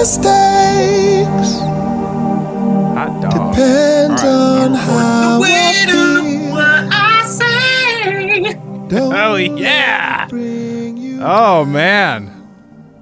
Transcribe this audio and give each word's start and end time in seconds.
mistakes 0.00 1.50
Hot 2.96 3.12
dog. 3.20 3.52
depends 3.54 4.22
on 4.24 4.72
how 4.72 5.38
I 5.42 5.90
on 5.90 6.50
what 6.50 6.84
I 6.90 7.22
say. 7.26 8.54
feel. 8.54 8.88
Don't 8.88 9.12
Oh 9.14 9.36
yeah. 9.36 10.26
bring 10.28 10.96
you 10.96 11.20
Oh 11.22 11.66
man. 11.66 12.28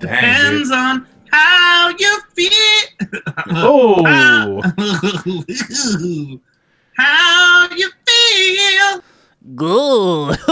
Dang. 0.01 0.11
Depends 0.11 0.71
on 0.73 1.07
how 1.31 1.95
you 1.97 2.19
feel. 2.35 2.51
Oh. 3.51 4.61
how 6.97 7.69
you 7.77 7.91
feel. 8.07 9.03
Good. 9.55 10.39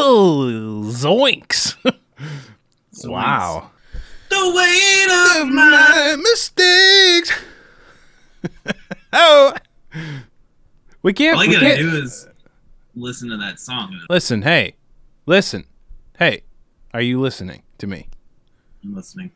Zoinks. 1.02 1.74
Wow. 3.04 3.70
The 4.29 4.52
weight 4.54 5.41
of 5.42 5.48
my. 5.48 6.16
mistakes. 6.19 7.32
oh. 9.12 9.55
We 11.02 11.12
can't. 11.12 11.37
All 11.37 11.42
I 11.42 11.46
we 11.46 11.52
gotta 11.55 11.66
can't- 11.66 11.78
do 11.80 11.96
is 12.02 12.28
listen 12.95 13.28
to 13.30 13.37
that 13.38 13.60
song. 13.60 13.98
Listen, 14.10 14.42
hey. 14.42 14.74
Listen. 15.27 15.65
Hey. 16.18 16.42
Are 16.95 17.01
you 17.02 17.20
listening 17.20 17.62
to 17.78 17.87
me? 17.87 18.09
I'm 18.84 18.95
listening. 18.95 19.30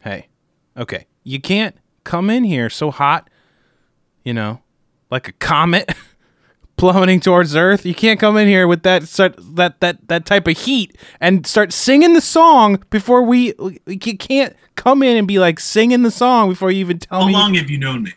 Hey. 0.00 0.28
Okay. 0.76 1.06
You 1.24 1.40
can't 1.40 1.76
come 2.04 2.30
in 2.30 2.44
here 2.44 2.68
so 2.70 2.90
hot, 2.90 3.28
you 4.24 4.32
know, 4.34 4.62
like 5.10 5.28
a 5.28 5.32
comet 5.32 5.94
plummeting 6.76 7.20
towards 7.20 7.54
Earth. 7.54 7.84
You 7.86 7.94
can't 7.94 8.18
come 8.18 8.36
in 8.36 8.48
here 8.48 8.66
with 8.66 8.82
that 8.82 9.02
that 9.02 9.80
that 9.80 10.08
that 10.08 10.26
type 10.26 10.46
of 10.48 10.58
heat 10.58 10.96
and 11.20 11.46
start 11.46 11.72
singing 11.72 12.14
the 12.14 12.20
song 12.20 12.82
before 12.90 13.22
we. 13.22 13.54
You 13.86 14.16
can't 14.18 14.56
come 14.74 15.02
in 15.02 15.16
and 15.16 15.28
be 15.28 15.38
like 15.38 15.60
singing 15.60 16.02
the 16.02 16.10
song 16.10 16.48
before 16.48 16.70
you 16.70 16.80
even 16.80 16.98
tell 16.98 17.20
How 17.20 17.26
me. 17.26 17.32
How 17.32 17.40
long 17.40 17.54
have 17.54 17.70
you 17.70 17.78
known 17.78 18.02
me? 18.04 18.12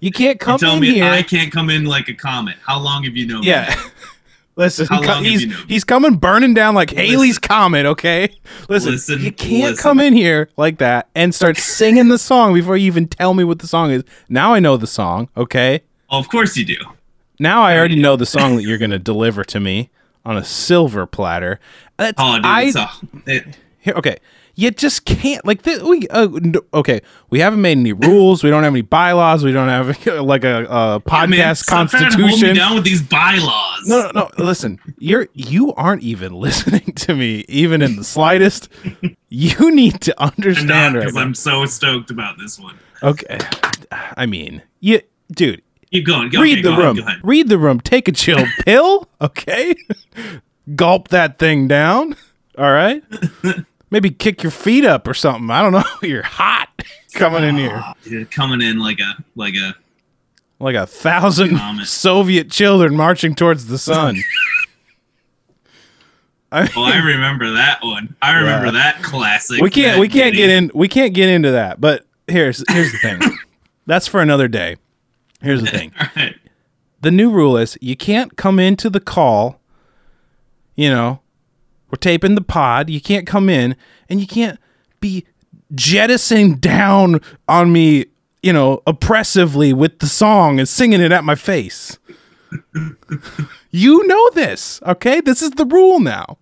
You 0.00 0.10
can't 0.10 0.34
You 0.36 0.38
come 0.38 0.58
tell 0.58 0.74
in 0.74 0.80
me 0.80 0.94
here. 0.94 1.04
I 1.04 1.22
can't 1.22 1.52
come 1.52 1.70
in 1.70 1.84
like 1.84 2.08
a 2.08 2.14
comet. 2.14 2.56
How 2.66 2.78
long 2.80 3.04
have 3.04 3.16
you 3.16 3.26
known 3.26 3.40
me? 3.42 3.48
Yeah. 3.48 3.74
Listen, 4.56 4.86
How 4.88 4.96
long 5.00 5.04
have 5.06 5.24
he's 5.24 5.42
you 5.42 5.48
known 5.48 5.64
he's 5.68 5.84
coming 5.84 6.16
burning 6.16 6.52
down 6.52 6.74
like 6.74 6.90
Halley's 6.90 7.38
comet, 7.38 7.86
okay? 7.86 8.34
Listen, 8.68 8.92
Listen, 8.92 9.20
you 9.22 9.32
can't 9.32 9.70
listen. 9.70 9.82
come 9.82 10.00
in 10.00 10.12
here 10.12 10.50
like 10.58 10.78
that 10.78 11.08
and 11.14 11.34
start 11.34 11.56
singing 11.56 12.08
the 12.08 12.18
song 12.18 12.52
before 12.52 12.76
you 12.76 12.86
even 12.86 13.08
tell 13.08 13.32
me 13.32 13.42
what 13.44 13.60
the 13.60 13.66
song 13.66 13.90
is. 13.90 14.02
Now 14.28 14.52
I 14.52 14.58
know 14.60 14.76
the 14.76 14.86
song, 14.86 15.28
okay? 15.36 15.82
Oh, 16.10 16.18
of 16.18 16.28
course 16.28 16.56
you 16.58 16.64
do. 16.66 16.76
Now 17.40 17.62
I 17.62 17.76
already 17.76 17.96
know 17.96 18.16
the 18.16 18.26
song 18.26 18.56
that 18.56 18.62
you're 18.62 18.78
going 18.78 18.90
to 18.92 18.98
deliver 18.98 19.42
to 19.44 19.58
me 19.58 19.90
on 20.24 20.36
a 20.36 20.44
silver 20.44 21.06
platter. 21.06 21.58
That's, 21.96 22.14
Oh, 22.18 22.36
dude, 22.36 22.44
I, 22.44 22.62
it's 22.64 22.76
a, 22.76 22.90
it, 23.26 23.58
here, 23.78 23.94
okay. 23.94 24.18
You 24.56 24.70
just 24.70 25.06
can't 25.06 25.42
like 25.46 25.62
this. 25.62 25.80
We 25.82 26.06
uh, 26.08 26.28
okay. 26.74 27.00
We 27.30 27.38
haven't 27.40 27.62
made 27.62 27.78
any 27.78 27.94
rules. 27.94 28.44
We 28.44 28.50
don't 28.50 28.62
have 28.62 28.74
any 28.74 28.82
bylaws. 28.82 29.42
We 29.42 29.52
don't 29.52 29.68
have 29.68 30.06
like 30.22 30.44
a, 30.44 30.64
a 30.64 31.00
podcast 31.00 31.28
man, 31.30 31.54
stop 31.54 31.88
trying 31.88 32.02
to 32.02 32.08
hold 32.10 32.16
me 32.18 32.22
constitution. 32.28 32.56
down 32.56 32.74
with 32.74 32.84
these 32.84 33.00
bylaws. 33.00 33.86
No, 33.86 34.10
no, 34.14 34.28
no. 34.36 34.44
Listen, 34.44 34.78
you're 34.98 35.28
you 35.32 35.72
aren't 35.74 36.02
even 36.02 36.34
listening 36.40 36.92
to 36.96 37.14
me, 37.14 37.46
even 37.48 37.80
in 37.80 37.96
the 37.96 38.04
slightest. 38.04 38.68
You 39.30 39.70
need 39.74 40.02
to 40.02 40.20
understand 40.22 40.94
because 40.94 41.14
now. 41.14 41.20
I'm 41.22 41.34
so 41.34 41.64
stoked 41.64 42.10
about 42.10 42.36
this 42.36 42.58
one. 42.58 42.76
Okay, 43.02 43.38
I 43.90 44.26
mean, 44.26 44.60
you, 44.80 45.00
dude, 45.30 45.62
Keep 45.92 46.06
going. 46.06 46.28
Go, 46.30 46.40
read 46.40 46.58
okay, 46.58 46.62
the 46.62 46.68
ahead, 46.70 46.84
room. 46.84 46.96
go 46.96 47.02
ahead. 47.02 47.18
Read 47.22 47.48
the 47.48 47.58
room. 47.58 47.80
Take 47.80 48.06
a 48.08 48.12
chill 48.12 48.44
pill. 48.64 49.08
Okay, 49.20 49.74
gulp 50.76 51.08
that 51.08 51.38
thing 51.38 51.66
down. 51.68 52.14
All 52.58 52.70
right. 52.72 53.02
Maybe 53.90 54.10
kick 54.10 54.42
your 54.44 54.52
feet 54.52 54.84
up 54.84 55.08
or 55.08 55.14
something. 55.14 55.50
I 55.50 55.62
don't 55.62 55.72
know. 55.72 55.82
You're 56.08 56.22
hot 56.22 56.68
coming 57.14 57.42
in 57.42 57.56
here 57.56 57.82
Oh, 57.84 57.92
dude, 58.04 58.30
coming 58.30 58.60
in 58.62 58.78
like 58.78 59.00
a 59.00 59.16
like 59.34 59.54
a 59.54 59.74
like 60.60 60.76
a 60.76 60.86
thousand. 60.86 61.58
Soviet 61.84 62.50
children 62.50 62.94
marching 62.96 63.34
towards 63.34 63.66
the 63.66 63.78
sun. 63.78 64.16
I 66.52 66.68
Oh, 66.76 66.84
I 66.84 66.98
remember 66.98 67.50
that 67.52 67.78
one. 67.82 68.14
I 68.22 68.34
remember 68.38 68.66
Yeah. 68.66 68.72
that 68.72 69.02
classic. 69.02 69.60
we 69.60 69.70
can't 69.70 69.98
we 70.00 70.08
can't 70.08 70.34
get 70.34 70.50
in 70.50 70.70
we 70.74 70.88
can't 70.88 71.14
get 71.14 71.28
into 71.28 71.52
that 71.52 71.80
but 71.80 72.04
here's 72.26 72.62
here's 72.68 72.92
the 72.92 72.98
thing 72.98 73.20
that's 73.86 74.06
for 74.06 74.20
another 74.20 74.46
day 74.48 74.76
here's 75.42 75.60
the 75.62 75.66
thing. 75.70 75.92
All 76.00 76.06
right. 76.16 76.36
the 77.00 77.10
new 77.10 77.30
rule 77.30 77.56
is 77.56 77.78
you 77.80 77.96
can't 77.96 78.36
come 78.36 78.58
into 78.58 78.90
the 78.90 79.00
call 79.00 79.60
you 80.76 80.88
know 80.88 81.20
we're 81.90 81.96
taping 81.96 82.36
the 82.36 82.40
pod. 82.40 82.88
You 82.88 83.00
can't 83.00 83.26
come 83.26 83.48
in 83.48 83.76
and 84.08 84.20
you 84.20 84.26
can't 84.26 84.58
be 85.00 85.26
jettisoning 85.74 86.56
down 86.56 87.20
on 87.48 87.72
me 87.72 88.06
you 88.42 88.52
know 88.52 88.82
oppressively 88.86 89.72
with 89.72 89.98
the 89.98 90.06
song 90.06 90.58
and 90.58 90.68
singing 90.68 91.00
it 91.00 91.12
at 91.12 91.24
my 91.24 91.34
face. 91.34 91.98
You 93.70 94.06
know 94.06 94.30
this 94.30 94.80
okay? 94.86 95.20
This 95.20 95.42
is 95.42 95.50
the 95.52 95.66
rule 95.66 96.00
now. 96.00 96.38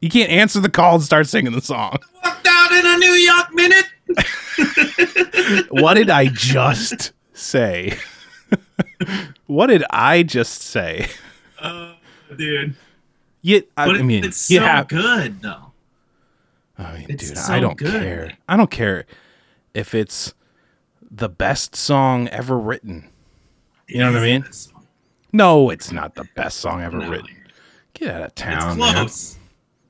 You 0.00 0.10
can't 0.10 0.30
answer 0.30 0.60
the 0.60 0.68
call 0.68 0.96
and 0.96 1.04
start 1.04 1.28
singing 1.28 1.52
the 1.52 1.60
song. 1.60 1.98
Walked 2.24 2.46
out 2.48 2.72
in 2.72 2.84
a 2.86 2.98
New 2.98 3.12
York 3.12 3.54
minute. 3.54 3.86
what 5.70 5.94
did 5.94 6.10
I 6.10 6.26
just 6.26 7.12
say? 7.42 7.98
what 9.46 9.66
did 9.68 9.84
I 9.90 10.22
just 10.22 10.62
say? 10.62 11.08
Oh, 11.62 11.94
dude. 12.36 12.74
You, 13.42 13.64
I, 13.76 13.86
I 13.88 14.02
mean, 14.02 14.24
it's 14.24 14.36
so 14.38 14.60
have. 14.60 14.88
good 14.88 15.40
though. 15.42 15.72
I 16.78 16.98
mean, 16.98 17.06
it's 17.08 17.28
dude, 17.28 17.38
so 17.38 17.52
I 17.52 17.60
don't 17.60 17.76
good, 17.76 18.00
care. 18.02 18.32
I 18.48 18.56
don't 18.56 18.70
care 18.70 19.04
if 19.74 19.94
it's 19.94 20.34
the 21.10 21.28
best 21.28 21.76
song 21.76 22.28
ever 22.28 22.58
written. 22.58 23.08
You 23.88 23.98
know 23.98 24.12
what 24.12 24.22
I 24.22 24.24
mean? 24.24 24.44
No, 25.32 25.70
it's 25.70 25.92
not 25.92 26.14
the 26.14 26.24
best 26.34 26.58
song 26.58 26.82
ever 26.82 26.98
No. 26.98 27.10
written. 27.10 27.36
Get 27.94 28.08
out 28.14 28.22
of 28.22 28.34
town, 28.34 28.76
close. 28.76 29.36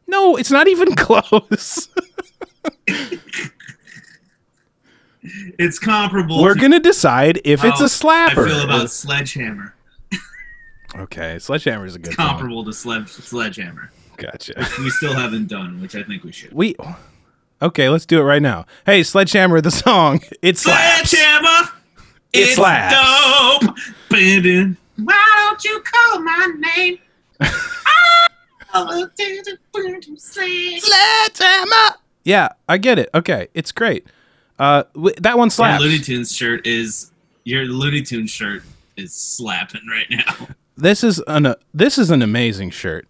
No, 0.07 0.37
it's 0.37 0.51
not 0.51 0.67
even 0.69 0.95
close. 0.97 1.89
It's 5.22 5.78
comparable. 5.78 6.43
We're 6.43 6.55
to 6.55 6.60
gonna 6.60 6.81
decide 6.81 7.41
if 7.44 7.65
it's 7.65 7.81
a 7.81 7.84
slapper. 7.84 8.44
I 8.44 8.49
feel 8.49 8.65
about 8.65 8.91
Sledgehammer. 8.91 9.75
okay, 10.97 11.38
Sledgehammer 11.38 11.87
is 11.87 11.94
a 11.94 11.99
good. 11.99 12.16
Comparable 12.16 12.65
to 12.65 12.72
Sled- 12.72 13.09
Sledgehammer. 13.09 13.91
Gotcha. 14.16 14.55
We 14.78 14.91
still 14.91 15.15
haven't 15.15 15.49
done, 15.49 15.81
which 15.81 15.94
I 15.94 16.03
think 16.03 16.25
we 16.25 16.32
should. 16.32 16.53
We 16.53 16.75
okay. 17.61 17.88
Let's 17.88 18.06
do 18.06 18.21
it 18.21 18.25
right 18.25 18.43
now. 18.43 18.66
Hey, 18.84 19.03
Sledgehammer, 19.03 19.61
the 19.61 19.71
song. 19.71 20.21
It's. 20.43 20.62
Sledgehammer. 20.62 21.71
It 22.32 22.41
it's 22.41 22.55
slaps. 22.55 22.94
dope. 22.94 23.77
Why 24.97 25.47
don't 25.50 25.65
you 25.65 25.82
call 25.84 26.21
my 26.22 26.53
name? 26.77 26.99
Sledgehammer. 30.78 31.97
Yeah, 32.25 32.49
I 32.69 32.78
get 32.78 32.99
it. 32.99 33.11
Okay, 33.15 33.49
it's 33.55 33.72
great. 33.72 34.06
Uh, 34.62 34.84
that 35.19 35.37
one 35.37 35.47
Your 35.47 35.50
slaps. 35.50 35.83
Looney 35.83 35.99
Tunes 35.99 36.33
shirt 36.33 36.69
is 36.69 37.11
your 37.43 37.65
Looney 37.65 38.00
Tunes 38.00 38.31
shirt 38.31 38.62
is 38.97 39.12
slapping 39.12 39.81
right 39.91 40.06
now. 40.09 40.47
This 40.77 41.03
is 41.03 41.21
an 41.27 41.47
uh, 41.47 41.55
this 41.75 41.99
is 41.99 42.12
an 42.12 42.23
amazing 42.23 42.71
shirt. 42.71 43.09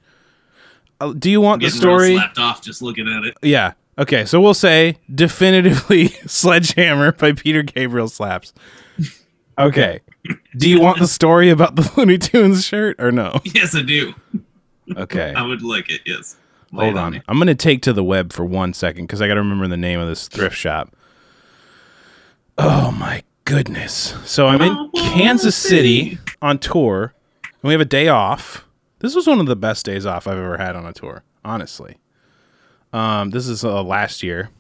Uh, 0.99 1.13
do 1.13 1.31
you 1.31 1.43
want 1.43 1.61
the 1.61 1.69
story? 1.69 2.15
slapped 2.15 2.39
off 2.39 2.63
just 2.63 2.81
looking 2.81 3.07
at 3.07 3.25
it. 3.25 3.37
Yeah. 3.43 3.75
Okay, 3.99 4.25
so 4.25 4.41
we'll 4.41 4.55
say 4.55 4.97
definitively 5.15 6.09
Sledgehammer 6.27 7.13
by 7.13 7.33
Peter 7.33 7.63
Gabriel 7.63 8.09
slaps. 8.09 8.55
Okay. 9.59 10.01
Do 10.57 10.71
you 10.71 10.81
want 10.81 11.01
the 11.01 11.07
story 11.07 11.51
about 11.51 11.77
the 11.77 11.93
Looney 11.99 12.17
Tunes 12.17 12.65
shirt 12.65 12.97
or 12.99 13.13
no? 13.13 13.41
Yes, 13.45 13.75
I 13.75 13.83
do. 13.83 14.15
Okay. 14.97 15.35
I 15.37 15.43
would 15.43 15.63
like 15.63 15.91
it. 15.91 16.01
Yes. 16.07 16.37
Lay 16.73 16.85
Hold 16.85 16.97
it 16.97 17.01
on. 17.01 17.13
me. 17.13 17.23
I'm 17.29 17.37
going 17.37 17.49
to 17.49 17.55
take 17.55 17.83
to 17.83 17.93
the 17.93 18.03
web 18.03 18.33
for 18.33 18.47
one 18.47 18.73
second 18.73 19.05
because 19.05 19.21
I 19.21 19.29
got 19.29 19.35
to 19.35 19.41
remember 19.41 19.69
the 19.69 19.77
name 19.77 20.01
of 20.01 20.09
this 20.09 20.27
thrift 20.29 20.57
shop. 20.57 20.97
Oh 22.59 22.91
my 22.93 23.23
goodness. 23.45 24.15
So 24.25 24.47
I'm 24.47 24.61
in 24.61 24.91
Kansas 24.97 25.57
City 25.57 26.19
on 26.41 26.59
tour 26.59 27.15
and 27.45 27.69
we 27.69 27.73
have 27.73 27.81
a 27.81 27.87
day 27.87 28.09
off. 28.09 28.67
This 28.99 29.15
was 29.15 29.27
one 29.27 29.41
of 29.41 29.47
the 29.47 29.57
best 29.57 29.85
days 29.85 30.07
off 30.07 30.27
I've 30.27 30.39
ever 30.39 30.59
had 30.59 30.77
on 30.77 30.87
a 30.87 30.93
tour, 30.93 31.25
honestly. 31.45 31.97
Um, 32.93 33.31
this 33.31 33.49
is 33.49 33.65
uh, 33.65 33.83
last 33.83 34.23
year. 34.23 34.51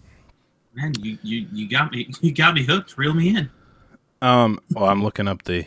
Man, 0.74 0.94
you, 1.00 1.18
you 1.22 1.46
you 1.52 1.68
got 1.68 1.92
me 1.92 2.10
you 2.20 2.32
got 2.32 2.54
me 2.54 2.64
hooked. 2.64 2.96
Reel 2.96 3.14
me 3.14 3.36
in. 3.36 3.50
Um, 4.22 4.58
well, 4.70 4.86
I'm 4.86 5.02
looking 5.02 5.28
up 5.28 5.42
the 5.42 5.66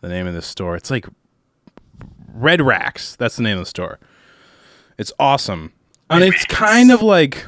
the 0.00 0.08
name 0.08 0.26
of 0.26 0.34
this 0.34 0.46
store. 0.46 0.76
It's 0.76 0.90
like 0.90 1.06
Red 2.32 2.62
Racks. 2.62 3.16
That's 3.16 3.36
the 3.36 3.42
name 3.42 3.58
of 3.58 3.64
the 3.64 3.70
store. 3.70 3.98
It's 4.96 5.12
awesome, 5.18 5.72
and 6.08 6.22
it's 6.22 6.44
kind 6.44 6.92
of 6.92 7.02
like 7.02 7.44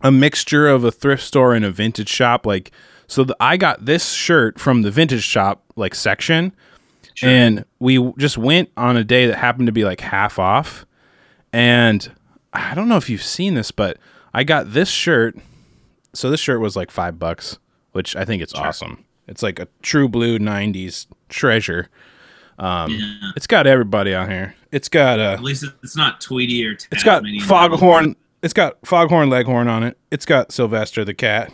a 0.00 0.10
mixture 0.10 0.68
of 0.68 0.84
a 0.84 0.90
thrift 0.90 1.22
store 1.22 1.54
and 1.54 1.64
a 1.64 1.70
vintage 1.70 2.08
shop. 2.08 2.46
Like, 2.46 2.72
so 3.06 3.24
the, 3.24 3.36
I 3.40 3.56
got 3.56 3.84
this 3.84 4.10
shirt 4.12 4.58
from 4.58 4.82
the 4.82 4.90
vintage 4.90 5.24
shop 5.24 5.62
like 5.76 5.94
section, 5.94 6.54
and 7.22 7.64
we 7.78 8.12
just 8.18 8.38
went 8.38 8.70
on 8.76 8.96
a 8.96 9.04
day 9.04 9.26
that 9.26 9.36
happened 9.36 9.66
to 9.66 9.72
be 9.72 9.84
like 9.84 10.00
half 10.00 10.38
off. 10.38 10.86
And 11.52 12.10
I 12.52 12.74
don't 12.74 12.88
know 12.88 12.96
if 12.96 13.10
you've 13.10 13.22
seen 13.22 13.54
this, 13.54 13.70
but 13.70 13.98
I 14.32 14.44
got 14.44 14.72
this 14.72 14.88
shirt. 14.88 15.36
So 16.14 16.30
this 16.30 16.40
shirt 16.40 16.60
was 16.60 16.76
like 16.76 16.90
five 16.90 17.18
bucks 17.18 17.58
which 17.98 18.14
I 18.14 18.24
think 18.24 18.42
it's 18.42 18.54
awesome. 18.54 19.04
It's 19.26 19.42
like 19.42 19.58
a 19.58 19.66
true 19.82 20.08
blue 20.08 20.38
'90s 20.38 21.06
treasure. 21.28 21.88
Um, 22.60 22.92
yeah. 22.92 23.32
It's 23.36 23.48
got 23.48 23.66
everybody 23.66 24.14
on 24.14 24.30
here. 24.30 24.54
It's 24.70 24.88
got 24.88 25.18
uh, 25.18 25.32
At 25.32 25.42
least 25.42 25.64
it's 25.82 25.96
not 25.96 26.20
Tweety 26.20 26.64
or 26.64 26.72
it's 26.72 27.02
got 27.02 27.24
Tasmanian. 27.24 27.44
Foghorn. 27.44 28.16
It's 28.42 28.52
got 28.54 28.78
Foghorn 28.86 29.30
Leghorn 29.30 29.68
on 29.68 29.82
it. 29.82 29.96
It's 30.10 30.24
got 30.26 30.52
Sylvester 30.52 31.04
the 31.04 31.14
cat. 31.14 31.52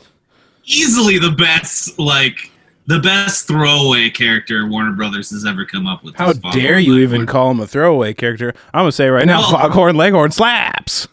Easily 0.66 1.19
the 1.19 1.31
best, 1.31 1.98
like 1.98 2.50
the 2.86 2.98
best 3.00 3.46
throwaway 3.48 4.10
character 4.10 4.66
Warner 4.66 4.92
Brothers 4.92 5.31
has 5.31 5.46
ever 5.46 5.64
come 5.64 5.86
up 5.86 6.04
with. 6.04 6.14
How 6.16 6.32
dare 6.32 6.78
you 6.78 6.98
even 6.98 7.26
call 7.26 7.50
him 7.50 7.60
a 7.60 7.66
throwaway 7.66 8.12
character? 8.14 8.52
I'm 8.72 8.81
gonna 8.82 8.92
say 8.92 9.08
right 9.08 9.26
now, 9.26 9.40
Well- 9.40 9.50
Foghorn 9.52 9.96
Leghorn 9.96 10.31
slaps. 10.31 11.08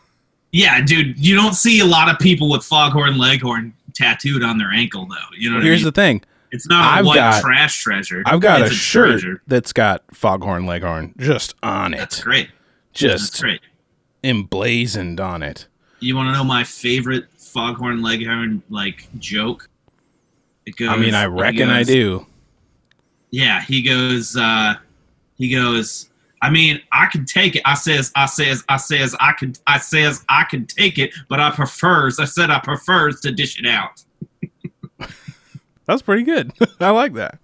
Yeah, 0.53 0.81
dude, 0.81 1.17
you 1.17 1.35
don't 1.35 1.53
see 1.53 1.79
a 1.79 1.85
lot 1.85 2.09
of 2.09 2.19
people 2.19 2.49
with 2.49 2.63
Foghorn 2.65 3.17
Leghorn 3.17 3.73
tattooed 3.93 4.43
on 4.43 4.57
their 4.57 4.71
ankle, 4.71 5.05
though. 5.05 5.15
You 5.37 5.49
know 5.49 5.55
what 5.57 5.65
Here's 5.65 5.81
I 5.81 5.85
the 5.85 5.91
thing. 5.93 6.21
it's 6.51 6.67
not 6.67 6.83
a 6.83 6.99
I've 6.99 7.05
white 7.05 7.15
got- 7.15 7.41
trash 7.41 7.81
treasure. 7.81 8.21
I've 8.25 8.41
got 8.41 8.61
it's 8.61 8.71
a 8.71 8.75
shirt 8.75 9.11
treasure. 9.21 9.41
that's 9.47 9.71
got 9.71 10.03
Foghorn 10.13 10.65
Leghorn 10.65 11.13
just 11.17 11.55
on 11.63 11.93
it. 11.93 11.97
That's 11.99 12.21
great. 12.21 12.49
That's 12.93 12.99
just 12.99 13.41
great. 13.41 13.61
Emblazoned 14.23 15.19
on 15.19 15.43
it. 15.43 15.67
You 15.99 16.15
want 16.15 16.27
to 16.29 16.33
know 16.33 16.43
my 16.43 16.63
favorite 16.63 17.25
Foghorn 17.37 18.01
Leghorn 18.01 18.63
like 18.69 19.07
joke? 19.19 19.67
It 20.65 20.75
goes, 20.75 20.89
I 20.89 20.97
mean, 20.97 21.13
I 21.13 21.25
reckon 21.25 21.69
I 21.69 21.83
do. 21.83 22.25
Yeah, 23.29 23.61
he 23.61 23.81
goes. 23.81 24.35
uh 24.35 24.75
He 25.37 25.53
goes. 25.53 26.09
I 26.43 26.49
mean, 26.49 26.81
I 26.91 27.05
can 27.05 27.25
take 27.25 27.55
it. 27.55 27.61
I 27.65 27.75
says, 27.75 28.11
I 28.15 28.25
says, 28.25 28.63
I 28.67 28.77
says, 28.77 29.15
I 29.19 29.33
can, 29.33 29.53
I 29.67 29.77
says, 29.77 30.25
I 30.27 30.43
can 30.43 30.65
take 30.65 30.97
it, 30.97 31.13
but 31.29 31.39
I 31.39 31.51
prefers. 31.51 32.19
I 32.19 32.25
said 32.25 32.49
I 32.49 32.59
prefers 32.59 33.21
to 33.21 33.31
dish 33.31 33.59
it 33.59 33.67
out. 33.67 34.03
That's 35.85 36.01
pretty 36.01 36.23
good. 36.23 36.51
I 36.79 36.89
like 36.89 37.13
that. 37.13 37.37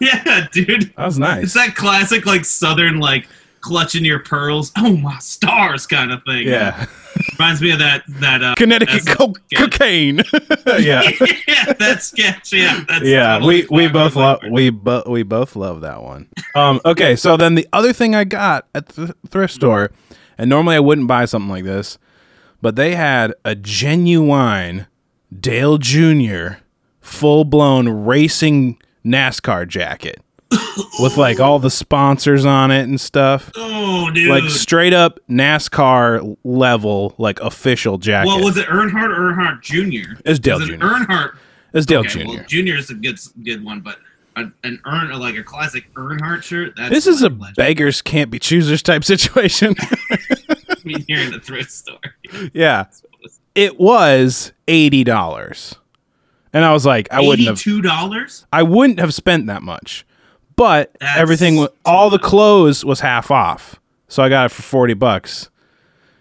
Yeah, 0.00 0.46
dude. 0.52 0.92
That 0.96 1.06
was 1.06 1.18
nice. 1.18 1.44
It's 1.44 1.54
that 1.54 1.74
classic, 1.74 2.24
like 2.24 2.44
Southern, 2.44 3.00
like 3.00 3.26
clutching 3.64 4.04
your 4.04 4.20
pearls. 4.20 4.70
Oh 4.84 4.96
my 4.98 5.18
stars, 5.18 5.86
kind 5.86 6.12
of 6.12 6.22
thing. 6.24 6.46
yeah, 6.46 6.86
reminds 7.38 7.62
me 7.62 7.70
of 7.72 7.78
that 7.78 8.02
that 8.20 8.42
uh, 8.42 8.54
Connecticut 8.56 9.02
that's- 9.04 9.16
co- 9.16 9.34
cocaine. 9.56 10.18
yeah, 10.78 11.02
yeah, 11.48 11.72
that 11.78 11.98
sketch. 12.02 12.52
Yeah, 12.52 12.84
that's 12.86 13.04
yeah. 13.04 13.34
totally 13.38 13.66
We 13.70 13.84
we 13.86 13.88
both 13.88 14.14
love 14.16 14.40
we 14.50 14.68
both 14.70 15.06
we 15.08 15.22
both 15.22 15.56
love 15.56 15.80
that 15.80 16.02
one. 16.02 16.28
Um. 16.54 16.80
Okay. 16.84 17.16
So 17.16 17.36
then 17.36 17.54
the 17.54 17.66
other 17.72 17.92
thing 17.94 18.14
I 18.14 18.24
got 18.24 18.66
at 18.74 18.88
the 18.88 19.14
thrift 19.28 19.54
store, 19.54 19.90
and 20.36 20.50
normally 20.50 20.76
I 20.76 20.80
wouldn't 20.80 21.08
buy 21.08 21.24
something 21.24 21.50
like 21.50 21.64
this, 21.64 21.98
but 22.60 22.76
they 22.76 22.94
had 22.94 23.32
a 23.44 23.54
genuine 23.54 24.86
Dale 25.38 25.78
Jr. 25.78 26.58
full 27.00 27.44
blown 27.44 27.88
racing 27.88 28.78
NASCAR 29.04 29.66
jacket 29.66 30.20
with 31.00 31.16
like 31.16 31.40
all 31.40 31.58
the 31.58 31.70
sponsors 31.70 32.44
on 32.44 32.70
it 32.70 32.82
and 32.82 33.00
stuff. 33.00 33.50
Oh, 33.56 34.10
dude. 34.10 34.28
Like 34.28 34.44
straight 34.50 34.92
up 34.92 35.20
NASCAR 35.28 36.36
level, 36.44 37.14
like 37.18 37.40
official 37.40 37.98
jacket. 37.98 38.28
well, 38.28 38.44
was 38.44 38.56
it 38.56 38.66
Earnhardt 38.66 39.10
or 39.10 39.32
Earnhardt 39.32 39.62
Jr.? 39.62 40.20
It's 40.24 40.38
Dale 40.38 40.60
it 40.62 40.66
Jr. 40.66 40.74
Earnhardt. 40.74 41.36
It's 41.72 41.86
Dale 41.86 42.00
okay, 42.00 42.24
Jr. 42.24 42.28
Well, 42.28 42.44
Junior 42.46 42.76
is 42.76 42.90
a 42.90 42.94
good 42.94 43.18
good 43.42 43.64
one, 43.64 43.80
but 43.80 43.98
an 44.36 44.80
Earn 44.84 45.10
like 45.18 45.36
a 45.36 45.42
classic 45.42 45.92
Earnhardt 45.94 46.42
shirt. 46.42 46.74
That's 46.76 46.90
this 46.90 47.06
is 47.06 47.22
a 47.22 47.28
legend. 47.28 47.56
beggars 47.56 48.02
can't 48.02 48.30
be 48.30 48.38
choosers 48.38 48.82
type 48.82 49.04
situation. 49.04 49.74
I 50.10 50.76
mean, 50.84 51.04
you're 51.08 51.20
in 51.20 51.32
the 51.32 51.40
thrift 51.40 51.70
store. 51.70 51.98
yeah. 52.52 52.86
It 53.54 53.78
was 53.78 54.52
eighty 54.66 55.04
dollars. 55.04 55.76
And 56.52 56.64
I 56.64 56.72
was 56.72 56.86
like, 56.86 57.12
I 57.12 57.20
wouldn't 57.20 57.48
have 57.48 57.56
Eighty-two 57.56 57.82
dollars. 57.82 58.46
I 58.52 58.62
wouldn't 58.62 59.00
have 59.00 59.12
spent 59.12 59.46
that 59.46 59.62
much. 59.62 60.06
But 60.56 60.94
That's 61.00 61.18
everything 61.18 61.66
all 61.84 62.10
the 62.10 62.18
clothes 62.18 62.84
was 62.84 63.00
half 63.00 63.30
off. 63.30 63.80
So 64.08 64.22
I 64.22 64.28
got 64.28 64.46
it 64.46 64.48
for 64.50 64.62
40 64.62 64.94
bucks. 64.94 65.50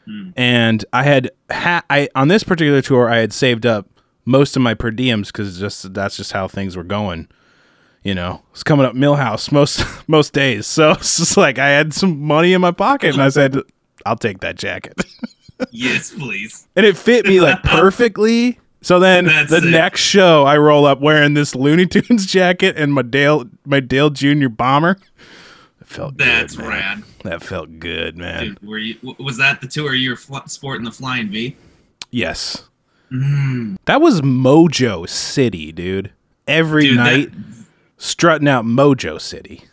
Hmm. 0.06 0.32
And 0.36 0.86
I 0.92 1.04
had 1.04 1.32
ha- 1.52 1.84
I 1.90 2.10
on 2.16 2.28
this 2.28 2.44
particular 2.44 2.82
tour 2.82 3.10
I 3.10 3.18
had 3.18 3.32
saved 3.32 3.66
up 3.66 3.88
most 4.26 4.56
of 4.56 4.62
my 4.62 4.74
per 4.74 4.92
diems 4.92 5.32
cuz 5.32 5.60
just 5.60 5.94
that's 5.94 6.18
just 6.18 6.32
how 6.32 6.48
things 6.48 6.76
were 6.76 6.84
going. 6.84 7.28
You 8.04 8.16
know, 8.16 8.42
it's 8.52 8.64
coming 8.64 8.86
up 8.86 8.94
Milhouse 8.96 9.52
most 9.52 9.86
most 10.08 10.34
days. 10.34 10.66
So 10.68 10.92
it's 11.00 11.18
just 11.18 11.38
like 11.38 11.58
I 11.60 11.70
had 11.70 11.94
some 11.94 12.20
money 12.20 12.54
in 12.54 12.62
my 12.62 12.72
pocket 12.72 13.14
and 13.14 13.22
I 13.24 13.30
said 13.30 13.58
I'll 14.06 14.18
take 14.18 14.40
that 14.42 14.56
jacket. 14.56 14.96
Yes, 15.72 16.12
please. 16.12 16.68
and 16.76 16.86
it 16.86 16.98
fit 16.98 17.26
me 17.26 17.40
like 17.40 17.64
perfectly. 17.64 18.60
So 18.84 19.00
then 19.00 19.26
That's 19.26 19.50
the 19.50 19.58
it. 19.58 19.72
next 19.72 20.02
show, 20.02 20.44
I 20.44 20.58
roll 20.58 20.86
up 20.86 21.00
wearing 21.02 21.34
this 21.34 21.56
Looney 21.56 21.86
Tunes 21.88 22.26
jacket 22.28 22.78
and 22.78 22.94
my 22.94 23.02
Dale 23.02 23.46
my 23.66 23.80
Dale 23.80 24.10
Jr. 24.12 24.50
bomber. 24.50 24.98
It 25.82 25.88
felt 25.88 26.18
That's 26.18 26.56
good, 26.56 26.68
rad, 26.68 27.04
That 27.24 27.42
felt 27.42 27.80
good, 27.80 28.18
man. 28.18 28.44
dude. 28.44 28.62
Were 28.68 28.78
you? 28.78 28.98
Was 29.20 29.38
that 29.38 29.62
the 29.62 29.68
tour 29.68 29.94
you 29.96 30.12
were 30.12 30.16
fl- 30.16 30.38
sporting 30.48 30.84
the 30.86 30.92
flying 30.92 31.30
V? 31.30 31.56
Yes, 32.12 32.68
Mm, 33.12 33.78
that 33.86 34.02
was 34.02 34.22
Mojo 34.22 35.08
City, 35.08 35.72
dude. 35.72 36.12
Every 36.48 36.88
dude, 36.88 36.98
that- 37.00 37.04
night 37.04 37.32
strutting 37.98 38.48
out 38.48 38.66
Mojo 38.66 39.20
City. 39.22 39.64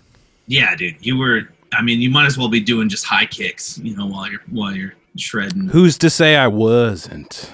yeah, 0.47 0.75
dude. 0.77 0.97
You 1.01 1.17
were. 1.17 1.49
I 1.73 1.83
mean, 1.83 2.01
you 2.01 2.11
might 2.11 2.27
as 2.27 2.37
well 2.37 2.49
be 2.49 2.61
doing 2.61 2.89
just 2.89 3.05
high 3.05 3.27
kicks, 3.27 3.79
you 3.79 3.97
know, 3.97 4.07
while 4.07 4.31
you're 4.31 4.43
while 4.51 4.75
you're 4.75 4.95
shredding. 5.17 5.69
Who's 5.69 5.97
to 5.99 6.11
say 6.11 6.37
I 6.37 6.49
wasn't? 6.49 7.51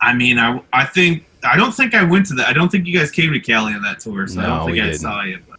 I 0.00 0.14
mean, 0.14 0.38
I 0.38 0.60
I 0.72 0.84
think 0.84 1.24
I 1.44 1.56
don't 1.56 1.72
think 1.72 1.94
I 1.94 2.02
went 2.04 2.26
to 2.26 2.34
that. 2.34 2.48
I 2.48 2.52
don't 2.52 2.68
think 2.70 2.86
you 2.86 2.96
guys 2.98 3.10
came 3.10 3.32
to 3.32 3.40
Cali 3.40 3.72
on 3.74 3.82
that 3.82 4.00
tour, 4.00 4.26
so 4.26 4.40
I 4.40 4.42
No, 4.42 4.48
don't 4.48 4.58
think 4.66 4.72
we 4.74 4.80
I 4.80 4.84
didn't. 4.86 4.98
saw 5.00 5.22
you. 5.22 5.38
But. 5.48 5.58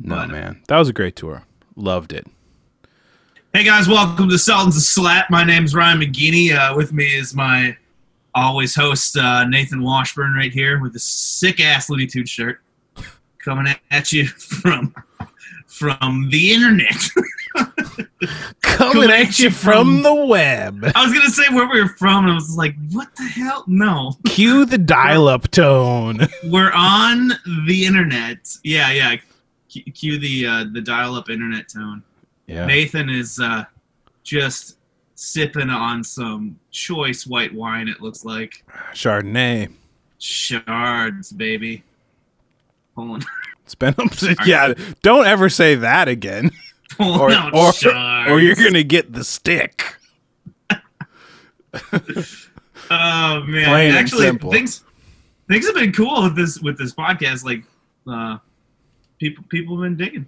No, 0.00 0.14
But- 0.16 0.30
man. 0.30 0.62
That 0.68 0.78
was 0.78 0.88
a 0.88 0.92
great 0.92 1.16
tour. 1.16 1.44
Loved 1.76 2.12
it. 2.12 2.26
Hey 3.54 3.64
guys, 3.64 3.88
welcome 3.88 4.28
to 4.28 4.38
Sultans 4.38 4.76
of 4.76 4.82
Slap. 4.82 5.30
My 5.30 5.42
name's 5.42 5.74
Ryan 5.74 6.00
McGinney. 6.00 6.52
Uh, 6.56 6.76
with 6.76 6.92
me 6.92 7.06
is 7.06 7.34
my 7.34 7.76
always 8.34 8.74
host 8.74 9.16
uh, 9.16 9.44
Nathan 9.44 9.82
Washburn 9.82 10.34
right 10.34 10.52
here 10.52 10.80
with 10.80 10.94
a 10.94 10.98
sick 11.00 11.58
ass 11.60 11.88
Looney 11.90 12.06
Tunes 12.06 12.28
shirt 12.30 12.60
coming 13.38 13.74
at 13.90 14.12
you 14.12 14.26
from 14.28 14.94
from 15.66 16.28
the 16.30 16.52
internet. 16.52 16.94
Coming 18.62 19.10
at 19.10 19.38
you 19.38 19.50
from 19.50 20.02
the 20.02 20.14
web. 20.14 20.84
I 20.94 21.04
was 21.04 21.12
gonna 21.12 21.30
say 21.30 21.44
where 21.54 21.68
we 21.68 21.80
were 21.80 21.88
from, 21.88 22.24
and 22.24 22.32
I 22.32 22.34
was 22.34 22.56
like, 22.56 22.74
"What 22.92 23.14
the 23.16 23.24
hell? 23.24 23.64
No, 23.66 24.14
Cue 24.26 24.64
the 24.64 24.78
dial-up 24.78 25.50
tone. 25.50 26.26
we're 26.44 26.72
on 26.72 27.32
the 27.66 27.84
internet." 27.86 28.56
Yeah, 28.64 28.90
yeah. 28.92 29.16
Cue, 29.68 29.82
cue 29.92 30.18
the 30.18 30.46
uh, 30.46 30.64
the 30.72 30.80
dial-up 30.80 31.30
internet 31.30 31.68
tone. 31.68 32.02
Yeah. 32.46 32.66
Nathan 32.66 33.08
is 33.10 33.38
uh, 33.40 33.64
just 34.24 34.76
sipping 35.14 35.70
on 35.70 36.02
some 36.04 36.58
choice 36.70 37.26
white 37.26 37.52
wine. 37.54 37.88
It 37.88 38.00
looks 38.00 38.24
like 38.24 38.64
Chardonnay. 38.94 39.70
shards, 40.18 41.32
baby. 41.32 41.82
Hold 42.96 43.10
on, 43.10 43.22
It's 43.64 43.74
been 43.74 43.94
yeah. 44.46 44.74
Don't 45.02 45.26
ever 45.26 45.48
say 45.48 45.74
that 45.76 46.08
again, 46.08 46.50
or 47.00 47.30
or, 47.54 47.72
or 48.28 48.40
you're 48.40 48.56
gonna 48.56 48.82
get 48.82 49.12
the 49.12 49.24
stick. 49.24 49.96
Oh 52.90 53.42
man, 53.46 53.66
Plain 53.66 53.94
actually, 53.94 54.30
things 54.50 54.82
things 55.46 55.66
have 55.66 55.74
been 55.74 55.92
cool 55.92 56.22
with 56.22 56.34
this 56.34 56.58
with 56.60 56.78
this 56.78 56.94
podcast. 56.94 57.44
Like, 57.44 57.62
uh, 58.10 58.38
people 59.18 59.44
people 59.50 59.76
have 59.76 59.82
been 59.82 59.96
digging. 59.96 60.26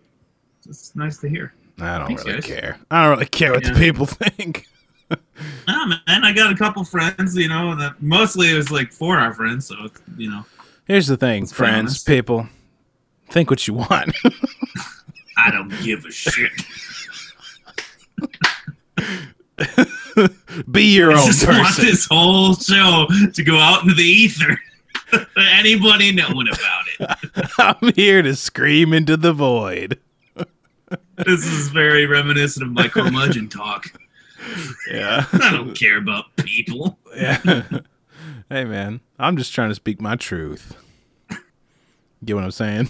It's 0.68 0.94
nice 0.94 1.16
to 1.18 1.28
hear. 1.28 1.54
I 1.80 1.96
don't 1.98 2.08
Thanks, 2.08 2.24
really 2.26 2.40
guys. 2.42 2.46
care. 2.46 2.78
I 2.90 3.02
don't 3.02 3.12
really 3.12 3.26
care 3.26 3.52
what 3.52 3.64
Yeah. 3.64 3.72
the 3.72 3.78
people 3.80 4.04
think. 4.06 4.66
Oh 5.10 5.86
man, 6.06 6.22
I 6.24 6.32
got 6.34 6.52
a 6.52 6.56
couple 6.56 6.84
friends. 6.84 7.34
You 7.34 7.48
know, 7.48 7.74
that 7.76 8.02
mostly 8.02 8.50
it 8.50 8.54
was 8.56 8.70
like 8.70 8.92
for 8.92 9.16
our 9.16 9.32
friends. 9.32 9.66
So 9.66 9.88
you 10.18 10.28
know, 10.28 10.44
Here's 10.84 11.06
the 11.06 11.16
thing, 11.16 11.46
friends, 11.46 11.92
honest. 11.92 12.06
people. 12.06 12.46
Think 13.30 13.48
what 13.48 13.66
you 13.66 13.72
want. 13.74 14.14
I 15.46 15.50
don't 15.50 15.72
give 15.82 16.04
a 16.04 16.10
shit. 16.10 16.52
Be 20.70 20.84
your 20.94 21.12
I 21.12 21.20
own 21.20 21.26
just 21.26 21.46
want 21.46 21.66
person. 21.66 21.84
this 21.86 22.06
whole 22.10 22.54
show 22.54 23.06
to 23.32 23.42
go 23.44 23.56
out 23.58 23.82
into 23.82 23.94
the 23.94 24.02
ether. 24.02 24.58
Anybody 25.36 26.12
knowing 26.12 26.48
about 26.48 26.84
it. 26.98 27.50
I'm 27.58 27.92
here 27.94 28.22
to 28.22 28.34
scream 28.36 28.92
into 28.92 29.16
the 29.16 29.32
void. 29.32 29.98
This 31.16 31.44
is 31.44 31.68
very 31.68 32.06
reminiscent 32.06 32.66
of 32.66 32.72
my 32.72 32.88
curmudgeon 32.88 33.48
talk. 33.48 33.92
Yeah. 34.90 35.26
I 35.32 35.50
don't 35.52 35.74
care 35.74 35.98
about 35.98 36.34
people. 36.36 36.98
Yeah. 37.14 37.62
hey 38.48 38.64
man, 38.64 39.00
I'm 39.18 39.36
just 39.36 39.52
trying 39.52 39.68
to 39.68 39.74
speak 39.74 40.00
my 40.00 40.16
truth. 40.16 40.76
Get 42.24 42.34
what 42.34 42.44
I'm 42.44 42.50
saying? 42.50 42.88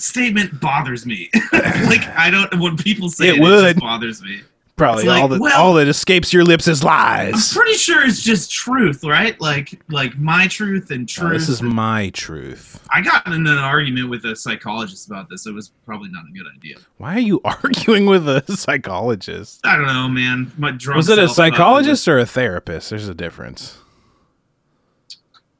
Statement 0.00 0.60
bothers 0.60 1.06
me. 1.06 1.30
like 1.52 2.06
I 2.16 2.30
don't 2.30 2.58
when 2.60 2.76
people 2.76 3.08
say 3.08 3.28
It 3.28 3.34
it, 3.34 3.38
it, 3.38 3.40
would. 3.42 3.62
just 3.74 3.80
bothers 3.80 4.22
me. 4.22 4.40
Probably 4.76 5.04
like, 5.04 5.22
all 5.22 5.28
that 5.28 5.40
well- 5.40 5.60
all 5.62 5.74
that 5.74 5.86
escapes 5.86 6.32
your 6.32 6.42
lips 6.42 6.66
is 6.66 6.82
lies. 6.82 7.32
I'm 7.52 7.56
pretty 7.62 7.78
sure 7.78 8.04
it's 8.04 8.20
just 8.20 8.50
truth, 8.50 9.04
right? 9.04 9.40
Like 9.40 9.80
like 9.88 10.18
my 10.18 10.48
truth 10.48 10.90
and 10.90 11.02
Oh, 11.02 11.22
truth. 11.28 11.32
this 11.32 11.48
is 11.48 11.62
my 11.62 12.10
truth. 12.10 12.82
I 12.90 13.00
got 13.00 13.24
in 13.28 13.34
an 13.34 13.46
argument 13.46 14.10
with 14.10 14.24
a 14.24 14.34
psychologist 14.34 15.06
about 15.06 15.28
this. 15.30 15.46
It 15.46 15.54
was 15.54 15.70
probably 15.86 16.08
not 16.10 16.24
a 16.28 16.32
good 16.36 16.46
idea. 16.52 16.78
Why 16.98 17.14
are 17.14 17.20
you 17.20 17.40
arguing 17.44 18.06
with 18.06 18.28
a 18.28 18.42
psychologist? 18.56 19.60
I 19.64 19.76
don't 19.76 19.86
know, 19.86 20.08
man. 20.08 20.50
My 20.58 20.72
drunk 20.72 20.96
Was 20.96 21.08
it 21.08 21.20
a 21.20 21.28
psychologist 21.28 22.08
or 22.08 22.18
a 22.18 22.26
therapist? 22.26 22.90
There's 22.90 23.06
a 23.08 23.14
difference. 23.14 23.78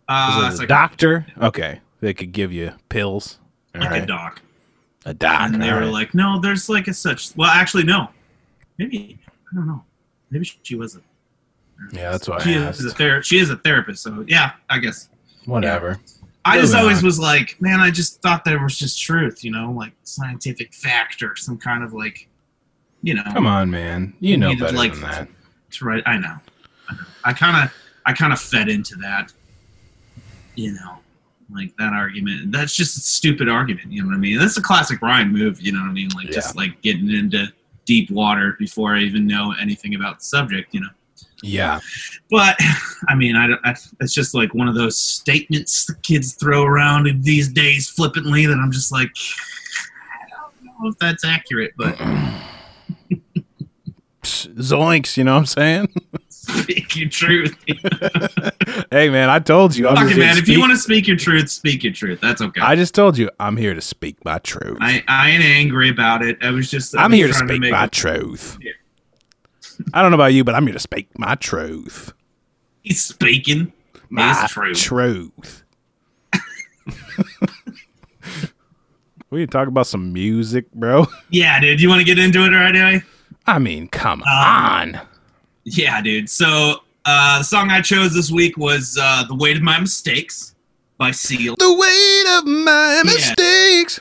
Uh, 0.09 0.43
Was 0.51 0.61
it 0.61 0.65
a 0.65 0.67
doctor? 0.67 1.27
Okay, 1.41 1.81
they 2.01 2.13
could 2.15 2.33
give 2.33 2.53
you 2.53 2.73
pills. 2.89 3.39
Like 3.75 3.89
a 3.89 3.91
right. 3.91 4.07
doc. 4.07 4.41
A 5.07 5.13
doc. 5.15 5.53
and 5.53 5.61
they 5.63 5.71
were 5.73 5.81
right. 5.81 5.87
like, 5.93 6.15
"No, 6.15 6.41
there's 6.41 6.69
like 6.69 6.89
a 6.89 6.95
such." 6.95 7.37
Well, 7.37 7.51
actually, 7.51 7.85
no. 7.85 8.09
Maybe 8.79 9.19
I 9.51 9.55
don't 9.55 9.67
know. 9.67 9.85
Maybe 10.31 10.45
she 10.63 10.75
was 10.77 10.97
a. 10.97 11.01
yeah, 11.93 12.13
that's 12.13 12.29
I 12.29 12.43
She 12.43 12.55
is 12.55 12.63
a 12.63 12.89
asked. 12.89 12.97
ther- 12.97 13.23
She 13.23 13.39
is 13.39 13.51
a 13.51 13.57
therapist, 13.57 14.03
so 14.03 14.25
yeah, 14.29 14.53
I 14.71 14.79
guess. 14.79 15.09
Whatever. 15.45 15.99
I 16.47 16.61
just 16.61 16.75
always 16.75 16.99
on. 16.99 17.05
was 17.05 17.19
like, 17.19 17.57
man, 17.61 17.81
I 17.81 17.91
just 17.91 18.21
thought 18.21 18.45
there 18.45 18.63
was 18.63 18.79
just 18.79 19.01
truth, 19.01 19.43
you 19.45 19.51
know, 19.51 19.71
like 19.73 19.93
scientific 20.05 20.75
fact 20.75 21.23
or 21.23 21.37
some 21.37 21.57
kind 21.57 21.83
of 21.83 21.93
like, 21.95 22.29
you 23.03 23.15
know, 23.15 23.23
Come 23.33 23.47
on, 23.47 23.71
man. 23.71 24.13
You 24.21 24.37
know 24.37 24.55
better 24.55 24.77
like, 24.77 24.93
than 24.93 25.01
that. 25.03 25.29
to 25.73 25.85
write. 25.87 26.03
I 26.07 26.19
know. 26.19 26.37
I 27.25 27.33
kind 27.33 27.65
of, 27.65 27.75
I 28.05 28.13
kind 28.13 28.31
of 28.33 28.41
fed 28.41 28.69
into 28.69 28.95
that, 28.97 29.33
you 30.55 30.73
know, 30.73 30.99
like 31.51 31.77
that 31.79 31.93
argument. 31.93 32.53
That's 32.53 32.75
just 32.75 32.97
a 32.97 33.01
stupid 33.01 33.49
argument. 33.49 33.93
You 33.93 34.03
know 34.03 34.09
what 34.09 34.17
I 34.17 34.19
mean? 34.19 34.39
That's 34.39 34.57
a 34.57 34.63
classic 34.63 35.03
Ryan 35.03 35.33
move. 35.33 35.61
You 35.61 35.73
know 35.73 35.81
what 35.81 35.89
I 35.89 35.93
mean? 35.93 36.09
Like 36.15 36.31
just 36.31 36.57
like 36.57 36.81
getting 36.83 37.11
into 37.11 37.47
deep 37.85 38.11
water 38.11 38.57
before 38.59 38.95
I 38.97 39.01
even 39.01 39.27
know 39.27 39.55
anything 39.61 39.95
about 39.95 40.21
the 40.21 40.25
subject. 40.25 40.73
You 40.75 40.81
know. 40.81 40.89
Yeah. 41.43 41.81
But 42.31 42.57
I 43.09 43.15
mean, 43.15 43.37
I, 43.37 43.47
don't- 43.49 43.61
I 43.65 43.75
it's 44.01 44.15
just 44.15 44.35
like 44.35 44.55
one 44.55 44.69
of 44.69 44.75
those 44.75 44.99
statements 44.99 45.87
the 45.87 45.95
kids 45.97 46.35
throw 46.35 46.65
around 46.65 47.23
these 47.23 47.49
days 47.49 47.89
flippantly 47.89 48.47
that 48.47 48.57
I'm 48.57 48.73
just 48.73 48.93
like, 48.93 49.11
I 49.11 50.65
don't 50.65 50.83
know 50.83 50.89
if 50.91 50.99
that's 50.99 51.25
accurate, 51.25 51.73
but 51.77 51.99
Zoinks, 54.23 55.17
you 55.17 55.25
know 55.25 55.33
what 55.35 55.39
I'm 55.41 55.47
saying? 55.47 55.89
speak 56.95 57.03
your 57.03 57.11
truth. 57.11 57.57
hey, 58.91 59.09
man, 59.11 59.31
I 59.31 59.39
told 59.39 59.77
you. 59.77 59.89
I'm 59.89 59.97
Fucking 59.97 60.09
here 60.11 60.17
to 60.19 60.25
man, 60.25 60.39
if 60.39 60.49
you 60.49 60.61
want 60.61 60.73
to 60.73 60.79
speak 60.79 61.07
your 61.07 61.17
truth, 61.17 61.51
speak 61.51 61.85
your 61.85 61.93
truth. 61.93 62.21
That's 62.21 62.41
okay. 62.41 62.61
I 62.61 62.77
just 62.77 62.95
told 62.95 63.19
you 63.19 63.31
I'm 63.41 63.57
here 63.57 63.75
to 63.75 63.81
speak 63.81 64.25
my 64.25 64.39
truth. 64.39 64.79
I, 64.81 65.03
I 65.09 65.31
ain't 65.31 65.45
angry 65.45 65.89
about 65.91 66.23
it. 66.23 66.39
I 66.43 66.51
was 66.51 66.71
just. 66.71 66.97
I 66.97 67.03
I'm 67.05 67.13
here 67.13 67.27
to 67.29 67.35
speak 67.35 67.61
make 67.61 67.73
my 67.73 67.87
truth. 67.89 68.59
Yeah. 68.61 68.73
I 69.93 70.03
don't 70.03 70.11
know 70.11 70.17
about 70.17 70.33
you, 70.33 70.45
but 70.45 70.55
I'm 70.55 70.65
here 70.65 70.73
to 70.75 70.79
speak 70.81 71.09
my 71.19 71.35
truth. 71.35 72.13
He's 72.83 73.03
speaking 73.03 73.73
My 74.11 74.33
his 74.43 74.51
truth. 74.51 74.79
truth. 74.79 75.63
we 79.31 79.43
can 79.43 79.49
talk 79.51 79.67
about 79.69 79.87
some 79.87 80.13
music, 80.13 80.71
bro. 80.73 81.07
yeah, 81.31 81.59
dude. 81.61 81.81
You 81.81 81.89
want 81.89 82.01
to 82.01 82.05
get 82.05 82.19
into 82.19 82.45
it 82.45 82.51
right 82.51 82.75
away? 82.77 83.03
I 83.47 83.59
mean, 83.59 83.89
come 83.89 84.23
Um, 84.23 84.29
on. 84.29 85.01
Yeah, 85.65 86.01
dude. 86.03 86.31
So 86.31 86.84
uh, 87.05 87.39
the 87.39 87.45
song 87.45 87.71
I 87.71 87.81
chose 87.81 88.15
this 88.15 88.31
week 88.31 88.57
was 88.57 88.99
uh, 89.01 89.25
"The 89.29 89.35
Weight 89.35 89.57
of 89.57 89.63
My 89.63 89.79
Mistakes" 89.81 90.55
by 90.99 91.11
Seal. 91.11 91.57
The 91.59 91.75
weight 91.75 92.39
of 92.39 92.47
my 92.47 93.03
mistakes. 93.05 94.01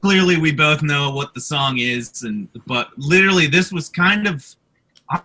Clearly, 0.00 0.36
we 0.36 0.52
both 0.52 0.82
know 0.82 1.10
what 1.10 1.32
the 1.34 1.40
song 1.40 1.78
is, 1.78 2.24
and 2.24 2.48
but 2.66 2.90
literally, 2.98 3.46
this 3.46 3.72
was 3.72 3.88
kind 3.88 4.26
of 4.26 4.44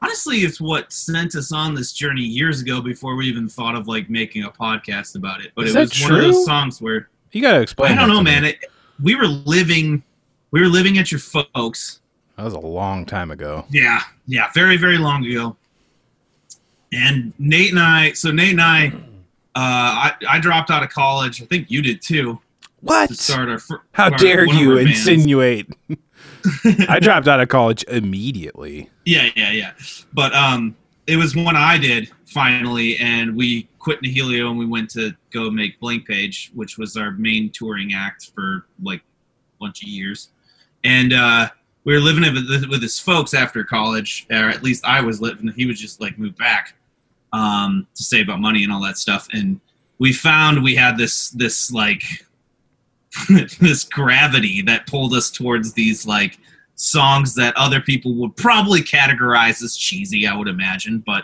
honestly, 0.02 0.38
it's 0.38 0.60
what 0.60 0.92
sent 0.92 1.36
us 1.36 1.52
on 1.52 1.74
this 1.74 1.94
journey 1.94 2.22
years 2.22 2.62
ago 2.62 2.82
before 2.82 3.16
we 3.16 3.26
even 3.28 3.48
thought 3.48 3.76
of 3.76 3.88
like 3.88 4.10
making 4.10 4.44
a 4.44 4.50
podcast 4.52 5.16
about 5.16 5.42
it. 5.42 5.52
But 5.56 5.68
Is 5.68 5.76
it 5.76 5.80
was 5.80 6.02
one 6.02 6.12
of 6.12 6.18
true? 6.18 6.32
those 6.32 6.46
songs 6.46 6.82
where 6.82 7.10
You 7.32 7.42
gotta 7.42 7.62
explain. 7.62 7.94
I 7.94 7.96
don't 7.96 8.10
know, 8.10 8.22
man. 8.22 8.46
It, 8.46 8.60
we 9.02 9.16
were 9.16 9.28
living, 9.28 10.04
we 10.52 10.62
were 10.62 10.68
living 10.68 10.98
at 10.98 11.12
your 11.12 11.20
folks. 11.20 12.02
That 12.36 12.44
was 12.44 12.54
a 12.54 12.60
long 12.60 13.06
time 13.06 13.32
ago. 13.32 13.66
Yeah, 13.70 14.02
yeah, 14.28 14.50
very, 14.54 14.78
very 14.78 14.98
long 14.98 15.26
ago. 15.26 15.56
And 16.94 17.34
Nate 17.38 17.72
and 17.72 17.80
I, 17.80 18.14
so 18.14 18.32
Nate 18.32 18.52
and 18.52 18.62
I, 18.62 18.88
uh, 18.88 18.92
I, 19.56 20.14
I 20.30 20.40
dropped 20.40 20.72
out 20.72 20.84
of 20.84 20.90
college. 20.90 21.42
I 21.42 21.46
think 21.46 21.70
you 21.70 21.82
did 21.82 22.02
too. 22.02 22.40
What? 22.82 23.10
To 23.10 23.16
start 23.16 23.50
our. 23.50 23.60
How 23.92 24.12
our- 24.12 24.18
dare 24.18 24.46
you 24.46 24.78
insinuate? 24.78 25.68
I 26.88 27.00
dropped 27.00 27.28
out 27.28 27.40
of 27.40 27.50
college 27.50 27.84
immediately. 27.88 28.90
Yeah, 29.06 29.30
yeah, 29.36 29.52
yeah. 29.52 29.72
But 30.14 30.34
um, 30.34 30.76
it 31.08 31.18
was 31.18 31.36
one 31.36 31.56
I 31.56 31.78
did 31.78 32.12
finally, 32.26 32.98
and 32.98 33.36
we 33.36 33.68
quit 33.80 34.02
Nihilio 34.02 34.50
and 34.50 34.58
we 34.58 34.66
went 34.66 34.90
to 34.92 35.14
go 35.32 35.50
make 35.50 35.80
Blank 35.80 36.06
Page, 36.08 36.52
which 36.54 36.78
was 36.78 36.96
our 36.98 37.12
main 37.12 37.50
touring 37.50 37.94
act 37.94 38.32
for 38.36 38.68
like 38.82 39.00
a 39.00 39.60
bunch 39.60 39.82
of 39.82 39.90
years. 39.90 40.30
And 40.84 41.14
uh, 41.14 41.50
we 41.84 41.94
were 41.94 42.00
living 42.00 42.24
with, 42.34 42.70
with 42.70 42.82
his 42.82 43.00
folks 43.00 43.34
after 43.34 43.64
college, 43.64 44.28
or 44.30 44.50
at 44.50 44.62
least 44.62 44.86
I 44.86 45.02
was 45.02 45.22
living. 45.22 45.48
He 45.56 45.66
was 45.66 45.80
just 45.80 46.02
like 46.02 46.20
moved 46.20 46.38
back 46.38 46.76
um, 47.34 47.88
to 47.96 48.04
save 48.04 48.30
up 48.30 48.40
money 48.40 48.64
and 48.64 48.72
all 48.72 48.82
that 48.82 48.98
stuff. 48.98 49.28
And 49.34 49.60
we 50.00 50.14
found 50.14 50.64
we 50.64 50.76
had 50.76 50.98
this 50.98 51.30
this 51.32 51.72
like 51.72 52.04
this 53.60 53.84
gravity 53.84 54.62
that 54.64 54.88
pulled 54.88 55.14
us 55.14 55.32
towards 55.32 55.74
these 55.74 56.06
like 56.06 56.38
songs 56.76 57.34
that 57.36 57.56
other 57.58 57.82
people 57.82 58.14
would 58.16 58.36
probably 58.36 58.82
categorize 58.82 59.64
as 59.64 59.76
cheesy, 59.76 60.28
I 60.28 60.36
would 60.36 60.48
imagine. 60.48 61.04
But 61.06 61.24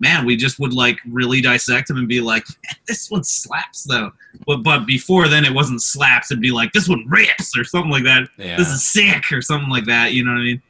man, 0.00 0.26
we 0.26 0.36
just 0.36 0.58
would 0.58 0.72
like 0.72 0.98
really 1.06 1.40
dissect 1.40 1.88
them 1.88 1.96
and 1.96 2.08
be 2.08 2.20
like, 2.20 2.44
this 2.88 3.10
one 3.10 3.24
slaps 3.24 3.84
though. 3.84 4.12
But 4.46 4.58
but 4.58 4.84
before 4.86 5.28
then, 5.28 5.44
it 5.44 5.54
wasn't 5.54 5.80
slaps. 5.80 6.30
It'd 6.30 6.42
be 6.42 6.50
like 6.50 6.72
this 6.72 6.88
one 6.88 7.06
rips 7.08 7.56
or 7.56 7.64
something 7.64 7.90
like 7.90 8.04
that. 8.04 8.28
Yeah. 8.36 8.56
This 8.56 8.68
is 8.68 8.84
sick 8.84 9.30
or 9.32 9.40
something 9.40 9.70
like 9.70 9.86
that. 9.86 10.12
You 10.12 10.24
know 10.24 10.32
what 10.32 10.38
I 10.38 10.44
mean? 10.44 10.62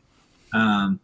Um, 0.55 1.01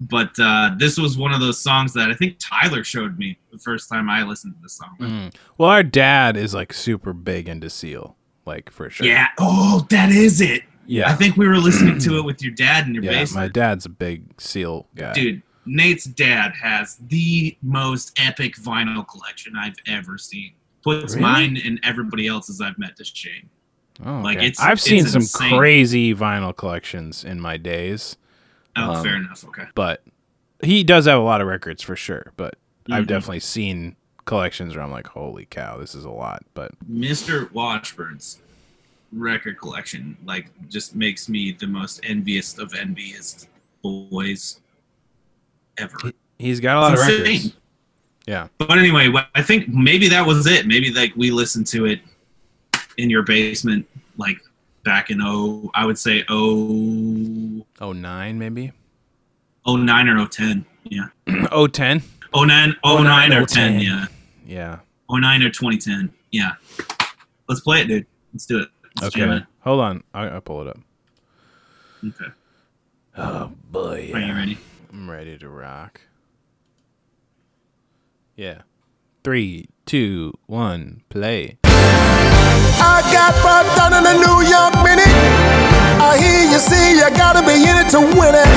but 0.00 0.30
uh, 0.38 0.72
this 0.78 0.96
was 0.98 1.16
one 1.18 1.32
of 1.32 1.40
those 1.40 1.60
songs 1.60 1.92
that 1.94 2.10
I 2.10 2.14
think 2.14 2.36
Tyler 2.38 2.84
showed 2.84 3.18
me 3.18 3.38
the 3.50 3.58
first 3.58 3.88
time 3.88 4.08
I 4.08 4.22
listened 4.22 4.54
to 4.54 4.62
the 4.62 4.68
song. 4.68 4.96
Mm. 5.00 5.34
Well, 5.56 5.68
our 5.70 5.82
dad 5.82 6.36
is 6.36 6.54
like 6.54 6.72
super 6.72 7.12
big 7.12 7.48
into 7.48 7.68
Seal, 7.70 8.16
like 8.46 8.70
for 8.70 8.90
sure. 8.90 9.06
Yeah. 9.06 9.28
Oh, 9.38 9.86
that 9.90 10.10
is 10.10 10.40
it. 10.40 10.62
yeah, 10.86 11.10
I 11.10 11.14
think 11.14 11.36
we 11.36 11.48
were 11.48 11.56
listening 11.58 11.98
to 12.00 12.18
it 12.18 12.22
with 12.24 12.42
your 12.42 12.52
dad 12.52 12.86
in 12.86 12.94
your 12.94 13.02
yeah. 13.04 13.10
basement. 13.10 13.44
My 13.44 13.48
dad's 13.48 13.86
a 13.86 13.90
big 13.90 14.40
Seal 14.40 14.86
guy. 14.94 15.12
Dude, 15.14 15.42
Nate's 15.66 16.04
dad 16.04 16.52
has 16.54 16.96
the 17.08 17.56
most 17.62 18.18
epic 18.24 18.56
vinyl 18.56 19.06
collection 19.06 19.54
I've 19.56 19.76
ever 19.86 20.16
seen. 20.16 20.52
Puts 20.82 21.14
Really? 21.14 21.22
mine 21.22 21.60
and 21.64 21.80
everybody 21.82 22.26
else's 22.28 22.60
I've 22.60 22.78
met 22.78 22.96
to 22.96 23.04
shame. 23.04 23.50
Oh, 24.06 24.20
like, 24.20 24.36
okay. 24.38 24.46
it's- 24.46 24.60
I've 24.64 24.74
it's 24.74 24.84
seen 24.84 25.04
some 25.06 25.26
crazy 25.58 26.14
vinyl 26.14 26.56
collections 26.56 27.24
in 27.24 27.40
my 27.40 27.56
days, 27.56 28.16
Oh, 28.78 28.94
Um, 28.94 29.04
fair 29.04 29.16
enough. 29.16 29.44
Okay. 29.44 29.64
but 29.74 30.04
he 30.62 30.82
does 30.84 31.06
have 31.06 31.18
a 31.18 31.22
lot 31.22 31.40
of 31.40 31.46
records 31.46 31.82
for 31.82 31.96
sure. 31.96 32.32
But 32.36 32.54
I've 32.90 33.04
Mhm. 33.04 33.08
definitely 33.08 33.40
seen 33.40 33.96
collections 34.24 34.74
where 34.74 34.84
I'm 34.84 34.90
like, 34.90 35.06
holy 35.08 35.46
cow, 35.46 35.78
this 35.78 35.94
is 35.94 36.04
a 36.04 36.10
lot. 36.10 36.44
But 36.54 36.72
Mr. 36.90 37.50
Washburn's 37.52 38.40
record 39.12 39.58
collection 39.58 40.16
like 40.26 40.50
just 40.68 40.94
makes 40.94 41.28
me 41.30 41.52
the 41.52 41.66
most 41.66 42.00
envious 42.04 42.58
of 42.58 42.74
envious 42.74 43.46
boys 43.82 44.60
ever. 45.78 45.96
he's 46.38 46.60
got 46.60 46.76
a 46.76 46.80
lot 46.80 46.92
It's 46.92 47.02
of 47.02 47.08
insane. 47.08 47.24
records. 47.36 47.56
Yeah. 48.26 48.48
But 48.58 48.76
anyway, 48.78 49.10
I 49.34 49.40
think 49.42 49.68
maybe 49.68 50.08
that 50.08 50.26
was 50.26 50.46
it. 50.46 50.66
Maybe 50.66 50.92
like 50.92 51.14
we 51.16 51.30
listened 51.30 51.66
to 51.68 51.86
it 51.86 52.00
in 52.98 53.08
your 53.08 53.22
basement, 53.22 53.86
like 54.18 54.38
back 54.88 55.10
in 55.10 55.20
oh, 55.20 55.70
I 55.74 55.84
would 55.84 55.98
say 55.98 56.24
oh, 56.30 57.62
Oh 57.78 57.92
nine 57.92 58.38
maybe. 58.38 58.72
oh 59.66 59.76
nine 59.76 60.08
or 60.08 60.18
oh 60.18 60.26
ten. 60.26 60.64
Yeah, 60.84 61.08
oh 61.52 61.66
ten. 61.66 62.02
oh 62.32 62.44
nine, 62.44 62.74
oh, 62.82 62.98
oh 62.98 63.02
nine 63.02 63.34
or 63.34 63.44
ten. 63.44 63.72
010. 63.74 63.80
Yeah, 63.82 64.06
Yeah. 64.46 64.78
oh 65.10 65.16
nine 65.18 65.42
or 65.42 65.50
twenty 65.50 65.76
ten. 65.76 66.10
Yeah, 66.32 66.52
let's 67.50 67.60
play 67.60 67.82
it, 67.82 67.88
dude. 67.88 68.06
Let's 68.32 68.46
do 68.46 68.60
it. 68.60 68.68
Let's 69.02 69.14
Okay. 69.14 69.44
Hold 69.60 69.80
on. 69.82 70.02
I 70.14 70.40
pull 70.40 70.62
it 70.62 70.68
up. 70.68 70.78
Okay. 72.06 72.32
Oh 73.18 73.52
boy. 73.70 74.10
Are 74.14 74.20
you 74.20 74.32
ready? 74.34 74.58
I'm 74.90 75.10
ready 75.10 75.36
to 75.36 75.48
rock. 75.50 76.00
Yeah. 78.36 78.62
Three, 79.22 79.68
two, 79.84 80.32
one, 80.46 81.02
play. 81.10 81.58
I 82.80 83.02
got 83.12 83.34
bugged 83.42 83.74
down 83.76 83.92
in 83.94 84.04
a 84.06 84.14
New 84.18 84.38
York 84.46 84.74
Mini. 84.84 85.10
I 86.00 86.16
hear 86.18 86.50
you 86.50 86.58
see 86.58 86.98
you 86.98 87.08
gotta 87.16 87.42
be 87.46 87.54
in 87.54 87.76
it 87.76 87.90
to 87.90 88.00
win 88.00 88.34
it. 88.34 88.50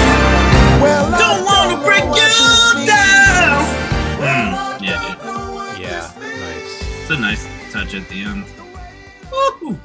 Well, 0.82 1.14
I 1.14 1.18
Don't 1.18 1.46
wanna 1.46 1.84
break 1.84 2.04
you 2.04 2.86
down. 2.86 3.66
Mm, 4.18 4.82
yeah, 4.82 5.02
dude. 5.08 5.82
Yeah. 5.82 6.12
Nice. 6.20 7.02
It's 7.02 7.10
a 7.10 7.18
nice 7.20 7.48
touch 7.72 7.94
at 7.94 8.08
the 8.10 8.24
end. 8.24 8.46
Woo! 9.32 9.80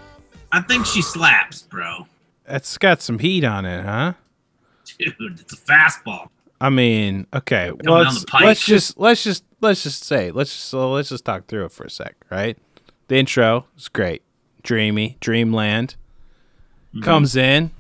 I 0.52 0.61
think 0.61 0.87
she 0.87 1.02
slaps, 1.02 1.62
bro. 1.62 2.06
That's 2.44 2.78
got 2.78 3.02
some 3.02 3.18
heat 3.18 3.44
on 3.44 3.64
it, 3.64 3.85
huh? 3.85 4.14
Dude, 4.99 5.40
it's 5.40 5.52
a 5.52 5.56
fastball. 5.56 6.28
I 6.61 6.70
mean, 6.70 7.26
okay. 7.35 7.70
down 7.85 8.04
let's 8.04 8.25
let's 8.32 8.64
just 8.64 8.99
let's 8.99 9.23
just 9.23 9.44
let's 9.61 9.82
just 9.82 10.04
say 10.04 10.30
let's 10.30 10.50
just 10.50 10.66
so 10.66 10.92
let's 10.92 11.11
just 11.11 11.25
talk 11.25 11.46
through 11.46 11.66
it 11.66 11.73
for 11.73 11.85
a 11.85 11.90
sec, 11.90 12.16
right? 12.30 12.56
The 13.08 13.16
intro 13.16 13.66
is 13.76 13.88
great, 13.88 14.22
dreamy, 14.62 15.16
dreamland. 15.20 15.96
Mm-hmm. 16.90 17.02
Comes 17.02 17.36
in, 17.36 17.70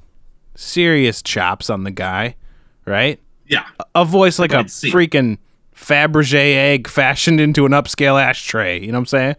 serious 0.54 1.22
chops 1.22 1.68
on 1.70 1.84
the 1.84 1.90
guy, 1.90 2.36
right? 2.84 3.18
Yeah. 3.46 3.66
A 3.94 4.04
voice 4.04 4.38
like 4.38 4.52
a 4.52 4.58
Let's 4.58 4.74
see. 4.74 4.90
freaking 4.90 5.38
Fabergé 5.74 6.54
egg 6.56 6.88
fashioned 6.88 7.40
into 7.40 7.66
an 7.66 7.72
upscale 7.72 8.20
ashtray. 8.22 8.80
You 8.80 8.88
know 8.88 8.94
what 8.94 9.00
I'm 9.00 9.06
saying? 9.06 9.36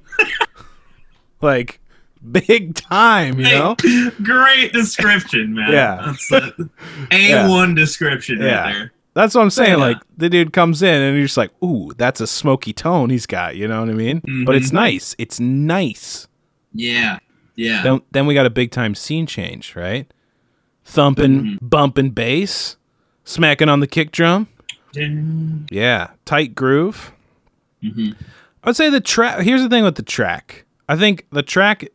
like 1.42 1.80
big 2.32 2.76
time, 2.76 3.40
you 3.40 3.46
know? 3.46 3.76
Great 4.24 4.74
description, 4.74 5.54
man. 5.56 5.72
Yeah. 5.72 6.14
That's 6.30 6.60
A1 7.12 7.76
description 7.76 8.40
right 8.40 8.48
Yeah. 8.48 8.72
there. 8.74 8.92
That's 9.18 9.34
what 9.34 9.42
I'm 9.42 9.50
saying. 9.50 9.80
Yeah. 9.80 9.86
Like 9.86 9.98
the 10.16 10.30
dude 10.30 10.54
comes 10.54 10.84
in 10.84 11.02
and 11.02 11.18
you're 11.18 11.26
just 11.26 11.38
like, 11.38 11.50
ooh, 11.64 11.92
that's 11.98 12.22
a 12.22 12.28
smoky 12.28 12.72
tone 12.72 13.10
he's 13.10 13.26
got. 13.26 13.56
You 13.56 13.68
know 13.68 13.80
what 13.80 13.90
I 13.90 13.94
mean? 13.94 14.22
But 14.46 14.56
it's 14.56 14.72
nice. 14.72 15.16
It's 15.18 15.40
nice. 15.40 16.28
Yeah. 16.72 17.18
Yeah. 17.56 17.82
Then 17.82 18.02
then 18.12 18.28
we 18.28 18.36
got 18.36 18.46
a 18.46 18.52
big 18.52 18.70
time 18.70 18.94
scene 18.94 19.26
change, 19.26 19.76
right? 19.76 20.06
Thumping, 20.86 21.58
bumping 21.64 22.12
bass, 22.12 22.78
smacking 23.24 23.70
on 23.70 23.80
the 23.80 23.88
kick 23.88 24.12
drum. 24.12 24.50
Ding. 24.94 25.68
Yeah, 25.72 26.12
tight 26.26 26.54
groove. 26.54 27.12
Mhm. 27.84 28.16
I 28.64 28.70
would 28.70 28.76
say 28.76 28.92
the 28.92 29.02
track. 29.02 29.42
Here's 29.42 29.64
the 29.64 29.70
thing 29.70 29.84
with 29.84 29.96
the 29.96 30.04
track. 30.04 30.66
I 30.88 30.96
think 30.96 31.26
the 31.32 31.42
track, 31.42 31.90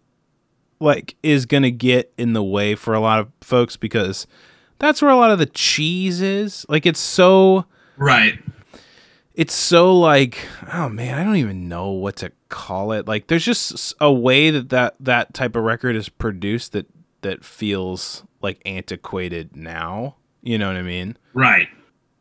like, 0.80 1.14
is 1.22 1.46
gonna 1.46 1.70
get 1.70 2.12
in 2.18 2.32
the 2.32 2.42
way 2.42 2.74
for 2.74 2.94
a 2.94 3.00
lot 3.00 3.20
of 3.20 3.28
folks 3.40 3.76
because 3.76 4.26
that's 4.82 5.00
where 5.00 5.10
a 5.10 5.16
lot 5.16 5.30
of 5.30 5.38
the 5.38 5.46
cheese 5.46 6.20
is. 6.20 6.66
Like, 6.68 6.84
it's 6.84 7.00
so. 7.00 7.64
Right. 7.96 8.38
it's 9.34 9.54
so 9.54 9.96
like 9.98 10.46
oh 10.72 10.88
man 10.88 11.18
i 11.18 11.22
don't 11.24 11.36
even 11.36 11.68
know 11.68 11.90
what 11.90 12.16
to 12.16 12.32
call 12.48 12.92
it 12.92 13.06
like 13.06 13.28
there's 13.28 13.44
just 13.44 13.94
a 14.00 14.12
way 14.12 14.50
that 14.50 14.70
that, 14.70 14.94
that 15.00 15.32
type 15.34 15.54
of 15.56 15.62
record 15.62 15.94
is 15.96 16.08
produced 16.08 16.72
that 16.72 16.86
that 17.20 17.44
feels 17.44 18.24
like 18.40 18.60
antiquated 18.66 19.54
now 19.56 20.16
you 20.42 20.58
know 20.58 20.66
what 20.66 20.76
i 20.76 20.82
mean 20.82 21.16
Right. 21.32 21.68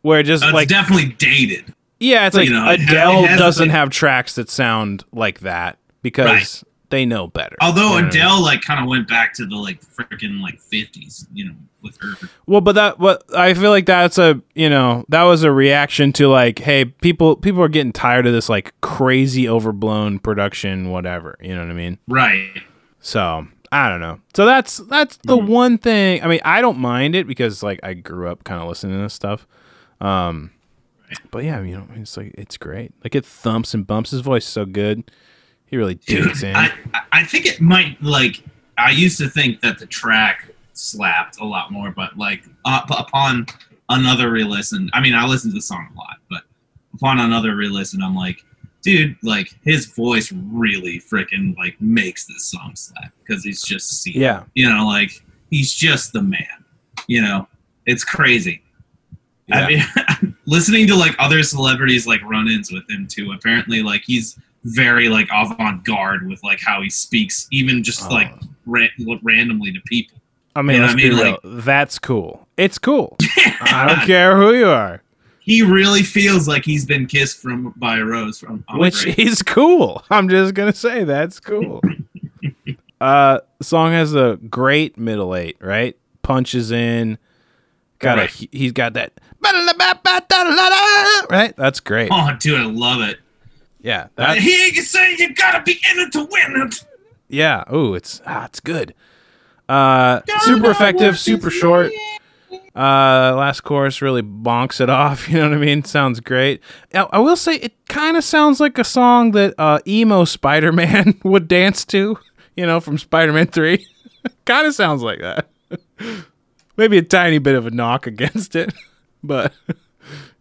where 0.04 0.22
just 0.24 0.42
That's 0.44 0.54
like 0.54 0.68
definitely 0.68 1.14
dated. 1.14 1.74
yeah 2.00 2.28
it's 2.28 2.36
but, 2.36 2.42
like 2.42 2.50
you 2.50 2.54
know, 2.54 2.70
adele 2.70 3.24
it 3.26 3.38
doesn't 3.38 3.70
like- 3.70 3.76
have 3.76 3.90
tracks 3.90 4.36
that 4.36 4.50
sound 4.50 5.04
like 5.12 5.40
that 5.40 5.80
because 6.04 6.64
they 6.90 7.06
know 7.06 7.28
better 7.28 7.56
Although 7.62 7.82
You 7.82 7.88
know 7.88 7.94
what 7.94 7.98
I 7.98 8.02
mean? 8.04 8.10
Adele 8.10 8.42
like 8.42 8.62
kind 8.62 8.82
of 8.84 8.88
went 8.90 9.08
back 9.08 9.34
to 9.36 9.46
the 9.48 9.56
like 9.56 9.82
freaking 9.82 10.42
like 10.42 10.60
50s, 10.62 11.26
you 11.34 11.46
know, 11.46 11.56
with 11.82 11.98
her. 12.02 12.30
Well, 12.46 12.62
but 12.62 12.74
that 12.76 13.00
what 13.00 13.24
I 13.36 13.54
feel 13.54 13.70
like 13.72 13.86
that's 13.86 14.18
a 14.18 14.42
you 14.56 14.70
know 14.70 15.06
that 15.10 15.24
was 15.24 15.44
a 15.44 15.52
reaction 15.52 16.14
to 16.14 16.28
like 16.28 16.60
hey 16.60 16.86
people 16.86 17.36
people 17.36 17.62
are 17.62 17.70
getting 17.70 17.92
tired 17.94 18.26
of 18.28 18.34
this 18.34 18.50
like 18.50 18.74
crazy 18.82 19.48
overblown 19.50 20.20
production 20.20 20.90
whatever 20.90 21.38
you 21.42 21.54
know 21.56 21.62
what 21.62 21.70
I 21.72 21.74
mean 21.74 21.98
Right. 22.08 22.62
So 23.00 23.48
I 23.72 23.88
don't 23.90 24.02
know. 24.02 24.20
So 24.36 24.46
that's 24.46 24.78
that's 24.78 25.18
the 25.24 25.38
one 25.38 25.78
thing. 25.78 26.22
I 26.24 26.28
mean, 26.28 26.42
I 26.44 26.62
don't 26.62 26.78
mind 26.78 27.16
it 27.16 27.26
because 27.26 27.64
like 27.64 27.80
I 27.84 27.94
grew 27.94 28.28
up 28.28 28.44
kind 28.44 28.62
of 28.62 28.68
listening 28.68 28.98
to 28.98 29.02
this 29.04 29.14
stuff. 29.14 29.48
Um, 30.02 30.52
but 31.32 31.44
yeah, 31.44 31.62
you 31.62 31.78
know, 31.78 31.88
it's 31.96 32.16
like 32.18 32.34
it's 32.38 32.58
great. 32.58 32.92
Like 33.04 33.16
it 33.16 33.26
thumps 33.26 33.74
and 33.74 33.88
bumps. 33.88 34.12
His 34.12 34.22
voice 34.22 34.46
so 34.46 34.66
good. 34.66 35.10
He 35.66 35.78
really 35.78 35.96
digs 35.96 36.44
in. 36.44 36.56
I- 36.56 36.74
I 37.14 37.24
think 37.24 37.46
it 37.46 37.60
might 37.62 38.02
like 38.04 38.44
I 38.78 38.92
used 38.92 39.18
to 39.20 39.30
think 39.30 39.62
that 39.62 39.80
the 39.80 39.86
track 39.86 40.51
slapped 40.74 41.40
a 41.40 41.46
lot 41.46 41.72
more, 41.72 41.92
but 41.92 42.18
like 42.18 42.44
uh, 42.66 42.82
up, 42.84 42.90
upon 43.08 43.46
another 43.90 44.32
re-listen, 44.32 44.90
I 44.94 45.02
mean 45.02 45.14
I 45.16 45.26
listen 45.26 45.52
to 45.52 45.56
the 45.56 45.62
song 45.62 45.90
a 45.94 45.98
lot, 45.98 46.18
but 46.30 46.44
upon 46.94 47.20
another 47.20 47.56
re-listen, 47.56 48.02
I'm 48.02 48.16
like, 48.16 48.44
dude, 48.82 49.16
like 49.24 49.50
his 49.64 49.86
voice 49.88 50.32
really 50.32 51.00
freaking 51.00 51.56
like 51.58 51.80
makes 51.82 52.26
this 52.26 52.46
song 52.46 52.72
slap 52.76 53.12
because 53.26 53.44
he's 53.44 53.62
just 53.64 54.08
yeah, 54.08 54.44
you 54.56 54.70
know, 54.70 54.86
like 54.88 55.12
he's 55.50 55.74
just 55.74 56.14
the 56.14 56.22
man, 56.22 56.66
you 57.08 57.22
know, 57.22 57.48
it's 57.86 58.04
crazy. 58.04 58.62
yeah. 59.48 59.66
I 59.66 59.68
mean, 60.22 60.36
listening 60.46 60.88
to 60.88 60.96
like 60.96 61.16
other 61.20 61.44
celebrities 61.44 62.08
like 62.08 62.22
run-ins 62.24 62.72
with 62.72 62.90
him 62.90 63.08
too. 63.08 63.32
Apparently, 63.34 63.82
like 63.84 64.04
he's 64.06 64.38
very 64.64 65.10
like 65.10 65.28
avant-garde 65.34 66.28
with 66.28 66.42
like 66.44 66.60
how 66.62 66.82
he 66.82 66.90
speaks, 66.90 67.48
even 67.52 67.84
just 67.84 68.04
Oh. 68.06 68.10
like 68.10 68.32
ra- 68.66 68.88
randomly 69.24 69.74
to 69.74 69.80
people. 69.86 70.21
I 70.56 70.62
mean, 70.62 70.76
you 70.76 70.82
know 70.82 70.86
let's 70.88 70.94
I 70.94 70.98
be 70.98 71.10
mean? 71.10 71.20
real. 71.44 71.62
That's 71.62 71.98
cool. 72.00 72.48
It's 72.58 72.78
cool. 72.78 73.16
I 73.62 73.86
don't 73.88 74.06
care 74.08 74.36
who 74.36 74.54
you 74.54 74.68
are. 74.68 75.02
he 75.40 75.62
really 75.64 76.04
feels 76.04 76.48
like 76.48 76.66
he's 76.66 76.86
been 76.86 77.06
kissed 77.08 77.40
from 77.42 77.74
by 77.78 77.98
a 77.98 78.04
rose 78.06 78.40
from 78.40 78.64
which 78.76 79.04
break. 79.04 79.20
is 79.20 79.42
cool. 79.42 80.04
I'm 80.10 80.28
just 80.30 80.54
gonna 80.54 80.74
say 80.74 81.04
that's 81.04 81.40
cool. 81.40 81.82
uh, 83.02 83.40
song 83.62 83.92
has 83.94 84.14
a 84.14 84.38
great 84.50 84.98
middle 84.98 85.36
eight, 85.36 85.58
right? 85.62 85.98
Punches 86.22 86.72
in, 86.72 87.18
got 88.00 88.20
a 88.20 88.26
he- 88.28 88.50
he's 88.52 88.72
got 88.74 88.94
that 88.94 89.14
right. 91.30 91.54
That's 91.58 91.80
great. 91.80 92.10
Oh, 92.12 92.36
dude, 92.40 92.60
I 92.60 92.66
love 92.66 93.02
it. 93.02 93.18
Yeah, 93.82 94.04
Uh, 94.18 94.34
that 94.34 94.38
he 94.38 94.52
you 94.76 94.82
say 94.84 95.16
you 95.18 95.34
gotta 95.34 95.64
be 95.64 95.72
in 95.92 96.00
it 96.00 96.12
to 96.14 96.20
win 96.26 96.62
it. 96.68 96.86
yeah. 97.28 97.64
Oh, 97.68 97.94
it's 97.96 98.22
ah, 98.28 98.46
it's 98.46 98.60
good. 98.60 98.94
Uh, 99.72 100.22
super 100.42 100.70
effective, 100.70 101.18
super 101.18 101.50
short. 101.50 101.94
Uh, 102.76 103.36
last 103.36 103.62
chorus 103.62 104.02
really 104.02 104.22
bonks 104.22 104.82
it 104.82 104.90
off. 105.02 105.30
You 105.30 105.38
know 105.40 105.50
what 105.50 105.58
I 105.58 105.62
mean? 105.62 105.84
Sounds 105.86 106.20
great. 106.20 106.62
Now, 106.94 107.10
I 107.14 107.20
will 107.20 107.38
say 107.38 107.56
it 107.56 107.74
kind 107.88 108.18
of 108.18 108.24
sounds 108.26 108.60
like 108.60 108.78
a 108.78 108.84
song 108.84 109.32
that 109.32 109.54
uh, 109.58 109.80
emo 109.88 110.26
Spider 110.26 110.74
Man 110.74 111.20
would 111.24 111.48
dance 111.48 111.86
to. 111.86 112.18
You 112.58 112.66
know, 112.66 112.82
from 112.82 112.98
Spider 112.98 113.32
Man 113.32 113.48
Three. 113.48 113.88
kind 114.46 114.68
of 114.68 114.76
sounds 114.76 115.02
like 115.04 115.20
that. 115.20 115.48
Maybe 116.76 116.98
a 116.98 117.02
tiny 117.02 117.38
bit 117.38 117.56
of 117.56 117.66
a 117.66 117.72
knock 117.72 118.08
against 118.08 118.58
it, 118.58 118.74
but 119.24 119.54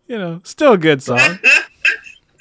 you 0.09 0.19
know, 0.19 0.41
still 0.43 0.73
a 0.73 0.79
good 0.79 1.05
song. 1.05 1.39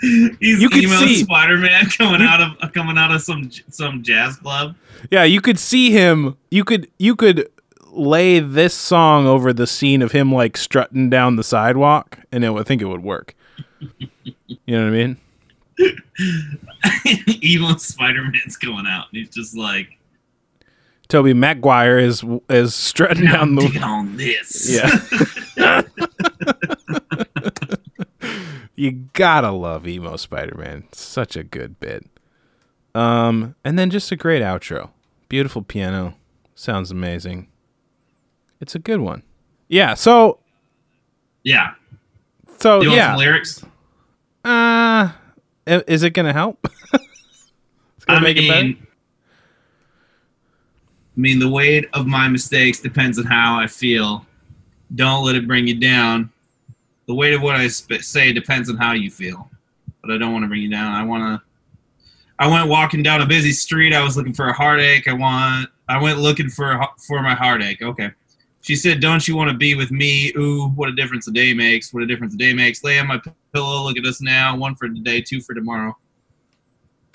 He's 0.39 0.61
You 0.61 0.69
could 0.69 0.83
emo 0.83 0.95
see- 0.97 1.23
Spider-Man 1.23 1.85
coming 1.97 2.21
out 2.21 2.41
of 2.61 2.71
coming 2.73 2.97
out 2.97 3.11
of 3.11 3.21
some 3.21 3.49
some 3.69 4.01
jazz 4.03 4.37
club. 4.37 4.75
Yeah, 5.11 5.23
you 5.23 5.41
could 5.41 5.59
see 5.59 5.91
him. 5.91 6.37
You 6.51 6.63
could 6.63 6.89
you 6.97 7.15
could 7.15 7.49
lay 7.91 8.39
this 8.39 8.73
song 8.73 9.25
over 9.27 9.51
the 9.51 9.65
scene 9.67 10.01
of 10.01 10.11
him 10.11 10.31
like 10.31 10.55
strutting 10.57 11.09
down 11.09 11.35
the 11.35 11.43
sidewalk, 11.43 12.19
and 12.31 12.43
it, 12.45 12.51
I 12.51 12.63
think 12.63 12.81
it 12.81 12.85
would 12.85 13.03
work. 13.03 13.35
You 14.65 14.77
know 14.77 14.83
what 14.85 14.93
I 14.93 14.97
mean? 14.97 15.17
emo 17.43 17.75
Spider-Man's 17.77 18.57
going 18.57 18.85
out. 18.87 19.05
And 19.11 19.19
he's 19.19 19.29
just 19.29 19.55
like, 19.57 19.97
Tobey 21.07 21.33
Maguire 21.33 21.97
is 21.97 22.23
is 22.49 22.75
strutting 22.75 23.25
down 23.25 23.55
"Dig 23.55 23.73
the. 23.73 23.79
on 23.81 24.15
this. 24.17 24.69
Yeah. 25.57 25.81
You 28.79 29.09
gotta 29.11 29.51
love 29.51 29.85
emo 29.85 30.15
Spider-Man. 30.15 30.85
Such 30.93 31.35
a 31.35 31.43
good 31.43 31.81
bit. 31.81 32.05
Um, 32.95 33.55
and 33.65 33.77
then 33.77 33.89
just 33.89 34.09
a 34.13 34.15
great 34.15 34.41
outro. 34.41 34.91
Beautiful 35.27 35.61
piano. 35.61 36.15
Sounds 36.55 36.89
amazing. 36.89 37.49
It's 38.61 38.75
a 38.75 38.79
good 38.79 39.01
one. 39.01 39.23
Yeah. 39.67 39.95
So 39.95 40.39
yeah. 41.43 41.73
so 42.57 42.81
You 42.81 42.87
want 42.87 42.97
yeah. 42.97 43.11
some 43.11 43.17
lyrics? 43.17 43.65
Uh, 44.45 45.11
is 45.67 46.03
it 46.03 46.11
gonna 46.11 46.31
help? 46.31 46.65
it's 46.93 48.05
gonna 48.05 48.19
I 48.19 48.23
make 48.23 48.37
mean, 48.37 48.45
it 48.45 48.49
better. 48.49 48.87
I 51.17 51.19
mean, 51.19 51.39
the 51.39 51.49
weight 51.49 51.89
of 51.91 52.07
my 52.07 52.29
mistakes 52.29 52.79
depends 52.79 53.19
on 53.19 53.25
how 53.25 53.59
I 53.59 53.67
feel. 53.67 54.25
Don't 54.95 55.25
let 55.25 55.35
it 55.35 55.45
bring 55.47 55.67
you 55.67 55.77
down. 55.77 56.31
The 57.09 57.15
weight 57.15 57.33
of 57.33 57.41
what 57.41 57.55
I 57.55 57.67
sp- 57.73 58.05
say 58.05 58.31
depends 58.31 58.69
on 58.69 58.77
how 58.77 58.91
you 58.91 59.09
feel. 59.09 59.49
But 60.03 60.11
I 60.11 60.19
don't 60.19 60.31
want 60.31 60.43
to 60.43 60.47
bring 60.47 60.61
you 60.61 60.69
down. 60.69 60.93
I 60.93 61.03
want 61.03 61.23
to. 61.23 61.41
I 62.37 62.45
went 62.45 62.69
walking 62.69 63.01
down 63.01 63.19
a 63.23 63.25
busy 63.25 63.51
street. 63.51 63.95
I 63.95 64.03
was 64.03 64.15
looking 64.15 64.31
for 64.31 64.47
a 64.49 64.53
heartache. 64.53 65.07
I 65.07 65.13
want. 65.13 65.69
I 65.89 65.99
went 65.99 66.19
looking 66.19 66.49
for 66.49 66.79
for 67.07 67.23
my 67.23 67.33
heartache. 67.33 67.81
Okay. 67.81 68.11
She 68.61 68.75
said, 68.75 68.99
"Don't 68.99 69.27
you 69.27 69.35
want 69.35 69.49
to 69.49 69.57
be 69.57 69.73
with 69.73 69.89
me? 69.89 70.31
Ooh, 70.37 70.67
what 70.75 70.87
a 70.87 70.91
difference 70.93 71.27
a 71.27 71.31
day 71.31 71.51
makes. 71.51 71.91
What 71.91 72.03
a 72.03 72.05
difference 72.05 72.35
a 72.35 72.37
day 72.37 72.53
makes. 72.53 72.83
Lay 72.83 72.99
on 72.99 73.07
my 73.07 73.19
pillow. 73.55 73.85
Look 73.85 73.97
at 73.97 74.05
us 74.05 74.21
now. 74.21 74.55
One 74.55 74.75
for 74.75 74.87
today, 74.87 75.19
two 75.19 75.41
for 75.41 75.55
tomorrow." 75.55 75.97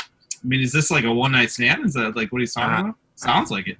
I 0.01 0.05
mean, 0.43 0.61
is 0.61 0.73
this 0.73 0.91
like 0.91 1.05
a 1.05 1.13
one 1.13 1.31
night 1.31 1.53
stand? 1.53 1.87
Is 1.87 1.95
that 1.95 2.17
like 2.17 2.33
what 2.33 2.41
he's 2.41 2.53
talking 2.53 2.75
Uh, 2.75 2.81
about? 2.89 2.97
Sounds 3.15 3.53
like 3.53 3.69
it. 3.69 3.79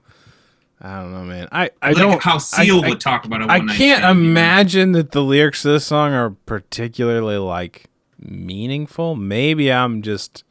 I 0.87 1.01
don't 1.01 1.13
know, 1.13 1.25
man. 1.25 1.49
I 1.51 1.71
I 1.81 1.89
like 1.93 1.97
don't. 1.97 2.23
how 2.23 2.37
Seal 2.37 2.85
I- 2.85 2.89
would 2.91 3.01
talk 3.01 3.25
about 3.25 3.41
a 3.41 3.47
I 3.51 3.59
can't 3.61 3.71
stand. 3.73 3.81
you 3.81 4.01
know? 4.01 4.11
imagine 4.11 4.93
that 4.93 5.13
the 5.13 5.23
lyrics 5.23 5.63
to 5.63 5.69
this 5.69 5.87
song 5.87 6.13
are 6.13 6.31
particularly 6.45 7.39
like 7.39 7.87
meaningful. 8.19 9.15
Maybe 9.17 9.73
I'm 9.73 10.03
just 10.03 10.45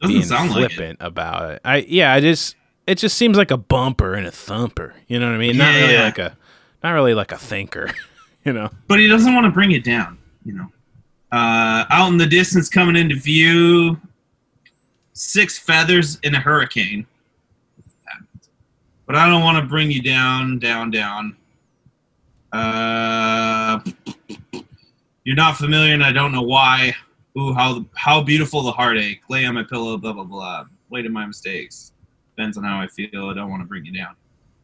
Doesn't 0.00 0.14
being 0.14 0.24
sound 0.24 0.50
like 0.52 0.66
it. 0.66 0.72
flippant 0.74 0.98
about 1.00 1.50
it. 1.50 1.60
I 1.64 1.78
yeah, 1.78 2.12
I 2.12 2.20
just 2.20 2.54
it 2.86 2.98
just 2.98 3.16
seems 3.16 3.36
like 3.36 3.50
a 3.50 3.56
bumper 3.56 4.14
and 4.14 4.24
a 4.26 4.30
thumper. 4.30 4.94
You 5.08 5.18
know 5.18 5.26
what 5.26 5.34
I 5.34 5.38
mean? 5.38 5.56
Yeah, 5.56 5.64
Not 5.64 5.74
really 5.80 5.92
Yeah. 5.94 6.02
like 6.04 6.18
a 6.18 6.36
not 6.84 6.92
really 6.92 7.14
like 7.14 7.32
a 7.32 7.36
thinker. 7.38 7.90
you 8.44 8.52
know. 8.52 8.70
but 8.86 9.00
he 9.00 9.08
doesn't 9.08 9.34
want 9.34 9.46
to 9.46 9.50
bring 9.50 9.72
it 9.72 9.82
down. 9.82 10.16
You 10.44 10.52
know, 10.54 10.66
uh, 11.32 11.84
out 11.90 12.08
in 12.08 12.18
the 12.18 12.26
distance, 12.26 12.68
coming 12.68 12.94
into 12.96 13.16
view, 13.16 14.00
six 15.12 15.58
feathers 15.58 16.18
in 16.22 16.34
a 16.34 16.40
hurricane. 16.40 17.04
But 19.10 19.18
I 19.18 19.28
don't 19.28 19.42
want 19.42 19.58
to 19.58 19.66
bring 19.66 19.90
you 19.90 20.00
down, 20.00 20.60
down, 20.60 20.92
down. 20.92 21.36
Uh, 22.52 23.80
you're 25.24 25.34
not 25.34 25.56
familiar, 25.56 25.94
and 25.94 26.04
I 26.04 26.12
don't 26.12 26.30
know 26.30 26.42
why. 26.42 26.94
Ooh, 27.36 27.52
how 27.52 27.84
how 27.96 28.22
beautiful 28.22 28.62
the 28.62 28.70
heartache. 28.70 29.22
Lay 29.28 29.44
on 29.46 29.56
my 29.56 29.64
pillow, 29.64 29.96
blah 29.96 30.12
blah 30.12 30.22
blah. 30.22 30.66
Wait 30.90 31.06
in 31.06 31.12
my 31.12 31.26
mistakes. 31.26 31.90
Depends 32.36 32.56
on 32.56 32.62
how 32.62 32.80
I 32.80 32.86
feel. 32.86 33.30
I 33.30 33.34
don't 33.34 33.50
want 33.50 33.62
to 33.62 33.66
bring 33.66 33.84
you 33.84 33.92
down. 33.92 34.14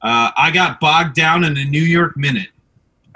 Uh, 0.01 0.31
I 0.37 0.53
got 0.53 0.79
bogged 0.79 1.17
down 1.17 1.43
in 1.43 1.57
a 1.57 1.65
New 1.65 1.83
York 1.83 2.17
minute. 2.17 2.51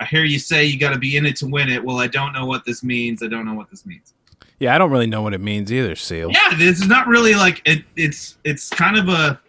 I 0.01 0.07
hear 0.07 0.25
you 0.25 0.41
say 0.41 0.65
you 0.65 0.81
got 0.81 0.95
to 0.95 0.99
be 0.99 1.17
in 1.17 1.27
it 1.27 1.37
to 1.37 1.47
win 1.47 1.69
it. 1.69 1.85
Well, 1.85 2.01
I 2.01 2.09
don't 2.09 2.33
know 2.33 2.45
what 2.45 2.65
this 2.65 2.83
means. 2.83 3.23
I 3.23 3.29
don't 3.29 3.47
know 3.47 3.55
what 3.55 3.71
this 3.71 3.87
means. 3.87 4.15
Yeah, 4.59 4.75
I 4.75 4.79
don't 4.79 4.91
really 4.91 5.07
know 5.07 5.23
what 5.23 5.33
it 5.33 5.41
means 5.41 5.73
either, 5.73 5.95
Seal. 5.95 6.33
Yeah, 6.33 6.57
this 6.57 6.81
is 6.81 6.89
not 6.89 7.07
really 7.07 7.35
like 7.35 7.63
it. 7.67 7.85
It's 7.95 8.37
it's 8.43 8.69
kind 8.69 8.99
of 8.99 9.09
a 9.09 9.41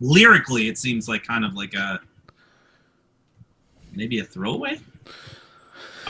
lyrically. 0.00 0.68
It 0.68 0.78
seems 0.78 1.08
like 1.08 1.24
kind 1.24 1.44
of 1.44 1.54
like 1.54 1.74
a 1.74 2.00
maybe 3.94 4.18
a 4.20 4.24
throwaway. 4.24 4.78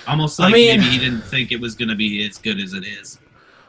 Almost 0.06 0.40
I 0.40 0.44
like 0.44 0.54
mean- 0.54 0.80
maybe 0.80 0.90
he 0.92 0.98
didn't 0.98 1.22
think 1.22 1.52
it 1.52 1.60
was 1.60 1.74
going 1.74 1.88
to 1.88 1.94
be 1.96 2.26
as 2.26 2.38
good 2.38 2.60
as 2.60 2.72
it 2.72 2.84
is. 2.86 3.18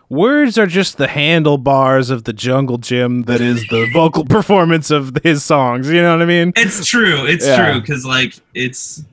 Words 0.09 0.57
are 0.57 0.65
just 0.65 0.97
the 0.97 1.07
handlebars 1.07 2.09
of 2.09 2.23
the 2.23 2.33
jungle 2.33 2.79
gym 2.79 3.23
that 3.23 3.41
is 3.41 3.67
the 3.67 3.87
vocal 3.93 4.25
performance 4.25 4.89
of 4.89 5.15
his 5.23 5.43
songs. 5.43 5.87
You 5.87 6.01
know 6.01 6.13
what 6.13 6.23
I 6.23 6.25
mean? 6.25 6.51
It's 6.55 6.83
true. 6.85 7.25
It's 7.27 7.45
Yeah. 7.45 7.71
true 7.73 7.81
because 7.81 8.05
like 8.05 8.33
it's 8.55 9.03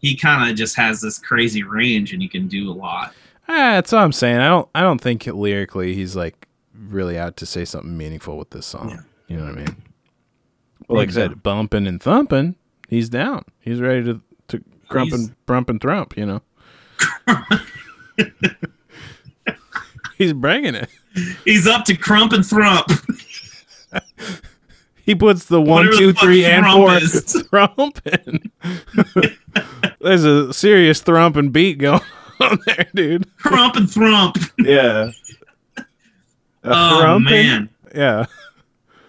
he 0.00 0.14
kind 0.14 0.50
of 0.50 0.54
just 0.56 0.76
has 0.76 1.00
this 1.00 1.18
crazy 1.18 1.62
range 1.62 2.12
and 2.12 2.20
he 2.20 2.28
can 2.28 2.46
do 2.46 2.70
a 2.70 2.74
lot. 2.74 3.14
Ah, 3.48 3.72
that's 3.76 3.92
all 3.94 4.04
I'm 4.04 4.12
saying. 4.12 4.36
I 4.36 4.48
don't. 4.48 4.68
I 4.74 4.82
don't 4.82 5.00
think 5.00 5.24
lyrically 5.26 5.94
he's 5.94 6.14
like 6.14 6.46
really 6.74 7.18
out 7.18 7.38
to 7.38 7.46
say 7.46 7.64
something 7.64 7.96
meaningful 7.96 8.36
with 8.36 8.50
this 8.50 8.66
song. 8.66 8.90
Yeah. 8.90 9.00
You 9.28 9.36
know 9.38 9.44
what 9.46 9.54
I 9.54 9.64
mean? 9.64 9.76
Well, 10.88 10.98
like 10.98 11.08
I 11.10 11.12
said, 11.12 11.42
bumping 11.42 11.86
and 11.86 12.02
thumping, 12.02 12.56
he's 12.88 13.08
down. 13.08 13.44
He's 13.60 13.80
ready 13.80 14.02
to 14.04 14.20
to 14.48 14.62
grump 14.88 15.10
He's- 15.10 15.20
and 15.28 15.46
brump 15.46 15.70
and 15.70 15.80
thrump. 15.80 16.16
You 16.16 16.26
know. 16.26 16.42
he's 20.18 20.32
bringing 20.32 20.74
it. 20.74 20.88
He's 21.44 21.66
up 21.66 21.84
to 21.86 21.96
crump 21.96 22.32
and 22.32 22.44
thrump. 22.44 22.86
He 25.04 25.14
puts 25.14 25.46
the 25.46 25.60
one, 25.60 25.86
Whatever 25.86 25.96
two, 25.98 26.12
three, 26.12 26.44
and 26.44 26.66
four 26.66 26.94
is. 26.96 27.14
thrump 27.50 28.06
in. 28.06 28.50
There's 30.00 30.24
a 30.24 30.52
serious 30.52 31.02
thrump 31.02 31.36
and 31.36 31.52
beat 31.52 31.78
going 31.78 32.00
on 32.40 32.58
there, 32.66 32.86
dude. 32.94 33.36
crump 33.38 33.76
and 33.76 33.86
thrump. 33.88 34.36
Yeah. 34.58 35.12
A 35.78 35.84
Oh 36.64 37.00
thrumping? 37.00 37.46
man, 37.46 37.68
Yeah. 37.94 38.26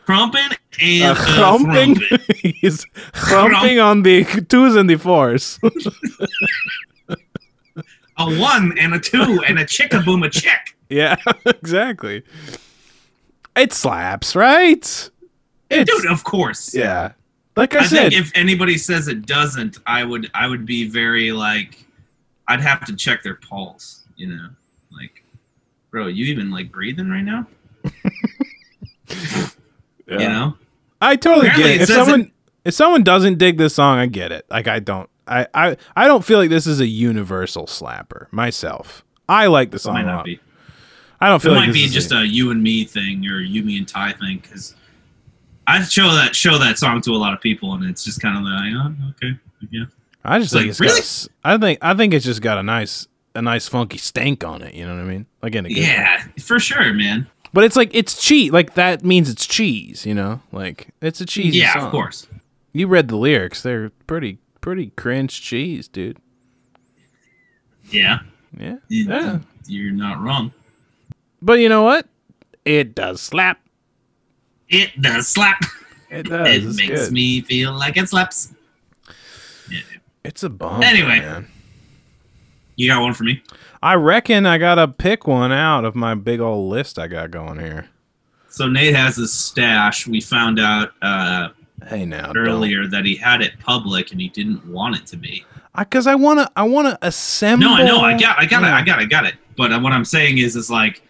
Crumping 0.10 0.50
and 0.82 1.04
uh, 1.04 1.14
thrumping. 1.14 1.96
thrumping. 1.96 2.54
He's 2.62 2.84
thrumping 3.14 3.80
on 3.80 4.02
the 4.02 4.24
twos 4.50 4.76
and 4.76 4.90
the 4.90 4.98
fours. 4.98 5.60
A 8.18 8.38
one 8.38 8.78
and 8.78 8.94
a 8.94 9.00
two 9.00 9.42
and 9.48 9.58
a 9.60 9.64
chicka 9.64 10.04
boom 10.04 10.24
a 10.24 10.30
chick. 10.30 10.76
yeah, 10.90 11.16
exactly. 11.46 12.24
It 13.56 13.72
slaps, 13.72 14.36
right? 14.36 15.10
It's, 15.70 15.90
Dude, 15.90 16.12
of 16.12 16.26
course. 16.26 16.76
yeah. 16.76 17.14
Like 17.56 17.76
I, 17.76 17.80
I 17.80 17.84
said, 17.86 18.12
think 18.12 18.22
if 18.22 18.30
anybody 18.36 18.78
says 18.78 19.08
it 19.08 19.26
doesn't, 19.26 19.78
I 19.88 20.04
would 20.04 20.30
I 20.34 20.48
would 20.48 20.66
be 20.66 20.90
very 20.90 21.32
like 21.32 21.86
I'd 22.50 22.60
have 22.60 22.84
to 22.88 22.96
check 22.96 23.24
their 23.24 23.36
pulse, 23.36 24.04
you 24.18 24.28
know. 24.28 24.50
Like, 24.92 25.24
bro, 25.90 26.08
you 26.08 26.26
even 26.26 26.52
like 26.52 26.74
breathing 26.74 27.10
right 27.10 27.24
now? 27.24 27.48
You 30.12 30.18
know? 30.30 30.58
I 31.02 31.16
totally 31.16 31.48
Apparently 31.48 31.64
get 31.64 31.72
it. 31.72 31.76
it 31.76 31.82
If 31.84 31.88
says 31.88 31.96
someone 31.98 32.32
if 32.66 32.74
someone 32.74 33.04
doesn't 33.04 33.38
dig 33.38 33.58
this 33.58 33.76
song, 33.76 33.98
I 34.00 34.06
get 34.08 34.32
it. 34.32 34.46
Like 34.50 34.68
I 34.68 34.80
don't 34.80 35.10
I, 35.28 35.48
I 35.54 35.78
I 35.96 36.08
don't 36.08 36.26
feel 36.26 36.40
like 36.40 36.50
this 36.50 36.66
is 36.68 36.80
a 36.80 36.88
universal 36.88 37.66
slapper 37.68 38.32
myself. 38.32 39.04
I 39.28 39.48
like 39.48 39.72
the 39.72 39.76
It 39.76 39.80
song 39.80 39.94
might 39.94 40.02
a 40.02 40.06
not 40.08 40.16
lot. 40.18 40.26
be. 40.26 40.40
I 41.22 41.28
don't 41.28 41.38
It 41.38 41.40
feel 41.44 41.52
like 41.54 41.60
might 41.62 41.68
this 41.68 41.76
be 41.76 41.84
is 41.86 41.94
just 41.94 42.12
a 42.12 42.26
you 42.26 42.52
and 42.52 42.64
me 42.64 42.84
thing 42.86 43.26
or 43.28 43.40
you, 43.42 43.62
me, 43.64 43.78
and 43.78 43.88
Ty 43.88 44.14
thing 44.14 44.40
because 44.42 44.74
I 45.68 45.84
show 45.84 46.12
that 46.16 46.36
show 46.36 46.58
that 46.58 46.78
song 46.80 47.02
to 47.02 47.12
a 47.12 47.18
lot 47.18 47.34
of 47.34 47.42
people 47.42 47.74
and 47.76 47.84
it's 47.86 48.04
just 48.04 48.22
kind 48.22 48.38
of 48.38 48.44
like, 48.44 48.74
oh, 48.76 49.10
okay, 49.12 49.40
yeah. 49.70 49.84
I 50.26 50.40
just 50.40 50.54
Like, 50.54 50.64
think 50.64 50.70
it's 50.72 50.80
really? 50.80 50.92
got, 50.94 51.00
s- 51.00 51.30
I 51.44 51.58
think 51.58 51.80
I 51.82 51.94
think 51.94 52.14
it's 52.14 52.26
just 52.26 52.42
got 52.42 52.58
a 52.58 52.64
nice 52.64 53.08
a 53.36 53.42
nice 53.42 53.68
funky 53.68 53.98
stank 54.00 54.44
on 54.44 54.62
it. 54.64 54.74
You 54.74 54.86
know 54.88 54.96
what 54.96 55.02
I 55.04 55.08
mean? 55.08 55.28
Like 55.44 55.56
in 55.56 55.66
a 55.66 55.70
good 55.70 55.78
way. 55.78 55.84
Yeah, 55.84 56.24
for 56.42 56.60
sure, 56.60 56.92
man. 56.94 57.28
But 57.54 57.64
it's 57.64 57.76
like 57.76 57.94
it's 57.94 58.22
cheese. 58.22 58.52
Like 58.52 58.76
that 58.76 59.04
means 59.04 59.30
it's 59.30 59.46
cheese. 59.46 60.06
You 60.06 60.14
know, 60.14 60.42
like 60.52 60.90
it's 61.02 61.22
a 61.22 61.26
cheesy 61.26 61.60
song. 61.60 61.66
yeah, 61.66 61.74
song. 61.74 61.86
of 61.86 61.92
course. 61.92 62.28
You 62.74 62.88
read 62.88 63.08
the 63.08 63.16
lyrics; 63.16 63.62
they're 63.64 63.90
pretty 64.08 64.38
pretty 64.62 64.92
cringe 64.92 65.42
cheese, 65.42 65.88
dude. 65.88 66.18
Yeah. 67.90 68.20
Yeah, 68.58 68.78
yeah. 68.88 69.40
You're 69.68 69.92
not 69.94 70.20
wrong. 70.22 70.52
But 71.42 71.60
you 71.60 71.70
know 71.70 71.84
what? 71.84 72.08
It 72.66 72.96
does 72.96 73.22
slap. 73.22 73.60
It 74.68 75.00
does 75.02 75.28
slap. 75.28 75.62
It 76.10 76.24
does. 76.24 76.48
it 76.48 76.64
it's 76.64 76.78
makes 76.78 77.06
good. 77.06 77.14
me 77.14 77.42
feel 77.42 77.74
like 77.74 77.98
it 77.98 78.10
slaps. 78.10 78.54
Yeah. 79.70 79.82
It's 80.24 80.44
a 80.44 80.50
bomb. 80.50 80.82
Anyway. 80.84 81.20
man. 81.20 81.48
You 82.76 82.90
got 82.90 83.02
one 83.02 83.14
for 83.14 83.24
me? 83.24 83.42
I 83.82 83.96
reckon 83.96 84.46
I 84.46 84.58
gotta 84.58 84.88
pick 84.88 85.26
one 85.26 85.52
out 85.52 85.86
of 85.86 85.96
my 85.96 86.16
big 86.16 86.40
old 86.40 86.70
list 86.70 87.00
I 87.00 87.08
got 87.08 87.32
going 87.32 87.60
here. 87.60 87.88
So 88.50 88.68
Nate 88.68 88.96
has 88.96 89.16
his 89.16 89.32
stash. 89.32 90.06
We 90.08 90.20
found 90.22 90.60
out 90.60 90.92
uh, 91.02 91.50
Hey 91.88 92.06
now, 92.06 92.34
earlier 92.36 92.88
that 92.88 93.06
he 93.06 93.16
had 93.16 93.42
it 93.42 93.58
public 93.60 94.12
and 94.12 94.20
he 94.20 94.28
didn't 94.30 94.66
want 94.68 94.98
it 94.98 95.06
to 95.08 95.18
be. 95.18 95.46
because 95.78 96.08
I, 96.08 96.16
wanna 96.16 96.50
I 96.56 96.64
wanna 96.64 96.98
assemble. 97.02 97.68
No, 97.68 97.76
I 97.76 97.84
know. 97.84 98.02
I 98.02 98.18
got. 98.18 98.38
I 98.38 98.46
got 98.46 98.64
it. 98.64 98.68
I 98.68 98.84
got. 98.84 99.00
it, 99.00 99.04
I 99.04 99.06
got 99.06 99.26
it. 99.26 99.36
But 99.56 99.72
uh, 99.72 99.80
what 99.80 99.94
I'm 99.94 100.04
saying 100.06 100.40
is, 100.40 100.56
is 100.56 100.70
like, 100.70 101.02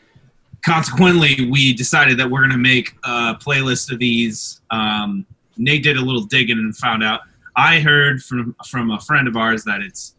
consequently, 0.64 1.50
we 1.50 1.74
decided 1.74 2.20
that 2.20 2.30
we're 2.30 2.42
gonna 2.42 2.58
make 2.58 2.96
a 3.04 3.36
playlist 3.36 3.92
of 3.92 3.98
these. 4.00 4.62
Um, 4.70 5.26
Nate 5.58 5.82
did 5.84 5.98
a 5.98 6.02
little 6.02 6.24
digging 6.24 6.58
and 6.60 6.76
found 6.78 7.04
out. 7.04 7.22
I 7.56 7.80
heard 7.80 8.24
from 8.24 8.56
from 8.66 8.92
a 8.92 9.00
friend 9.00 9.28
of 9.28 9.36
ours 9.36 9.64
that 9.64 9.82
it's 9.82 10.14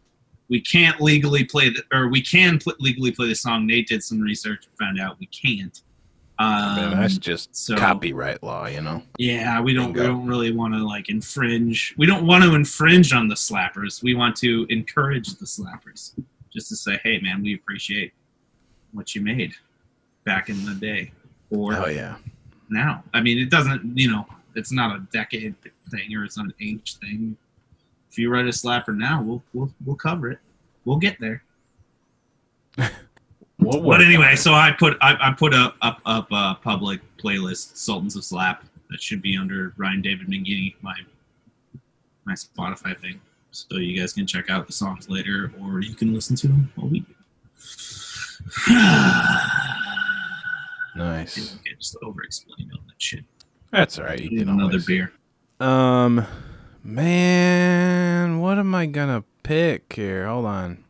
we 0.51 0.59
can't 0.61 0.99
legally 1.01 1.43
play 1.45 1.69
the, 1.69 1.81
or 1.91 2.09
we 2.09 2.21
can 2.21 2.59
pl- 2.59 2.75
legally 2.79 3.11
play 3.11 3.27
the 3.27 3.33
song. 3.35 3.65
Nate 3.65 3.87
did 3.87 4.03
some 4.03 4.19
research 4.19 4.67
and 4.67 4.77
found 4.77 4.99
out 4.99 5.17
we 5.19 5.25
can't. 5.27 5.81
Um, 6.39 6.75
Man, 6.75 6.99
that's 6.99 7.17
just 7.17 7.55
so- 7.55 7.75
copyright 7.77 8.43
law, 8.43 8.65
you 8.67 8.81
know. 8.81 9.01
yeah, 9.17 9.61
we 9.61 9.73
don't 9.73 9.93
we 9.93 10.01
don't 10.01 10.25
really 10.27 10.51
want 10.51 10.73
to 10.73 10.85
like 10.85 11.07
infringe. 11.09 11.93
We 11.97 12.05
don't 12.05 12.25
want 12.27 12.43
to 12.43 12.53
infringe 12.53 13.13
on 13.13 13.27
the 13.27 13.35
slappers. 13.35 14.03
We 14.03 14.13
want 14.13 14.35
to 14.37 14.65
encourage 14.69 15.35
the 15.35 15.45
slappers. 15.45 16.13
Just 16.53 16.67
to 16.69 16.75
say, 16.75 16.99
hey 17.03 17.19
man, 17.19 17.41
we 17.41 17.53
appreciate 17.55 18.11
what 18.91 19.15
you 19.15 19.21
made 19.21 19.53
back 20.25 20.49
in 20.49 20.65
the 20.65 20.73
day 20.73 21.11
or 21.49 21.73
Oh 21.75 21.87
yeah. 21.87 22.15
now. 22.69 23.03
I 23.13 23.21
mean, 23.21 23.37
it 23.39 23.49
doesn't, 23.49 23.97
you 23.97 24.11
know, 24.11 24.25
it's 24.55 24.71
not 24.71 24.95
a 24.95 24.99
decade 25.13 25.55
thing 25.89 26.13
or 26.15 26.25
it's 26.25 26.35
not 26.37 26.47
an 26.47 26.53
age 26.61 26.97
thing. 26.97 27.37
If 28.11 28.17
you 28.19 28.29
write 28.29 28.45
a 28.45 28.49
slapper 28.49 28.95
now, 28.95 29.23
we'll 29.23 29.41
we'll 29.53 29.73
we'll 29.85 29.95
cover 29.95 30.29
it. 30.29 30.39
We'll 30.85 30.97
get 30.97 31.17
there. 31.19 31.43
But 33.63 34.01
anyway, 34.01 34.35
so 34.35 34.53
I 34.53 34.71
put 34.71 34.97
I, 35.01 35.15
I 35.29 35.33
put 35.33 35.53
up 35.53 35.75
up 35.83 36.01
up 36.07 36.27
a 36.31 36.57
public 36.63 36.99
playlist, 37.17 37.77
Sultans 37.77 38.15
of 38.15 38.23
Slap, 38.23 38.63
that 38.89 38.99
should 38.99 39.21
be 39.21 39.37
under 39.37 39.73
Ryan 39.77 40.01
David 40.01 40.27
McGinney, 40.27 40.73
my 40.81 40.95
my 42.25 42.33
Spotify 42.33 42.99
thing. 42.99 43.21
So 43.51 43.77
you 43.77 43.99
guys 43.99 44.13
can 44.13 44.25
check 44.25 44.49
out 44.49 44.65
the 44.65 44.73
songs 44.73 45.09
later, 45.11 45.53
or 45.61 45.79
you 45.81 45.93
can 45.93 46.11
listen 46.11 46.35
to 46.37 46.47
them 46.47 46.71
while 46.75 46.87
we 46.89 47.01
do. 47.01 47.13
nice. 50.95 51.55
just 51.77 51.97
over 52.03 52.23
explained 52.23 52.71
all 52.73 52.81
that 52.87 52.99
shit. 52.99 53.23
That's 53.71 53.99
all 53.99 54.05
right. 54.05 54.19
You 54.19 54.39
can 54.39 54.49
another 54.49 54.63
always- 54.63 54.85
beer. 54.87 55.11
Um, 55.59 56.25
man, 56.83 58.39
what 58.39 58.57
am 58.57 58.73
I 58.75 58.85
gonna 58.85 59.23
pick 59.43 59.93
here? 59.93 60.27
Hold 60.27 60.45
on. 60.45 60.83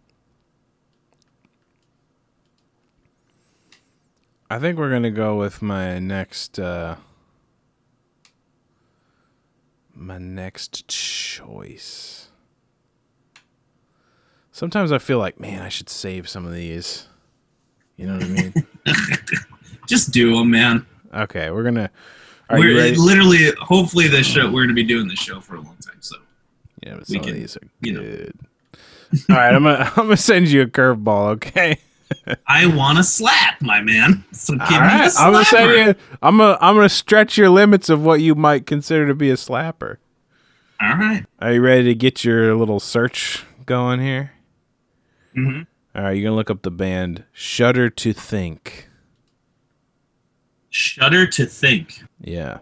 I 4.49 4.59
think 4.59 4.77
we're 4.77 4.91
gonna 4.91 5.11
go 5.11 5.37
with 5.37 5.61
my 5.61 5.99
next 5.99 6.59
uh 6.59 6.95
my 9.93 10.17
next 10.17 10.87
choice. 10.87 12.29
Sometimes 14.51 14.91
I 14.91 14.97
feel 14.97 15.19
like, 15.19 15.39
man, 15.39 15.61
I 15.61 15.69
should 15.69 15.89
save 15.89 16.27
some 16.27 16.45
of 16.45 16.53
these. 16.53 17.07
You 17.95 18.07
know 18.07 18.13
what 18.13 18.23
I 18.23 18.27
mean? 18.27 18.53
Just 19.87 20.11
do 20.11 20.35
them, 20.35 20.51
man. 20.51 20.85
okay, 21.13 21.49
we're 21.51 21.63
gonna. 21.63 21.89
Are 22.51 22.59
we're 22.59 22.77
ready? 22.77 22.95
literally, 22.95 23.51
hopefully, 23.59 24.07
this 24.07 24.27
show 24.27 24.45
we're 24.45 24.63
going 24.65 24.69
to 24.69 24.73
be 24.73 24.83
doing 24.83 25.07
this 25.07 25.19
show 25.19 25.39
for 25.39 25.55
a 25.55 25.61
long 25.61 25.77
time. 25.85 25.97
So 26.01 26.17
Yeah, 26.83 26.95
but 26.95 27.07
We 27.09 27.15
some 27.15 27.23
can, 27.23 27.29
of 27.31 27.35
these 27.35 27.57
are 27.57 27.67
you 27.81 27.93
know. 27.93 28.29
All 29.29 29.35
right, 29.35 29.53
I'm 29.53 29.63
gonna 29.63 29.91
I'm 29.97 30.05
gonna 30.05 30.17
send 30.17 30.47
you 30.49 30.61
a 30.61 30.67
curveball. 30.67 31.31
Okay. 31.35 31.77
I 32.47 32.65
want 32.67 32.97
to 32.97 33.03
slap, 33.05 33.61
my 33.61 33.81
man. 33.81 34.23
So 34.33 34.53
give 34.53 34.61
All 34.63 34.69
me 34.69 34.77
right. 34.77 35.11
the 35.11 35.19
I'm 35.19 35.31
gonna 35.33 35.45
send 35.45 35.71
you. 35.87 35.95
I'm 36.21 36.37
gonna 36.37 36.57
I'm 36.61 36.75
gonna 36.75 36.89
stretch 36.89 37.37
your 37.37 37.49
limits 37.49 37.89
of 37.89 38.03
what 38.03 38.21
you 38.21 38.35
might 38.35 38.65
consider 38.65 39.07
to 39.07 39.15
be 39.15 39.29
a 39.29 39.35
slapper. 39.35 39.97
All 40.81 40.95
right. 40.97 41.25
Are 41.39 41.53
you 41.53 41.61
ready 41.61 41.83
to 41.85 41.95
get 41.95 42.23
your 42.25 42.55
little 42.55 42.79
search 42.79 43.45
going 43.65 43.99
here? 44.01 44.31
Mm-hmm. 45.37 45.61
All 45.97 46.03
right, 46.03 46.11
you're 46.11 46.23
gonna 46.23 46.35
look 46.35 46.49
up 46.49 46.63
the 46.63 46.71
band 46.71 47.23
Shudder 47.31 47.89
to 47.89 48.13
Think. 48.13 48.89
Shudder 50.71 51.27
to 51.27 51.45
think. 51.45 52.01
Yeah. 52.21 52.59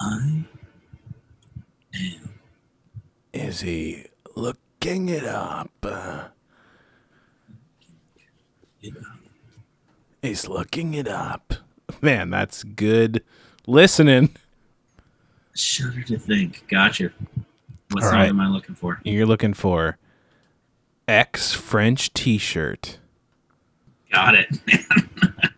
I 0.00 0.44
am. 1.94 2.30
Is 3.32 3.60
he 3.60 4.04
looking 4.34 5.08
it 5.08 5.24
up? 5.24 5.70
Uh, 5.82 6.24
he's 10.22 10.48
looking 10.48 10.94
it 10.94 11.08
up. 11.08 11.54
Man, 12.00 12.30
that's 12.30 12.62
good 12.62 13.22
listening. 13.66 14.34
shudder 15.54 16.02
to 16.02 16.18
think. 16.18 16.64
Gotcha. 16.68 17.10
What 17.92 18.04
All 18.04 18.10
song 18.10 18.18
right. 18.18 18.28
am 18.28 18.40
I 18.40 18.48
looking 18.48 18.74
for? 18.74 19.00
You're 19.04 19.26
looking 19.26 19.54
for 19.54 19.96
X 21.08 21.52
French 21.52 22.12
T-shirt. 22.12 22.98
Got 24.12 24.34
it. 24.34 24.48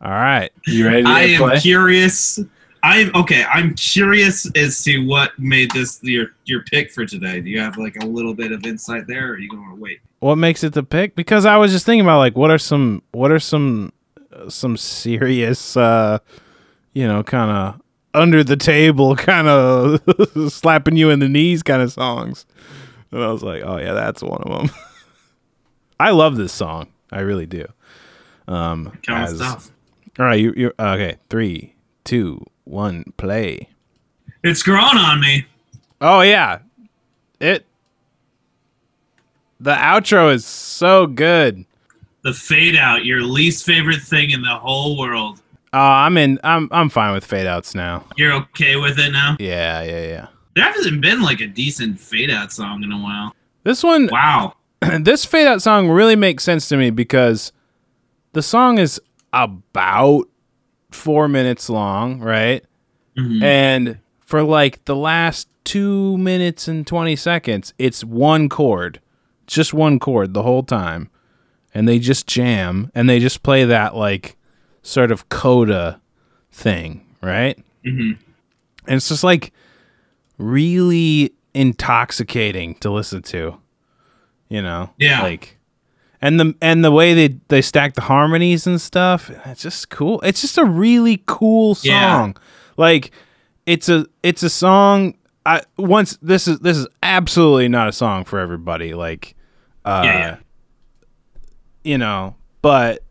All 0.00 0.10
right, 0.10 0.50
you 0.66 0.86
ready 0.86 1.02
to 1.02 1.08
I 1.08 1.20
am 1.22 1.40
play? 1.40 1.58
curious. 1.60 2.38
I'm 2.82 3.10
okay. 3.16 3.44
I'm 3.44 3.74
curious 3.74 4.48
as 4.54 4.82
to 4.84 4.98
what 5.06 5.36
made 5.38 5.70
this 5.72 5.98
your 6.02 6.28
your 6.44 6.62
pick 6.64 6.92
for 6.92 7.06
today. 7.06 7.40
Do 7.40 7.48
you 7.50 7.58
have 7.60 7.76
like 7.78 7.96
a 8.02 8.06
little 8.06 8.34
bit 8.34 8.52
of 8.52 8.64
insight 8.66 9.06
there, 9.06 9.30
or 9.30 9.32
are 9.32 9.38
you 9.38 9.48
going 9.48 9.68
to 9.70 9.74
wait? 9.74 10.00
what 10.20 10.36
makes 10.36 10.64
it 10.64 10.72
the 10.72 10.82
pick? 10.82 11.14
Because 11.14 11.44
I 11.46 11.56
was 11.56 11.72
just 11.72 11.86
thinking 11.86 12.02
about 12.04 12.18
like 12.18 12.36
what 12.36 12.50
are 12.50 12.58
some 12.58 13.02
what 13.12 13.30
are 13.32 13.38
some 13.40 13.92
uh, 14.32 14.48
some 14.48 14.76
serious 14.76 15.76
uh 15.76 16.18
you 16.92 17.06
know 17.08 17.22
kind 17.22 17.50
of 17.50 17.80
under 18.14 18.42
the 18.44 18.56
table 18.56 19.16
kind 19.16 19.48
of 19.48 20.00
slapping 20.52 20.96
you 20.96 21.10
in 21.10 21.20
the 21.20 21.28
knees 21.28 21.62
kind 21.62 21.82
of 21.82 21.90
songs. 21.92 22.44
And 23.12 23.22
I 23.22 23.30
was 23.32 23.42
like, 23.42 23.62
"Oh 23.64 23.78
yeah, 23.78 23.92
that's 23.92 24.22
one 24.22 24.42
of 24.42 24.68
them." 24.68 24.76
I 26.00 26.10
love 26.10 26.36
this 26.36 26.52
song. 26.52 26.88
I 27.10 27.20
really 27.20 27.46
do. 27.46 27.66
Um 28.48 28.98
as- 29.08 29.36
stuff. 29.36 29.70
All 30.18 30.24
right, 30.26 30.40
you 30.40 30.52
you 30.56 30.72
okay. 30.78 31.16
Three, 31.28 31.74
two, 32.04 32.44
one, 32.64 33.12
play. 33.16 33.68
It's 34.42 34.62
grown 34.62 34.96
on 34.96 35.20
me. 35.20 35.46
Oh 36.00 36.20
yeah, 36.20 36.60
it. 37.40 37.66
The 39.60 39.74
outro 39.74 40.32
is 40.32 40.44
so 40.44 41.06
good. 41.06 41.64
The 42.22 42.34
fade 42.34 42.76
out, 42.76 43.04
your 43.04 43.22
least 43.22 43.64
favorite 43.64 44.02
thing 44.02 44.30
in 44.30 44.42
the 44.42 44.54
whole 44.56 44.98
world. 44.98 45.40
Oh, 45.72 45.78
I'm 45.78 46.16
in. 46.16 46.38
I'm 46.42 46.68
I'm 46.72 46.88
fine 46.88 47.12
with 47.12 47.24
fade 47.24 47.46
outs 47.46 47.74
now. 47.74 48.04
You're 48.16 48.32
okay 48.32 48.76
with 48.76 48.98
it 48.98 49.10
now? 49.12 49.36
Yeah, 49.38 49.82
yeah, 49.82 50.06
yeah. 50.06 50.26
There 50.56 50.64
hasn't 50.64 51.00
been 51.02 51.20
like 51.22 51.40
a 51.40 51.46
decent 51.46 52.00
fade 52.00 52.30
out 52.30 52.50
song 52.50 52.82
in 52.82 52.90
a 52.90 52.98
while. 52.98 53.36
This 53.62 53.84
one, 53.84 54.06
Wow. 54.10 54.54
this 55.00 55.24
fade 55.24 55.46
out 55.46 55.60
song 55.62 55.88
really 55.90 56.16
makes 56.16 56.42
sense 56.44 56.68
to 56.70 56.76
me 56.78 56.88
because 56.90 57.52
the 58.32 58.42
song 58.42 58.78
is 58.78 59.00
about 59.34 60.24
four 60.90 61.28
minutes 61.28 61.68
long, 61.68 62.20
right? 62.20 62.64
Mhm. 63.18 63.42
And 63.42 63.98
for 64.20 64.42
like 64.42 64.82
the 64.86 64.96
last 64.96 65.46
two 65.64 66.16
minutes 66.18 66.68
and 66.68 66.86
20 66.86 67.16
seconds, 67.16 67.74
it's 67.78 68.02
one 68.02 68.48
chord, 68.48 69.00
just 69.46 69.74
one 69.74 69.98
chord 69.98 70.32
the 70.32 70.42
whole 70.42 70.62
time. 70.62 71.10
And 71.74 71.86
they 71.86 71.98
just 71.98 72.26
jam 72.26 72.90
and 72.94 73.10
they 73.10 73.18
just 73.18 73.42
play 73.42 73.64
that 73.64 73.94
like 73.94 74.36
sort 74.82 75.10
of 75.10 75.28
coda 75.28 76.00
thing, 76.50 77.04
right? 77.20 77.58
Mhm. 77.84 78.16
And 78.86 78.96
it's 78.96 79.08
just 79.10 79.22
like 79.24 79.52
really 80.38 81.32
intoxicating 81.54 82.74
to 82.76 82.90
listen 82.90 83.22
to, 83.22 83.58
you 84.48 84.62
know? 84.62 84.90
Yeah. 84.98 85.22
Like, 85.22 85.58
and 86.20 86.40
the 86.40 86.54
and 86.62 86.84
the 86.84 86.90
way 86.90 87.14
they 87.14 87.38
they 87.48 87.60
stack 87.62 87.94
the 87.94 88.00
harmonies 88.02 88.66
and 88.66 88.80
stuff, 88.80 89.30
it's 89.46 89.62
just 89.62 89.90
cool. 89.90 90.20
It's 90.22 90.40
just 90.40 90.58
a 90.58 90.64
really 90.64 91.22
cool 91.26 91.74
song. 91.74 91.84
Yeah. 91.86 92.32
Like 92.76 93.10
it's 93.66 93.88
a 93.88 94.06
it's 94.22 94.42
a 94.42 94.50
song. 94.50 95.14
I 95.44 95.62
once 95.76 96.18
this 96.22 96.48
is 96.48 96.58
this 96.60 96.76
is 96.76 96.86
absolutely 97.02 97.68
not 97.68 97.88
a 97.88 97.92
song 97.92 98.24
for 98.24 98.38
everybody. 98.38 98.94
Like, 98.94 99.36
uh, 99.84 100.02
Yeah, 100.04 100.18
yeah. 100.18 100.36
you 101.84 101.98
know, 101.98 102.34
but 102.62 103.04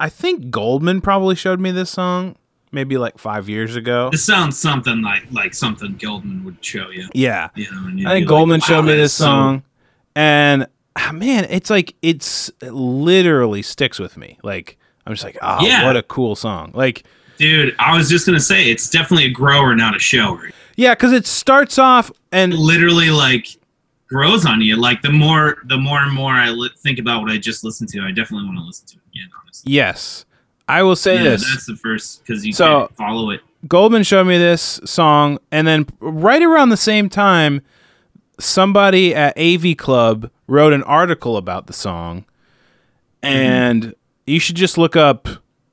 I 0.00 0.08
think 0.08 0.50
Goldman 0.50 1.00
probably 1.00 1.34
showed 1.34 1.60
me 1.60 1.70
this 1.70 1.90
song 1.90 2.36
maybe 2.72 2.98
like 2.98 3.18
five 3.18 3.48
years 3.48 3.76
ago. 3.76 4.10
This 4.10 4.24
sounds 4.24 4.58
something 4.58 5.02
like 5.02 5.24
like 5.30 5.54
something 5.54 5.96
Goldman 5.96 6.44
would 6.44 6.64
show 6.64 6.90
you. 6.90 7.08
Yeah, 7.14 7.48
You 7.54 7.70
know, 7.72 7.80
I 7.80 7.90
think 7.90 8.04
like, 8.06 8.26
Goldman 8.26 8.60
"Wow, 8.60 8.66
showed 8.66 8.82
me 8.82 8.94
this 8.94 9.12
is 9.12 9.16
so- 9.18 9.24
song, 9.24 9.62
and 10.14 10.66
ah, 10.96 11.12
man, 11.12 11.46
it's 11.50 11.70
like 11.70 11.94
it's 12.02 12.50
it 12.62 12.72
literally 12.72 13.62
sticks 13.62 13.98
with 13.98 14.16
me. 14.16 14.38
Like 14.42 14.78
I'm 15.06 15.12
just 15.12 15.24
like, 15.24 15.38
oh, 15.42 15.64
Yeah. 15.64 15.84
what 15.86 15.96
a 15.96 16.02
cool 16.02 16.34
song. 16.36 16.72
Like, 16.74 17.04
Dude, 17.38 17.74
I 17.78 17.96
was 17.96 18.08
just 18.08 18.26
gonna 18.26 18.40
say 18.40 18.70
it's 18.70 18.88
definitely 18.90 19.26
a 19.26 19.30
grower, 19.30 19.74
not 19.74 19.94
a 19.94 19.98
shower. 19.98 20.50
yeah, 20.76 20.94
because 20.94 21.12
it 21.12 21.26
starts 21.26 21.78
off 21.78 22.10
and 22.32 22.52
literally 22.54 23.10
like 23.10 23.46
grows 24.08 24.46
on 24.46 24.60
you. 24.60 24.76
Like 24.76 25.02
the 25.02 25.10
more 25.12 25.58
the 25.66 25.76
more 25.78 26.00
and 26.00 26.12
more 26.14 26.32
I 26.32 26.48
li- 26.50 26.70
think 26.78 26.98
about 26.98 27.22
what 27.22 27.30
I 27.30 27.38
just 27.38 27.62
listened 27.64 27.90
to, 27.90 28.00
I 28.02 28.10
definitely 28.10 28.46
want 28.46 28.58
to 28.58 28.64
listen 28.64 28.86
to 28.88 28.94
it 28.96 29.02
again. 29.14 29.28
Honestly, 29.42 29.72
yes, 29.72 30.24
I 30.68 30.82
will 30.82 30.96
say 30.96 31.16
yeah, 31.16 31.22
this: 31.30 31.48
that's 31.48 31.66
the 31.66 31.76
first 31.76 32.24
because 32.24 32.44
you 32.44 32.52
So- 32.52 32.80
can't 32.80 32.96
follow 32.96 33.30
it. 33.30 33.40
Goldman 33.68 34.04
showed 34.04 34.26
me 34.28 34.38
this 34.38 34.80
song, 34.84 35.38
and 35.50 35.66
then 35.66 35.86
right 35.98 36.42
around 36.42 36.68
the 36.68 36.76
same 36.76 37.08
time, 37.08 37.62
somebody 38.38 39.12
at 39.14 39.36
AV 39.36 39.76
Club 39.76 40.30
wrote 40.46 40.72
an 40.72 40.84
article 40.84 41.36
about 41.36 41.66
the 41.66 41.72
song, 41.72 42.24
and 43.22 43.94
you 44.26 44.38
should 44.38 44.56
just 44.56 44.78
look 44.78 44.94
up, 44.94 45.28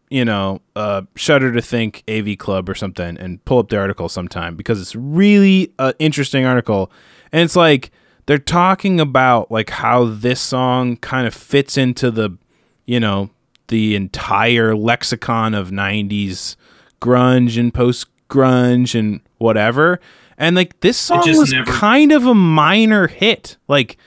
you 0.09 0.25
know, 0.25 0.61
uh, 0.75 1.03
Shudder 1.15 1.51
to 1.51 1.61
Think 1.61 2.03
AV 2.07 2.35
Club 2.37 2.67
or 2.69 2.75
something, 2.75 3.17
and 3.17 3.43
pull 3.45 3.59
up 3.59 3.69
the 3.69 3.77
article 3.77 4.09
sometime 4.09 4.55
because 4.55 4.81
it's 4.81 4.95
really 4.95 5.71
an 5.77 5.93
interesting 5.99 6.45
article, 6.45 6.91
and 7.31 7.41
it's 7.43 7.55
like 7.55 7.91
they're 8.25 8.37
talking 8.39 8.99
about 8.99 9.51
like 9.51 9.69
how 9.69 10.05
this 10.05 10.39
song 10.41 10.95
kind 10.97 11.27
of 11.27 11.33
fits 11.33 11.77
into 11.77 12.09
the, 12.09 12.37
you 12.85 12.99
know, 12.99 13.29
the 13.73 13.95
entire 13.95 14.75
lexicon 14.75 15.55
of 15.55 15.71
'90s 15.71 16.55
grunge 17.01 17.57
and 17.59 17.73
post 17.73 18.05
grunge 18.29 18.97
and 18.97 19.19
whatever. 19.39 19.99
And 20.37 20.55
like 20.55 20.79
this 20.81 20.97
song 20.97 21.23
was 21.25 21.51
never- 21.51 21.71
kind 21.71 22.11
of 22.11 22.25
a 22.27 22.35
minor 22.35 23.07
hit. 23.07 23.57
Like 23.67 23.97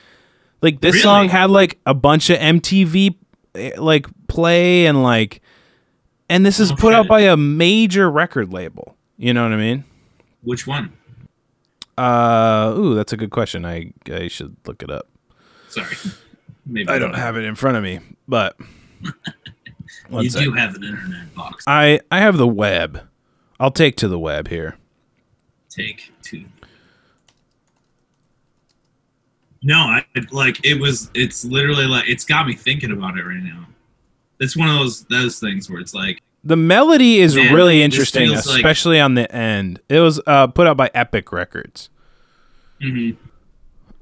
like 0.63 0.81
this 0.81 0.93
Really? 0.95 1.03
song 1.03 1.29
had 1.29 1.51
like 1.51 1.79
a 1.85 1.95
bunch 1.95 2.31
of 2.31 2.39
MTV 2.39 3.15
eh, 3.57 3.73
like 3.79 4.07
play 4.29 4.87
and 4.87 5.03
like 5.03 5.41
and 6.29 6.45
this 6.47 6.59
is 6.61 6.73
put 6.73 6.93
out 6.95 7.07
by 7.09 7.21
a 7.21 7.37
major 7.37 8.11
record 8.11 8.53
label. 8.53 8.97
You 9.19 9.33
know 9.35 9.43
what 9.45 9.53
I 9.53 9.57
mean? 9.57 9.85
Which 10.43 10.67
one? 10.67 10.93
Uh 11.99 12.75
ooh, 12.77 12.95
that's 12.95 13.13
a 13.13 13.17
good 13.17 13.31
question. 13.31 13.65
I 13.65 13.93
I 14.13 14.29
should 14.29 14.57
look 14.67 14.83
it 14.83 14.91
up. 14.91 15.09
Sorry, 15.69 15.97
maybe 16.67 16.89
I 16.89 16.99
don't 16.99 17.15
have 17.15 17.37
it 17.37 17.45
in 17.45 17.55
front 17.55 17.77
of 17.77 17.83
me, 17.83 18.01
but 18.29 18.57
one 20.09 20.25
You 20.25 20.31
sec. 20.31 20.45
do 20.45 20.53
have 20.53 20.75
an 20.75 20.85
internet 20.85 21.35
box. 21.35 21.65
I 21.67 22.01
I 22.11 22.21
have 22.21 22.37
the 22.37 22.47
web. 22.47 23.03
I'll 23.59 23.71
take 23.71 23.97
to 23.97 24.09
the 24.09 24.19
web 24.19 24.49
here. 24.49 24.77
Take 25.71 26.13
two. 26.23 26.45
No, 29.63 29.77
I 29.79 30.05
like 30.31 30.65
it 30.65 30.81
was. 30.81 31.11
It's 31.15 31.45
literally 31.45 31.87
like 31.87 32.09
it's 32.09 32.25
got 32.25 32.47
me 32.47 32.55
thinking 32.55 32.93
about 32.93 33.19
it 33.19 33.25
right 33.25 33.43
now. 33.43 33.67
It's 34.39 34.57
one 34.57 34.69
of 34.69 34.77
those 34.77 35.05
those 35.05 35.41
things 35.41 35.69
where 35.71 35.81
it's 35.81 35.95
like 35.95 36.21
The 36.45 36.57
melody 36.57 37.19
is 37.19 37.35
Man, 37.35 37.55
really 37.55 37.83
interesting, 37.83 38.29
feels 38.29 38.47
like- 38.47 38.57
especially 38.57 39.01
on 39.01 39.15
the 39.15 39.31
end. 39.35 39.81
It 39.89 40.01
was 40.01 40.21
uh, 40.27 40.47
put 40.49 40.67
out 40.67 40.77
by 40.77 40.91
Epic 40.95 41.33
Records. 41.33 41.89
mhm. 42.81 43.17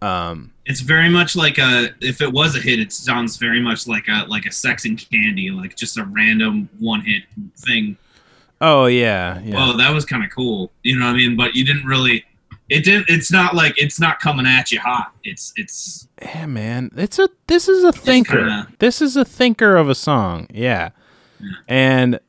Um, 0.02 0.52
it's 0.66 0.80
very 0.80 1.08
much 1.08 1.36
like 1.36 1.58
a. 1.58 1.90
If 2.00 2.20
it 2.20 2.32
was 2.32 2.56
a 2.56 2.60
hit, 2.60 2.80
it 2.80 2.92
sounds 2.92 3.36
very 3.36 3.60
much 3.60 3.86
like 3.86 4.08
a 4.08 4.24
like 4.28 4.46
a 4.46 4.52
Sex 4.52 4.84
and 4.84 4.98
Candy, 4.98 5.50
like 5.50 5.76
just 5.76 5.98
a 5.98 6.04
random 6.04 6.68
one 6.78 7.00
hit 7.02 7.22
thing. 7.58 7.96
oh 8.60 8.86
yeah, 8.86 9.40
yeah. 9.42 9.54
Oh, 9.58 9.76
that 9.76 9.92
was 9.92 10.04
kind 10.04 10.24
of 10.24 10.30
cool. 10.30 10.70
You 10.82 10.98
know 10.98 11.06
what 11.06 11.12
I 11.14 11.16
mean? 11.18 11.36
But 11.36 11.54
you 11.54 11.64
didn't 11.64 11.84
really. 11.86 12.24
It 12.70 12.82
didn't. 12.82 13.06
It's 13.08 13.30
not 13.30 13.54
like 13.54 13.74
it's 13.76 14.00
not 14.00 14.20
coming 14.20 14.46
at 14.46 14.72
you 14.72 14.80
hot. 14.80 15.12
It's 15.22 15.52
it's 15.56 16.08
yeah, 16.22 16.46
man. 16.46 16.90
It's 16.96 17.18
a 17.18 17.28
this 17.46 17.68
is 17.68 17.84
a 17.84 17.92
thinker. 17.92 18.38
kinda- 18.38 18.68
This 18.78 19.02
is 19.02 19.16
a 19.16 19.24
thinker 19.24 19.76
of 19.76 19.90
a 19.90 19.94
song. 19.94 20.46
Yeah, 20.50 20.90
Yeah. 21.40 21.50
and 21.68 22.20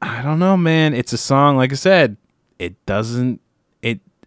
I 0.00 0.22
don't 0.22 0.38
know, 0.38 0.56
man. 0.56 0.94
It's 0.94 1.12
a 1.12 1.18
song, 1.18 1.56
like 1.58 1.72
I 1.72 1.74
said, 1.76 2.16
it 2.58 2.84
doesn't 2.86 3.40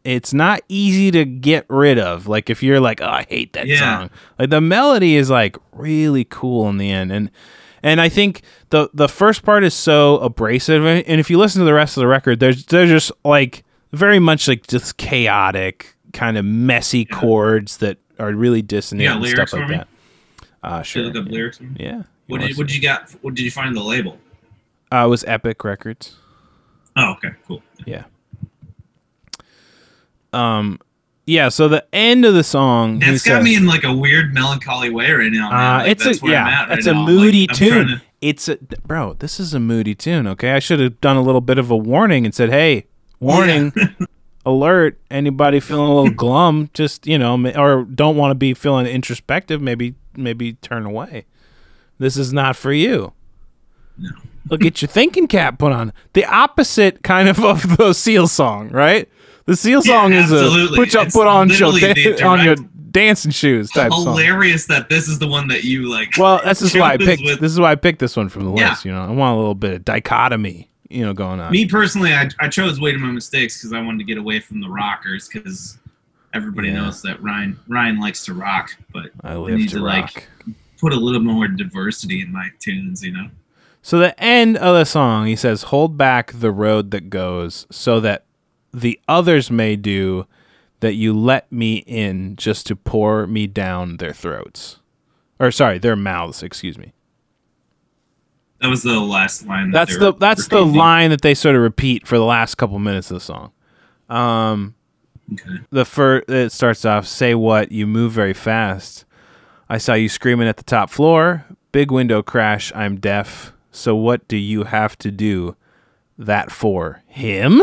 it's 0.04 0.34
not 0.34 0.62
easy 0.70 1.12
to 1.12 1.26
get 1.26 1.66
rid 1.70 2.00
of. 2.00 2.28
Like 2.28 2.50
if 2.50 2.64
you're 2.64 2.80
like, 2.80 3.02
oh, 3.02 3.08
I 3.08 3.26
hate 3.30 3.54
that 3.54 3.68
Yeah. 3.68 3.80
song. 3.80 4.10
Like 4.38 4.50
the 4.50 4.62
melody 4.62 5.16
is 5.16 5.30
like 5.30 5.58
really 5.74 6.26
cool 6.26 6.70
in 6.70 6.78
the 6.78 6.90
end, 6.92 7.12
and 7.12 7.32
and 7.84 8.02
I 8.02 8.10
think 8.10 8.42
the 8.70 8.90
the 8.94 9.08
first 9.10 9.44
part 9.44 9.64
is 9.64 9.74
so 9.74 10.18
abrasive, 10.18 10.86
and 10.86 11.20
if 11.20 11.30
you 11.30 11.38
listen 11.38 11.60
to 11.60 11.66
the 11.66 11.74
rest 11.74 11.98
of 11.98 12.02
the 12.02 12.08
record, 12.08 12.40
there's 12.40 12.66
they're 12.66 12.86
just 12.88 13.12
like 13.24 13.64
very 13.92 14.20
much 14.20 14.48
like 14.48 14.68
just 14.68 14.98
chaotic, 14.98 15.96
kind 16.14 16.38
of 16.38 16.46
messy 16.46 17.06
chords 17.06 17.78
that 17.78 17.98
are 18.20 18.32
really 18.32 18.62
dissonant 18.62 19.10
and 19.10 19.28
stuff 19.28 19.54
like 19.54 19.68
that. 19.70 19.88
Uh, 20.62 20.82
sure. 20.84 21.04
look 21.04 21.16
up 21.16 21.32
lyrics? 21.32 21.60
Yeah. 21.78 22.04
What 22.28 22.42
did, 22.42 22.58
what 22.58 22.68
did 22.68 22.76
you 22.76 22.82
got? 22.82 23.10
What 23.22 23.34
did 23.34 23.44
you 23.44 23.50
find 23.52 23.76
the 23.76 23.82
label? 23.82 24.20
Uh, 24.92 25.06
it 25.06 25.08
was 25.08 25.24
Epic 25.26 25.64
Records. 25.64 26.18
Oh, 26.96 27.12
okay, 27.14 27.30
cool. 27.48 27.64
Yeah. 27.86 28.04
Um, 30.34 30.80
yeah. 31.26 31.50
So 31.50 31.68
the 31.68 31.86
end 31.94 32.26
of 32.26 32.34
the 32.34 32.44
song, 32.44 33.00
That's 33.00 33.24
got 33.24 33.36
says- 33.38 33.44
me 33.44 33.56
in 33.56 33.66
like 33.66 33.84
a 33.84 33.94
weird 33.94 34.34
melancholy 34.34 34.90
way 34.90 35.12
right 35.12 35.32
now. 35.32 35.50
Man. 35.50 35.54
Uh, 35.54 35.78
Like, 35.84 35.88
it's 35.92 36.06
a 36.06 36.28
yeah, 36.28 36.66
right 36.70 36.78
it's 36.78 36.88
a 36.88 36.94
now. 36.94 37.06
moody 37.06 37.48
Like, 37.48 37.58
tune. 37.58 37.88
to- 37.88 38.02
It's 38.22 38.48
a 38.50 38.58
bro. 38.86 39.14
This 39.20 39.40
is 39.40 39.54
a 39.54 39.60
moody 39.60 39.96
tune. 39.96 40.28
Okay, 40.28 40.52
I 40.52 40.60
should 40.60 40.80
have 40.80 41.00
done 41.02 41.16
a 41.18 41.22
little 41.22 41.42
bit 41.42 41.58
of 41.58 41.72
a 41.72 41.78
warning 41.78 42.26
and 42.26 42.34
said, 42.36 42.50
"Hey, 42.50 42.86
warning, 43.20 43.72
alert! 44.46 45.00
Anybody 45.10 45.60
feeling 45.60 45.90
a 45.90 45.94
little 45.96 46.10
glum, 46.16 46.70
just 46.74 47.08
you 47.08 47.18
know, 47.18 47.38
or 47.56 47.84
don't 47.86 48.18
want 48.18 48.32
to 48.32 48.36
be 48.36 48.54
feeling 48.54 48.86
introspective, 48.88 49.62
maybe 49.62 49.96
maybe 50.18 50.54
turn 50.54 50.86
away. 50.86 51.26
This 51.98 52.18
is 52.18 52.34
not 52.34 52.56
for 52.56 52.74
you." 52.74 53.14
No. 53.98 54.10
Look, 54.50 54.62
get 54.62 54.82
your 54.82 54.90
thinking 54.90 55.28
cap 55.28 55.60
put 55.60 55.72
on. 55.72 55.94
The 56.14 56.26
opposite 56.26 57.04
kind 57.04 57.30
of 57.30 57.44
of 57.44 57.78
the 57.78 57.94
Seal 57.94 58.28
song, 58.28 58.70
right? 58.70 59.08
The 59.50 59.56
Seal 59.56 59.82
Yeah, 59.84 60.02
song 60.02 60.14
is 60.14 60.32
a 60.32 60.68
put 60.76 60.94
your, 60.94 61.06
put 61.10 61.26
on 61.28 61.50
your, 61.50 61.72
da- 61.72 62.22
on 62.24 62.44
your 62.46 62.56
dancing 62.92 63.32
shoes 63.32 63.72
type 63.72 63.92
song. 63.92 64.04
Hilarious 64.06 64.68
that 64.68 64.90
this 64.90 65.08
is 65.08 65.18
the 65.18 65.28
one 65.28 65.48
that 65.48 65.64
you 65.64 65.90
like. 65.90 66.16
Well, 66.18 66.40
this 66.46 66.62
is 66.62 66.76
why 66.76 66.94
I 66.94 66.98
picked. 66.98 67.24
with- 67.24 67.40
This 67.40 67.52
is 67.52 67.60
why 67.60 67.72
I 67.72 67.76
picked 67.76 67.98
this 67.98 68.16
one 68.16 68.30
from 68.30 68.46
the 68.46 68.54
Yeah. 68.54 68.70
list. 68.70 68.86
You 68.86 68.92
know, 68.92 69.02
I 69.02 69.10
want 69.10 69.34
a 69.34 69.38
little 69.40 69.56
bit 69.56 69.74
of 69.74 69.86
dichotomy. 69.86 70.70
You 70.92 71.04
know, 71.06 71.14
going 71.14 71.40
on. 71.40 71.52
Me 71.52 71.66
personally, 71.66 72.14
I, 72.14 72.30
I 72.40 72.48
chose 72.48 72.80
Wait 72.80 72.92
to 72.94 73.00
My 73.00 73.12
Mistakes 73.12 73.58
because 73.60 73.74
I 73.74 73.82
wanted 73.82 73.98
to 74.00 74.04
get 74.06 74.18
away 74.20 74.40
from 74.40 74.60
the 74.62 74.70
rockers 74.70 75.28
because 75.28 75.78
everybody 76.36 76.68
Yeah. 76.70 76.82
knows 76.82 77.02
that 77.02 77.20
Ryan 77.24 77.60
Ryan 77.68 78.00
likes 78.00 78.24
to 78.26 78.34
rock, 78.36 78.70
but 78.94 79.10
I 79.24 79.34
need 79.56 79.70
to 79.70 79.78
to, 79.80 79.84
rock. 79.84 80.14
like 80.16 80.28
put 80.80 80.94
a 80.94 80.96
little 80.96 81.22
more 81.22 81.48
diversity 81.48 82.22
in 82.22 82.32
my 82.32 82.50
tunes. 82.60 83.04
You 83.04 83.14
know. 83.14 83.28
so 83.82 83.98
the 83.98 84.20
end 84.24 84.58
of 84.58 84.76
the 84.76 84.86
song, 84.86 85.26
he 85.26 85.36
says, 85.36 85.64
"Hold 85.64 85.98
back 85.98 86.34
the 86.34 86.52
road 86.52 86.92
that 86.92 87.10
goes, 87.10 87.66
so 87.72 88.00
that 88.02 88.26
the 88.74 89.00
others 89.08 89.50
may 89.52 89.76
do 89.76 90.26
that. 90.80 90.94
You 90.94 91.14
let 91.14 91.52
me 91.52 91.78
in 91.88 92.36
just 92.36 92.68
to 92.68 92.76
pour 92.76 93.28
me 93.28 93.48
down 93.48 93.98
their 93.98 94.14
throats, 94.14 94.80
or 95.40 95.52
sorry, 95.52 95.78
their 95.78 95.96
mouths. 95.96 96.44
Excuse 96.44 96.78
me. 96.78 96.94
That 98.62 98.68
was 98.70 98.84
the 98.84 99.00
last 99.00 99.46
line. 99.48 99.72
That 99.72 99.88
That's 99.88 99.98
the 100.00 100.14
that's 100.14 100.48
the 100.50 100.66
line 100.66 101.12
that 101.12 101.22
they 101.22 101.34
sort 101.34 101.56
of 101.56 101.62
repeat 101.62 102.06
for 102.08 102.18
the 102.18 102.26
last 102.26 102.56
couple 102.56 102.78
minutes 102.80 103.10
of 103.10 103.16
the 103.16 103.22
song. 103.22 103.52
Um, 104.10 104.76
Okay. 105.32 105.60
the 105.70 105.86
first 105.86 106.28
it 106.28 106.52
starts 106.52 106.84
off 106.86 107.06
say 107.06 107.36
what 107.36 107.72
you 107.72 107.86
move 107.86 108.12
very 108.12 108.34
fast 108.34 109.06
i 109.70 109.78
saw 109.78 109.94
you 109.94 110.10
screaming 110.10 110.48
at 110.48 110.58
the 110.58 110.64
top 110.64 110.90
floor 110.90 111.46
big 111.72 111.92
window 111.92 112.24
crash 112.24 112.72
i'm 112.74 113.00
deaf 113.00 113.54
so 113.70 113.96
what 113.96 114.28
do 114.28 114.36
you 114.36 114.64
have 114.64 114.98
to 114.98 115.12
do 115.12 115.56
that 116.18 116.52
for 116.52 117.04
him 117.06 117.62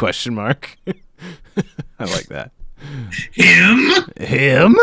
question 0.00 0.34
mark. 0.34 0.76
I 0.86 2.04
like 2.04 2.26
that. 2.28 2.50
Him. 3.32 4.04
him? 4.18 4.76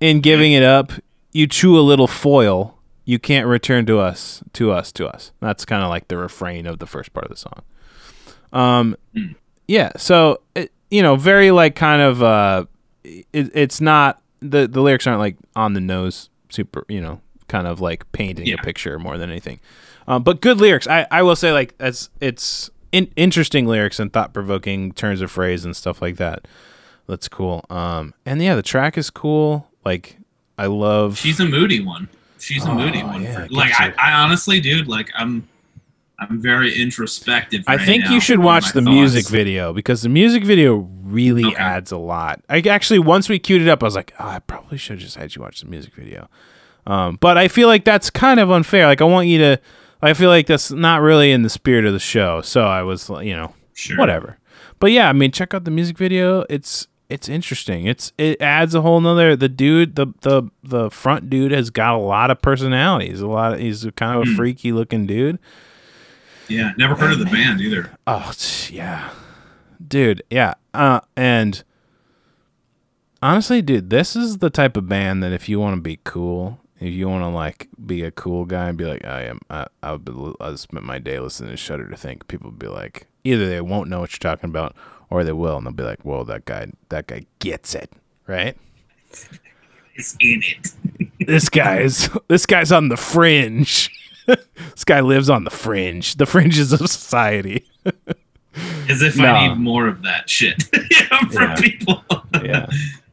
In 0.00 0.20
giving 0.20 0.52
it 0.52 0.62
up 0.62 0.92
you 1.32 1.46
chew 1.46 1.78
a 1.78 1.80
little 1.80 2.06
foil. 2.06 2.78
You 3.04 3.18
can't 3.18 3.46
return 3.46 3.84
to 3.86 3.98
us 3.98 4.42
to 4.54 4.72
us 4.72 4.90
to 4.92 5.06
us. 5.06 5.32
That's 5.40 5.64
kind 5.66 5.82
of 5.82 5.90
like 5.90 6.08
the 6.08 6.16
refrain 6.16 6.66
of 6.66 6.78
the 6.78 6.86
first 6.86 7.12
part 7.12 7.24
of 7.26 7.30
the 7.30 7.36
song. 7.36 7.62
Um 8.52 8.96
yeah 9.68 9.90
so 9.96 10.40
it, 10.54 10.72
you 10.90 11.02
know 11.02 11.16
very 11.16 11.50
like 11.50 11.74
kind 11.74 12.00
of 12.00 12.22
uh 12.22 12.64
it, 13.04 13.26
it's 13.54 13.80
not 13.80 14.22
the 14.40 14.66
the 14.68 14.80
lyrics 14.80 15.06
aren't 15.06 15.18
like 15.20 15.36
on 15.56 15.72
the 15.74 15.80
nose 15.80 16.30
super 16.50 16.84
you 16.88 17.00
know 17.00 17.20
kind 17.48 17.66
of 17.66 17.80
like 17.80 18.10
painting 18.12 18.46
Yeah. 18.46 18.54
a 18.60 18.62
picture 18.64 18.98
more 18.98 19.18
than 19.18 19.30
anything. 19.30 19.60
Um, 20.08 20.22
but 20.22 20.40
good 20.40 20.58
lyrics. 20.58 20.86
I 20.86 21.06
i 21.10 21.22
will 21.22 21.36
say 21.36 21.52
like 21.52 21.74
it's 21.80 22.08
it's 22.20 22.70
in, 22.92 23.10
interesting 23.16 23.66
lyrics 23.66 23.98
and 23.98 24.12
thought-provoking 24.12 24.92
turns 24.92 25.20
of 25.20 25.30
phrase 25.30 25.64
and 25.64 25.76
stuff 25.76 26.00
like 26.02 26.16
that 26.16 26.46
that's 27.06 27.28
cool 27.28 27.64
um 27.70 28.14
and 28.24 28.42
yeah 28.42 28.54
the 28.54 28.62
track 28.62 28.96
is 28.98 29.10
cool 29.10 29.68
like 29.84 30.16
i 30.58 30.66
love 30.66 31.18
She's 31.18 31.38
a 31.40 31.44
moody 31.46 31.80
one. 31.84 32.08
She's 32.38 32.64
a 32.64 32.72
moody 32.74 33.02
one. 33.02 33.22
yeah, 33.22 33.46
for- 33.46 33.48
like 33.48 33.72
I. 33.80 33.94
I 33.98 34.12
honestly, 34.22 34.60
dude, 34.60 34.86
like 34.88 35.10
I'm, 35.16 35.48
I'm 36.18 36.40
very 36.40 36.80
introspective. 36.80 37.64
I 37.66 37.76
right 37.76 37.86
think 37.86 38.08
you 38.10 38.20
should 38.20 38.40
watch 38.40 38.66
the 38.72 38.82
thoughts. 38.82 38.84
music 38.94 39.26
video 39.28 39.72
because 39.72 40.02
the 40.02 40.10
music 40.10 40.44
video 40.44 40.88
really 41.02 41.44
Okay. 41.46 41.56
adds 41.56 41.92
a 41.92 41.96
lot. 41.96 42.42
I 42.50 42.60
actually 42.60 42.98
once 42.98 43.28
we 43.30 43.38
queued 43.38 43.62
it 43.62 43.68
up, 43.68 43.82
I 43.82 43.86
was 43.86 43.94
like, 43.96 44.12
oh, 44.20 44.28
I 44.28 44.38
probably 44.40 44.76
should 44.76 44.96
have 44.96 45.00
just 45.00 45.16
had 45.16 45.34
you 45.34 45.40
watch 45.42 45.60
the 45.60 45.66
music 45.66 45.94
video. 45.94 46.28
Um, 46.86 47.16
but 47.20 47.38
I 47.38 47.48
feel 47.48 47.68
like 47.68 47.84
that's 47.84 48.10
kind 48.10 48.38
of 48.38 48.50
unfair. 48.50 48.86
Like 48.86 49.00
I 49.00 49.04
want 49.04 49.28
you 49.28 49.38
to. 49.38 49.60
I 50.06 50.14
feel 50.14 50.30
like 50.30 50.46
that's 50.46 50.70
not 50.70 51.00
really 51.02 51.32
in 51.32 51.42
the 51.42 51.50
spirit 51.50 51.84
of 51.84 51.92
the 51.92 51.98
show. 51.98 52.40
So 52.40 52.64
I 52.66 52.82
was, 52.82 53.08
you 53.08 53.34
know, 53.36 53.52
Sure. 53.74 53.98
whatever. 53.98 54.38
But 54.78 54.92
yeah, 54.92 55.08
I 55.08 55.12
mean, 55.12 55.32
check 55.32 55.52
out 55.54 55.64
the 55.64 55.70
music 55.70 55.96
video. 55.98 56.44
It's 56.48 56.86
it's 57.08 57.28
interesting. 57.28 57.86
It's 57.86 58.12
it 58.18 58.40
adds 58.40 58.74
a 58.74 58.80
whole 58.82 59.00
nother. 59.00 59.36
The 59.36 59.48
dude, 59.48 59.94
the 59.96 60.08
the 60.22 60.42
the 60.62 60.90
front 60.90 61.30
dude 61.30 61.52
has 61.52 61.70
got 61.70 61.94
a 61.94 61.98
lot 61.98 62.30
of 62.30 62.42
personality. 62.42 63.08
He's 63.10 63.20
a 63.20 63.26
lot. 63.26 63.54
Of, 63.54 63.60
he's 63.60 63.86
kind 63.96 64.16
of 64.16 64.22
a 64.22 64.30
Hmm. 64.30 64.34
freaky 64.36 64.72
looking 64.72 65.06
dude. 65.06 65.38
Yeah, 66.48 66.72
never 66.78 66.94
heard 66.94 67.12
of 67.12 67.18
the 67.18 67.24
band 67.26 67.60
either. 67.60 67.90
Oh 68.06 68.32
yeah, 68.70 69.10
dude. 69.86 70.22
Yeah. 70.30 70.54
Uh, 70.74 71.00
and 71.16 71.62
honestly, 73.22 73.62
dude, 73.62 73.90
this 73.90 74.14
is 74.16 74.38
the 74.38 74.50
type 74.50 74.76
of 74.76 74.88
band 74.88 75.22
that 75.22 75.32
if 75.32 75.48
you 75.48 75.58
want 75.60 75.76
to 75.76 75.80
be 75.80 75.98
cool, 76.04 76.60
if 76.80 76.92
you 76.92 77.08
want 77.08 77.22
to 77.22 77.28
like 77.28 77.68
be 77.86 78.02
a 78.02 78.10
cool 78.10 78.44
guy 78.44 78.68
and 78.68 78.76
be 78.78 78.84
like, 78.84 79.04
I 79.04 79.22
am, 79.24 79.40
I, 79.50 79.66
I'll 79.82 80.56
spend 80.56 80.84
my 80.84 80.98
day 80.98 81.18
listening 81.18 81.50
to 81.50 81.56
Shudder 81.56 81.88
to 81.88 81.96
Think. 81.96 82.28
People 82.28 82.50
be 82.50 82.68
like, 82.68 83.06
either 83.24 83.48
they 83.48 83.60
won't 83.60 83.88
know 83.88 84.00
what 84.00 84.12
you're 84.12 84.30
talking 84.30 84.50
about, 84.50 84.74
or 85.10 85.24
they 85.24 85.32
will, 85.32 85.56
and 85.56 85.66
they'll 85.66 85.72
be 85.72 85.82
like, 85.84 86.02
"Whoa, 86.04 86.24
that 86.24 86.44
guy, 86.46 86.66
that 86.88 87.06
guy 87.06 87.26
gets 87.38 87.74
it." 87.74 87.92
Right? 88.26 88.56
It's 89.94 90.16
in 90.20 90.42
it. 90.42 90.72
this 91.26 91.48
guy's 91.48 92.08
this 92.28 92.44
guy's 92.44 92.72
on 92.72 92.88
the 92.88 92.96
fringe. 92.96 93.90
this 94.26 94.84
guy 94.84 95.00
lives 95.00 95.30
on 95.30 95.44
the 95.44 95.50
fringe, 95.50 96.16
the 96.16 96.26
fringes 96.26 96.72
of 96.72 96.80
society. 96.80 97.64
As 98.88 99.00
if 99.02 99.16
No. 99.16 99.26
I 99.32 99.48
need 99.48 99.58
more 99.58 99.86
of 99.86 100.02
that 100.02 100.28
shit 100.28 100.62
from 101.30 101.30
Yeah. 101.32 101.54
people. 101.56 102.04
Yeah. 102.42 102.66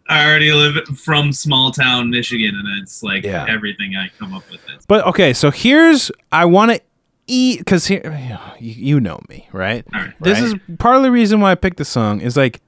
I 0.10 0.26
already 0.26 0.52
live 0.52 0.86
from 1.00 1.32
small 1.32 1.72
town 1.72 2.10
Michigan, 2.10 2.54
and 2.56 2.82
it's 2.82 3.04
like 3.04 3.24
Yeah. 3.24 3.46
everything 3.50 3.96
I 3.96 4.10
come 4.20 4.34
up 4.34 4.44
with. 4.52 4.60
Is, 4.78 4.86
But 4.86 5.06
okay, 5.08 5.34
so 5.34 5.50
here's 5.52 6.12
I 6.32 6.46
want 6.46 6.72
to 6.72 6.82
eat 7.28 7.60
because 7.60 7.88
here 7.88 8.38
you, 8.60 8.74
you 8.74 9.00
know 9.00 9.22
me, 9.30 9.48
right? 9.54 9.86
all 9.94 10.02
right. 10.02 10.14
This 10.20 10.40
Right. 10.40 10.48
is 10.48 10.54
is 10.54 10.60
part 10.78 10.98
of 10.98 11.04
the 11.04 11.12
reason 11.12 11.40
why 11.40 11.52
I 11.52 11.56
picked 11.56 11.78
the 11.78 11.86
song. 11.86 12.20
Is 12.22 12.36
like 12.36 12.60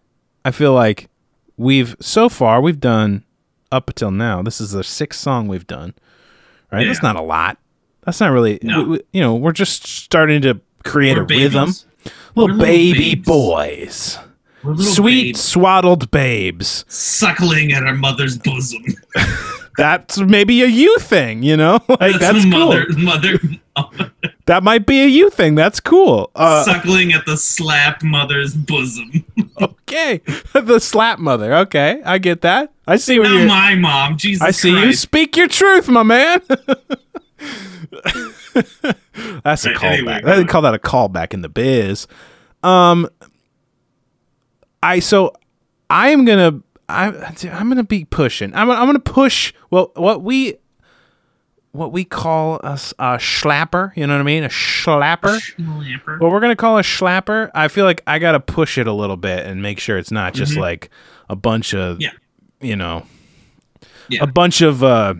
I 0.46 0.52
feel 0.52 0.74
like 0.74 1.10
we've 1.58 1.96
so 2.00 2.30
far 2.30 2.62
we've 2.62 2.80
done 2.80 3.24
up 3.72 3.90
until 3.90 4.12
now. 4.12 4.42
This 4.42 4.62
is 4.62 4.72
the 4.72 4.84
sixth 4.84 5.20
song 5.20 5.48
we've 5.50 5.68
done. 5.68 5.94
Right? 6.72 6.88
That's 6.88 7.04
not 7.04 7.16
a 7.18 7.22
lot. 7.22 7.58
That's 8.06 8.20
not 8.22 8.32
really. 8.32 8.60
No. 8.62 8.84
we- 8.84 8.90
we- 8.90 9.02
you 9.14 9.22
know, 9.22 9.36
we're 9.36 9.52
just 9.52 9.86
starting 9.86 10.42
to 10.44 10.62
create 10.84 11.18
We're 11.18 11.24
a 11.24 11.26
rhythm. 11.26 11.66
babies. 11.66 11.86
Little, 12.36 12.56
little 12.56 12.66
baby 12.66 13.16
babes. 13.16 13.26
boys, 13.28 14.18
We're 14.18 14.22
little 14.22 14.25
sweet 14.78 15.24
babes 15.34 15.42
swaddled 15.42 16.12
babes. 16.12 16.86
suckling 16.88 17.72
at 17.74 17.84
our 17.84 17.94
mother's 17.96 18.38
bosom. 18.38 18.84
That's 19.78 20.18
maybe 20.20 20.62
a 20.64 20.68
you 20.68 20.98
thing, 21.00 21.44
you 21.44 21.58
know? 21.58 21.80
Like 21.90 22.18
that's, 22.18 22.44
cool. 22.46 22.50
mother, 22.50 22.86
mother 22.98 23.40
That 24.46 24.64
might 24.64 24.86
be 24.86 25.02
a 25.02 25.06
you 25.08 25.30
thing. 25.30 25.56
That's 25.56 25.82
cool. 25.82 26.32
Uh, 26.34 26.64
suckling 26.64 27.12
at 27.12 27.26
the 27.26 27.36
slap 27.36 28.02
mother's 28.02 28.54
bosom. 28.56 29.26
okay, 29.62 30.22
the 30.54 30.80
slap 30.80 31.20
mother. 31.20 31.54
Okay, 31.56 32.02
I 32.06 32.20
get 32.20 32.40
that. 32.42 32.72
I 32.88 32.96
see 32.96 33.20
where 33.20 33.28
Not 33.30 33.40
you. 33.42 33.48
my 33.48 33.76
mom. 33.76 34.16
Jesus 34.18 34.42
I 34.44 34.52
see 34.52 34.70
you. 34.72 34.94
Speak 34.94 35.36
your 35.36 35.50
truth, 35.50 35.90
my 35.90 36.04
man. 36.04 36.42
That's 39.44 39.66
a 39.66 39.70
Right, 39.72 39.78
callback. 39.78 40.18
anyway, 40.20 40.22
I 40.26 40.44
call 40.46 40.62
that 40.62 40.74
a 40.74 40.80
callback 40.80 41.34
in 41.34 41.42
the 41.42 41.50
biz. 41.50 42.08
Um, 42.64 43.10
I 44.84 45.00
so 45.00 45.34
I 45.90 46.10
am 46.10 46.26
gonna 46.26 46.62
I 46.90 47.08
I'm 47.52 47.70
gonna 47.70 47.84
be 47.84 48.06
pushing. 48.06 48.54
I'm 48.54 48.70
I'm 48.70 48.86
gonna 48.88 49.00
push. 49.00 49.54
Well, 49.72 49.92
what 49.96 50.22
we 50.22 50.56
what 51.72 51.92
we 51.92 52.06
call 52.06 52.56
a 52.58 52.76
schlapper. 53.18 53.92
You 53.98 54.08
know 54.08 54.14
what 54.14 54.22
I 54.22 54.24
mean? 54.24 54.44
A 54.44 54.50
schlapper. 54.50 55.40
Schlapper. 55.40 56.20
What 56.22 56.32
we're 56.32 56.40
gonna 56.40 56.56
call 56.56 56.78
a 56.78 56.82
schlapper. 56.84 57.52
I 57.54 57.68
feel 57.68 57.86
like 57.86 58.02
I 58.08 58.20
gotta 58.20 58.40
push 58.40 58.78
it 58.78 58.88
a 58.88 58.94
little 58.94 59.18
bit 59.18 59.46
and 59.46 59.62
make 59.62 59.80
sure 59.80 59.98
it's 59.98 60.12
not 60.12 60.34
just 60.34 60.54
Mhm. 60.54 60.62
like 60.62 60.90
a 61.30 61.36
bunch 61.36 61.74
of, 61.74 62.00
Yeah. 62.00 62.12
you 62.62 62.76
know, 62.76 63.06
Yeah. 64.08 64.24
a 64.24 64.28
bunch 64.28 64.62
of 64.62 64.84
uh, 64.84 65.16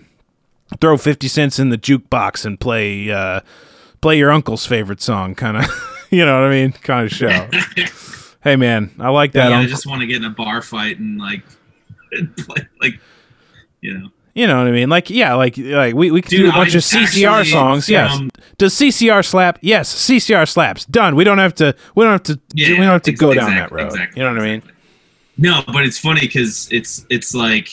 throw 0.80 0.96
fifty 0.98 1.28
cents 1.28 1.60
in 1.60 1.70
the 1.70 1.78
jukebox 1.78 2.46
and 2.46 2.60
play 2.60 3.12
uh, 3.12 3.42
play 4.02 4.18
your 4.18 4.32
uncle's 4.32 4.66
favorite 4.66 5.02
song, 5.02 5.36
kind 5.36 5.58
of. 5.58 5.66
you 6.12 6.24
know 6.24 6.40
what 6.40 6.48
I 6.48 6.52
mean? 6.52 6.72
Kind 6.72 7.06
of 7.08 7.12
show. 7.12 7.50
hey 8.46 8.56
man, 8.56 8.92
I 8.98 9.10
like 9.10 9.34
that. 9.34 9.50
yeah, 9.50 9.60
I 9.60 9.66
just 9.66 9.86
want 9.86 10.00
to 10.00 10.08
get 10.08 10.18
in 10.18 10.24
a 10.24 10.30
bar 10.30 10.62
fight 10.62 11.00
and 11.00 11.20
like, 11.20 11.44
play, 12.38 12.66
like, 12.82 13.00
you 13.82 13.98
know. 13.98 14.10
You 14.34 14.48
know 14.48 14.58
what 14.58 14.68
I 14.68 14.72
mean? 14.72 14.90
Like, 14.90 15.10
yeah, 15.10 15.34
like, 15.36 15.58
like 15.58 15.96
we, 15.96 16.12
we 16.12 16.22
could 16.22 16.32
do 16.32 16.50
a 16.50 16.52
bunch 16.52 16.76
I 16.76 16.80
of 16.80 16.84
CCR 16.84 17.40
actually, 17.40 17.52
songs. 17.52 17.88
Yes. 17.90 18.12
um, 18.14 18.30
Does 18.58 18.74
CCR 18.74 19.26
slap? 19.26 19.58
Yes. 19.62 19.94
CCR 19.94 20.46
slaps. 20.50 20.84
Done. 20.86 21.16
We 21.16 21.24
don't 21.24 21.38
have 21.38 21.56
to. 21.56 21.74
We 21.96 22.04
don't 22.04 22.12
have 22.12 22.24
to. 22.24 22.40
Yeah, 22.54 22.72
we 22.72 22.76
don't 22.80 22.88
have 22.88 23.02
to 23.04 23.12
ex- 23.12 23.20
go 23.20 23.34
down 23.34 23.56
that 23.56 23.72
road. 23.72 23.88
exactly, 23.88 24.22
you 24.22 24.28
know 24.28 24.34
what 24.36 24.42
I 24.42 24.46
mean? 24.46 24.62
No, 25.38 25.64
but 25.68 25.86
it's 25.86 25.98
funny 25.98 26.20
because 26.20 26.68
it's 26.70 27.06
it's 27.10 27.34
like 27.34 27.70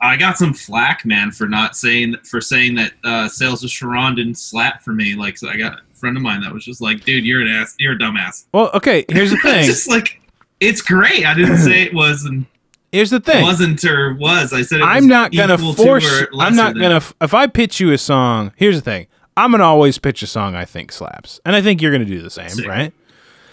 I 0.00 0.16
got 0.16 0.38
some 0.38 0.54
flack, 0.54 1.04
man, 1.04 1.32
for 1.32 1.48
not 1.48 1.76
saying 1.76 2.16
for 2.24 2.40
saying 2.40 2.76
that 2.76 2.92
uh, 3.02 3.28
Sails 3.28 3.64
of 3.64 3.70
Charon 3.70 4.14
didn't 4.14 4.38
slap 4.38 4.82
for 4.82 4.92
me. 4.92 5.16
Like, 5.16 5.36
so 5.36 5.48
I 5.48 5.56
got 5.56 5.80
friend 5.98 6.16
of 6.16 6.22
mine 6.22 6.40
that 6.42 6.52
was 6.52 6.64
just 6.64 6.80
like, 6.80 7.04
"Dude, 7.04 7.24
you're 7.24 7.40
an 7.42 7.48
ass. 7.48 7.74
You're 7.78 7.92
a 7.94 7.98
dumbass." 7.98 8.46
Well, 8.52 8.70
okay. 8.74 9.04
Here's 9.10 9.30
the 9.30 9.36
It's 9.36 9.42
thing. 9.50 9.64
just 9.66 9.88
like 9.88 10.20
it's 10.60 10.80
great. 10.82 11.26
I 11.26 11.34
didn't 11.34 11.58
say 11.58 11.82
it 11.82 11.94
was 11.94 12.24
and 12.24 12.46
Here's 12.90 13.10
the 13.10 13.20
thing. 13.20 13.40
It 13.40 13.42
wasn't 13.42 13.84
or 13.84 14.14
was. 14.14 14.54
I 14.54 14.62
said 14.62 14.80
it 14.80 14.84
I'm 14.84 15.04
was 15.04 15.06
not 15.06 15.32
gonna 15.32 15.58
to 15.58 15.72
force. 15.74 16.24
I'm 16.38 16.56
not 16.56 16.72
than. 16.72 16.82
gonna. 16.82 17.02
If 17.20 17.34
I 17.34 17.46
pitch 17.46 17.80
you 17.80 17.92
a 17.92 17.98
song, 17.98 18.52
here's 18.56 18.76
the 18.76 18.80
thing. 18.82 19.06
I'm 19.36 19.50
gonna 19.50 19.64
always 19.64 19.98
pitch 19.98 20.22
a 20.22 20.26
song 20.26 20.54
I 20.54 20.64
think 20.64 20.90
slaps, 20.90 21.38
and 21.44 21.54
I 21.54 21.60
think 21.60 21.82
you're 21.82 21.92
gonna 21.92 22.06
do 22.06 22.22
the 22.22 22.30
same, 22.30 22.48
Sick. 22.48 22.66
right? 22.66 22.92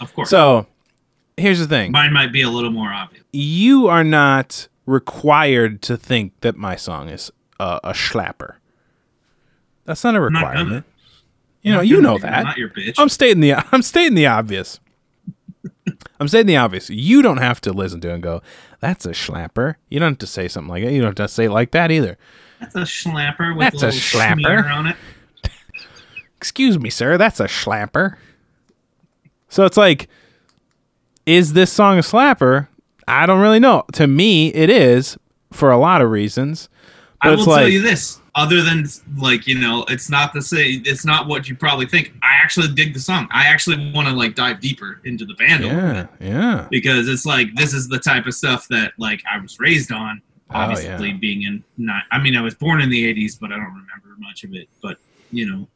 Of 0.00 0.14
course, 0.14 0.30
So, 0.30 0.66
here's 1.36 1.58
the 1.58 1.66
thing. 1.66 1.92
mine 1.92 2.12
might 2.14 2.32
be 2.32 2.40
a 2.42 2.48
little 2.50 2.70
more 2.70 2.90
obvious. 2.92 3.24
you 3.32 3.88
are 3.88 4.02
not 4.04 4.68
required 4.86 5.82
to 5.82 5.96
think 5.98 6.32
that 6.40 6.56
my 6.56 6.74
song 6.76 7.08
is 7.10 7.30
uh, 7.60 7.78
a 7.84 7.90
schlapper. 7.92 8.54
That's 9.84 10.02
not 10.02 10.16
a 10.16 10.20
requirement. 10.20 10.84
You 11.62 11.72
know, 11.72 11.80
you 11.80 12.00
know 12.00 12.18
that. 12.18 12.44
not 12.44 12.56
your 12.56 12.68
bitch. 12.68 12.94
I'm 12.98 13.08
stating 13.08 13.40
the 13.40 13.54
I'm 13.72 13.82
stating 13.82 14.14
the 14.14 14.26
obvious. 14.26 14.80
I'm 16.18 16.28
stating 16.28 16.46
the 16.46 16.56
obvious. 16.56 16.88
You 16.90 17.22
don't 17.22 17.36
have 17.38 17.60
to 17.62 17.72
listen 17.72 18.00
to 18.02 18.10
it 18.10 18.14
and 18.14 18.22
go, 18.22 18.42
"That's 18.80 19.04
a 19.04 19.10
schlapper." 19.10 19.74
You 19.88 19.98
don't 20.00 20.12
have 20.12 20.18
to 20.18 20.26
say 20.26 20.48
something 20.48 20.68
like 20.70 20.84
that. 20.84 20.92
You 20.92 21.00
don't 21.00 21.08
have 21.18 21.26
to 21.26 21.28
say 21.28 21.44
it 21.46 21.50
like 21.50 21.72
that 21.72 21.90
either. 21.90 22.16
That's 22.60 22.74
a 22.74 22.80
schlapper 22.80 23.56
with 23.56 23.72
That's 23.72 23.82
a 23.82 23.86
a 23.86 23.88
little 23.88 24.00
schlapper. 24.00 24.72
on 24.72 24.86
it. 24.88 24.96
Excuse 26.36 26.78
me, 26.78 26.90
sir. 26.90 27.18
That's 27.18 27.40
a 27.40 27.44
schlapper. 27.44 28.16
So 29.48 29.64
it's 29.64 29.76
like, 29.76 30.08
is 31.26 31.52
this 31.52 31.72
song 31.72 31.98
a 31.98 32.02
slapper? 32.02 32.68
I 33.08 33.26
don't 33.26 33.40
really 33.40 33.60
know. 33.60 33.84
To 33.94 34.06
me, 34.06 34.48
it 34.48 34.70
is 34.70 35.16
for 35.52 35.70
a 35.70 35.78
lot 35.78 36.00
of 36.02 36.10
reasons. 36.10 36.68
But 37.22 37.28
I 37.28 37.34
will 37.36 37.44
like, 37.44 37.58
tell 37.60 37.68
you 37.68 37.82
this. 37.82 38.20
Other 38.36 38.62
than 38.62 38.86
like 39.16 39.46
you 39.46 39.58
know, 39.58 39.86
it's 39.88 40.10
not 40.10 40.34
the 40.34 40.42
same. 40.42 40.82
It's 40.84 41.06
not 41.06 41.26
what 41.26 41.48
you 41.48 41.56
probably 41.56 41.86
think. 41.86 42.12
I 42.22 42.34
actually 42.34 42.68
dig 42.68 42.92
the 42.92 43.00
song. 43.00 43.28
I 43.32 43.46
actually 43.46 43.90
want 43.92 44.08
to 44.08 44.14
like 44.14 44.34
dive 44.34 44.60
deeper 44.60 45.00
into 45.06 45.24
the 45.24 45.32
band 45.34 45.64
yeah, 45.64 46.06
yeah. 46.20 46.68
because 46.70 47.08
it's 47.08 47.24
like 47.24 47.54
this 47.54 47.72
is 47.72 47.88
the 47.88 47.98
type 47.98 48.26
of 48.26 48.34
stuff 48.34 48.68
that 48.68 48.92
like 48.98 49.22
I 49.30 49.40
was 49.40 49.58
raised 49.58 49.90
on. 49.90 50.20
Oh, 50.50 50.58
Obviously, 50.58 51.08
yeah. 51.08 51.16
being 51.16 51.42
in 51.44 51.64
not. 51.78 52.02
I 52.12 52.18
mean, 52.18 52.36
I 52.36 52.42
was 52.42 52.54
born 52.54 52.82
in 52.82 52.90
the 52.90 53.12
'80s, 53.14 53.40
but 53.40 53.52
I 53.52 53.56
don't 53.56 53.64
remember 53.64 54.14
much 54.18 54.44
of 54.44 54.54
it. 54.54 54.68
But 54.82 54.98
you 55.32 55.50
know, 55.50 55.66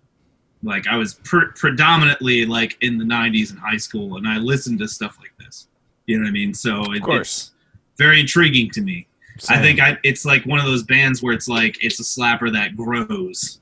like 0.62 0.86
I 0.86 0.98
was 0.98 1.14
pre- 1.14 1.50
predominantly 1.56 2.44
like 2.44 2.76
in 2.82 2.98
the 2.98 3.04
'90s 3.04 3.52
in 3.52 3.56
high 3.56 3.78
school, 3.78 4.18
and 4.18 4.28
I 4.28 4.36
listened 4.36 4.80
to 4.80 4.88
stuff 4.88 5.16
like 5.18 5.32
this. 5.38 5.68
You 6.06 6.18
know 6.18 6.24
what 6.24 6.28
I 6.28 6.32
mean? 6.32 6.52
So 6.52 6.92
it, 6.92 7.02
course. 7.02 7.20
it's 7.20 7.52
very 7.96 8.20
intriguing 8.20 8.70
to 8.72 8.82
me. 8.82 9.06
I 9.48 9.60
think 9.60 9.80
I, 9.80 9.96
it's 10.02 10.24
like 10.24 10.44
one 10.44 10.58
of 10.58 10.66
those 10.66 10.82
bands 10.82 11.22
where 11.22 11.32
it's 11.32 11.48
like 11.48 11.82
it's 11.82 12.00
a 12.00 12.02
slapper 12.02 12.52
that 12.52 12.76
grows. 12.76 13.60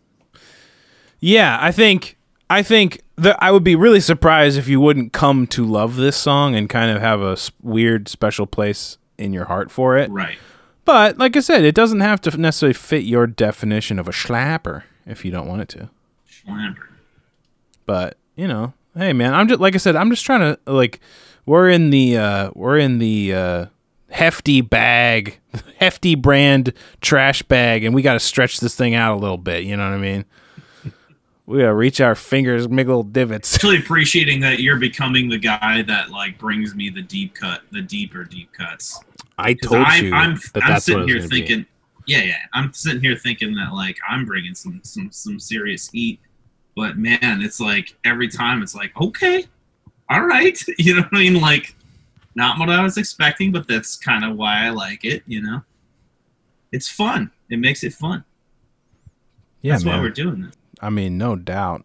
Yeah, 1.21 1.59
I 1.61 1.73
think 1.73 2.17
I 2.51 2.63
think 2.63 3.03
that 3.17 3.37
I 3.43 3.51
would 3.51 3.65
be 3.65 3.77
really 3.77 4.01
surprised 4.01 4.59
if 4.59 4.69
you 4.69 4.81
wouldn't 4.81 5.13
come 5.13 5.47
to 5.49 5.65
love 5.65 5.97
this 5.97 6.17
song 6.17 6.55
and 6.55 6.69
kind 6.69 6.91
of 6.91 7.03
have 7.03 7.21
a 7.21 7.37
weird 7.63 8.09
special 8.09 8.47
place 8.47 8.97
in 9.19 9.33
your 9.33 9.47
heart 9.47 9.71
for 9.71 9.97
it. 9.99 10.11
Right. 10.11 10.39
But 10.85 11.19
like 11.19 11.37
I 11.37 11.41
said, 11.41 11.65
it 11.65 11.75
doesn't 11.75 12.01
have 12.01 12.21
to 12.23 12.37
necessarily 12.37 12.75
fit 12.75 13.05
your 13.05 13.27
definition 13.27 13.99
of 13.99 14.09
a 14.09 14.13
slapper 14.13 14.85
if 15.05 15.25
you 15.25 15.31
don't 15.31 15.47
want 15.47 15.63
it 15.63 15.69
to. 15.71 15.91
Slapper. 16.31 16.87
But 17.85 18.17
you 18.37 18.49
know, 18.49 18.73
hey 18.97 19.13
man, 19.13 19.35
I'm 19.35 19.49
just 19.49 19.61
like 19.61 19.75
I 19.75 19.79
said, 19.79 19.97
I'm 19.97 20.11
just 20.11 20.25
trying 20.25 20.41
to 20.41 20.59
like 20.67 21.01
we're 21.45 21.69
in 21.69 21.91
the 21.91 22.17
uh 22.17 22.51
we're 22.55 22.79
in 22.79 22.99
the 22.99 23.35
uh 23.35 23.67
hefty 24.11 24.61
bag, 24.61 25.39
hefty 25.79 26.15
brand 26.15 26.73
trash 27.01 27.43
bag, 27.43 27.85
and 27.85 27.95
we 27.95 28.03
got 28.03 28.15
to 28.15 28.21
stretch 28.21 28.61
this 28.61 28.75
thing 28.75 28.95
out 28.95 29.17
a 29.17 29.21
little 29.21 29.39
bit. 29.39 29.65
You 29.65 29.77
know 29.77 29.85
what 29.85 29.95
I 29.95 29.99
mean? 29.99 30.25
We 31.49 31.61
gotta 31.61 31.73
reach 31.73 31.99
our 32.03 32.15
fingers, 32.15 32.69
make 32.69 32.89
little 32.89 33.03
divots. 33.03 33.55
Actually 33.55 33.79
appreciating 33.79 34.41
that 34.41 34.61
you're 34.61 34.77
becoming 34.77 35.31
the 35.31 35.39
guy 35.39 35.81
that 35.81 36.11
like 36.11 36.39
brings 36.39 36.75
me 36.75 36.91
the 36.91 37.01
deep 37.01 37.35
cut, 37.35 37.63
the 37.73 37.81
deeper 37.81 38.23
deep 38.23 38.53
cuts. 38.53 39.01
I 39.39 39.55
told 39.55 39.87
I, 39.87 39.97
you 39.97 40.13
I'm, 40.13 40.39
that 40.53 40.65
I'm 40.65 40.79
sitting 40.79 41.05
it 41.05 41.09
here 41.09 41.17
gonna 41.17 41.29
be. 41.29 41.39
thinking, 41.39 41.67
yeah, 42.07 42.23
yeah. 42.23 42.37
I'm 42.53 42.71
sitting 42.75 43.01
here 43.01 43.17
thinking 43.17 43.55
that 43.55 43.73
like 43.73 43.97
I'm 44.07 44.27
bringing 44.27 44.55
some 44.55 44.83
some 44.85 45.11
some 45.11 45.41
serious 45.41 45.89
heat, 45.89 46.21
but 46.77 46.99
man, 46.99 47.41
it's 47.41 47.61
like 47.61 47.97
every 48.05 48.29
time 48.29 48.63
it's 48.63 48.75
like 48.75 48.95
okay, 49.01 49.47
all 50.11 50.27
right, 50.27 50.61
you 50.79 50.97
know 50.97 51.01
what 51.01 51.15
I 51.15 51.19
mean? 51.19 51.41
Like 51.41 51.75
not 52.39 52.59
what 52.59 52.71
I 52.71 52.83
was 52.83 52.97
expecting, 52.97 53.51
but 53.51 53.67
that's 53.67 53.97
kind 53.97 54.25
of 54.25 54.37
why 54.37 54.65
I 54.65 54.71
like 54.71 55.05
it. 55.05 55.25
You 55.27 55.43
know, 55.43 55.63
it's 56.73 56.89
fun. 56.89 57.33
It 57.51 57.59
makes 57.59 57.83
it 57.83 57.93
fun. 57.93 58.25
Yeah, 59.61 59.73
That's 59.73 59.85
why 59.85 60.01
we're 60.01 60.11
doing 60.11 60.43
this. 60.43 60.55
I 60.81 60.89
mean, 60.89 61.19
no 61.19 61.35
doubt. 61.35 61.85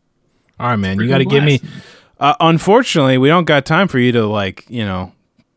All 0.60 0.68
right, 0.68 0.76
man. 0.76 1.00
You 1.00 1.08
got 1.08 1.18
to 1.18 1.26
give 1.26 1.44
me. 1.44 1.60
Uh, 2.20 2.36
unfortunately, 2.40 3.18
we 3.18 3.28
don't 3.28 3.46
got 3.46 3.66
time 3.66 3.88
for 3.88 3.98
you 3.98 4.12
to 4.12 4.28
like, 4.28 4.64
you 4.70 4.86
know, 4.86 5.14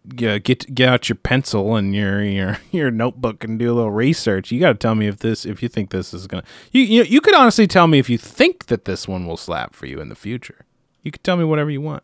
get 0.09 0.43
get 0.45 0.75
get 0.75 0.89
out 0.89 1.09
your 1.11 1.17
pencil 1.17 1.77
and 1.77 1.95
your 1.95 2.23
your 2.25 2.59
your 2.73 2.91
notebook 2.91 3.45
and 3.45 3.59
do 3.59 3.71
a 3.71 3.75
little 3.75 3.91
research. 3.91 4.51
You 4.51 4.61
got 4.61 4.69
to 4.73 4.79
tell 4.79 4.95
me 4.95 5.07
if 5.09 5.19
this 5.19 5.45
if 5.45 5.63
you 5.63 5.69
think 5.69 5.91
this 5.91 6.15
is 6.15 6.27
gonna. 6.27 6.45
You 6.73 6.81
you 6.81 7.03
you 7.03 7.21
could 7.21 7.35
honestly 7.35 7.67
tell 7.67 7.87
me 7.87 7.99
if 7.99 8.09
you 8.09 8.17
think 8.17 8.67
that 8.67 8.87
this 8.87 9.07
one 9.07 9.27
will 9.27 9.37
slap 9.37 9.75
for 9.75 9.85
you 9.85 10.01
in 10.01 10.09
the 10.09 10.15
future. 10.15 10.65
You 11.03 11.13
could 11.13 11.23
tell 11.23 11.37
me 11.37 11.45
whatever 11.45 11.71
you 11.71 11.83
want. 11.83 12.03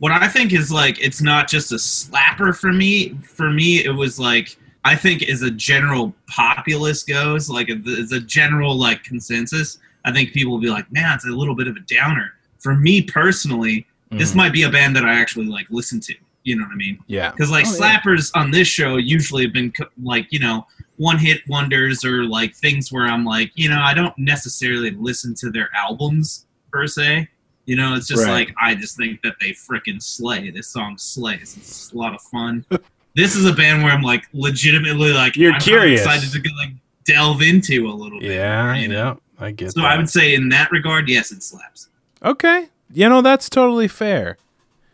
What 0.00 0.10
I 0.12 0.26
think 0.28 0.52
is 0.52 0.70
like 0.72 1.00
it's 1.00 1.22
not 1.22 1.48
just 1.48 1.72
a 1.72 1.76
slapper 1.76 2.54
for 2.56 2.72
me. 2.72 3.10
For 3.22 3.50
me, 3.50 3.84
it 3.84 3.90
was 3.94 4.18
like 4.18 4.56
I 4.84 4.96
think 4.96 5.22
as 5.28 5.42
a 5.42 5.50
general 5.50 6.14
populace 6.26 7.02
goes, 7.04 7.48
like 7.48 7.70
as 7.70 8.12
a 8.12 8.20
general 8.20 8.74
like 8.76 9.04
consensus, 9.04 9.78
I 10.04 10.12
think 10.12 10.32
people 10.32 10.52
will 10.52 10.60
be 10.60 10.70
like, 10.70 10.90
"Man, 10.90 11.14
it's 11.14 11.26
a 11.26 11.30
little 11.30 11.54
bit 11.54 11.68
of 11.68 11.76
a 11.76 11.80
downer." 11.80 12.32
For 12.58 12.74
me 12.74 13.02
personally, 13.02 13.86
this 14.10 14.32
Mhm. 14.32 14.36
might 14.36 14.52
be 14.52 14.62
a 14.64 14.70
band 14.70 14.96
that 14.96 15.04
I 15.04 15.14
actually 15.20 15.46
like 15.46 15.66
listen 15.70 16.00
to. 16.00 16.14
You 16.44 16.56
know 16.56 16.64
what 16.64 16.72
I 16.72 16.76
mean? 16.76 16.98
Yeah. 17.06 17.30
Because 17.30 17.50
like 17.50 17.66
Oh, 17.66 17.76
yeah. 17.78 18.00
slappers 18.00 18.30
on 18.34 18.50
this 18.50 18.66
show 18.66 18.96
usually 18.96 19.44
have 19.44 19.52
been 19.52 19.70
co- 19.70 19.90
like 20.02 20.26
you 20.30 20.38
know 20.38 20.66
one 20.96 21.18
hit 21.18 21.42
wonders 21.48 22.02
or 22.04 22.24
like 22.24 22.54
things 22.54 22.90
where 22.90 23.06
I'm 23.06 23.24
like 23.24 23.52
you 23.54 23.68
know 23.68 23.80
I 23.80 23.92
don't 23.92 24.16
necessarily 24.18 24.90
listen 24.92 25.34
to 25.36 25.50
their 25.50 25.68
albums 25.76 26.46
per 26.72 26.86
se. 26.86 27.28
You 27.70 27.76
know, 27.76 27.94
it's 27.94 28.08
just 28.08 28.24
Right. 28.24 28.32
like 28.48 28.54
I 28.60 28.74
just 28.74 28.96
think 28.96 29.22
that 29.22 29.34
they 29.40 29.50
frickin' 29.50 30.02
slay. 30.02 30.50
This 30.50 30.66
song 30.66 30.98
slays. 30.98 31.56
It's 31.56 31.92
a 31.92 31.96
lot 31.96 32.14
of 32.16 32.20
fun. 32.22 32.64
this 33.14 33.36
is 33.36 33.44
a 33.46 33.52
band 33.52 33.84
where 33.84 33.92
I'm 33.92 34.02
like 34.02 34.24
legitimately 34.32 35.12
like 35.12 35.36
You're 35.36 35.52
I'm 35.52 35.60
curious. 35.60 36.00
excited 36.00 36.32
to 36.32 36.40
like 36.58 36.70
delve 37.04 37.42
into 37.42 37.86
a 37.88 37.94
little 37.94 38.18
bit. 38.18 38.32
Yeah. 38.32 38.64
more, 38.64 38.74
you 38.74 38.88
know? 38.88 39.20
Yeah. 39.38 39.46
I 39.46 39.50
get 39.52 39.70
So 39.72 39.82
that. 39.82 39.92
I 39.92 39.96
would 39.96 40.10
say 40.10 40.34
in 40.34 40.48
that 40.48 40.72
regard, 40.72 41.08
yes, 41.08 41.30
it 41.30 41.44
slaps. 41.44 41.88
okay. 42.24 42.68
You 42.92 43.08
know 43.08 43.22
that's 43.22 43.48
totally 43.48 43.86
fair. 43.86 44.36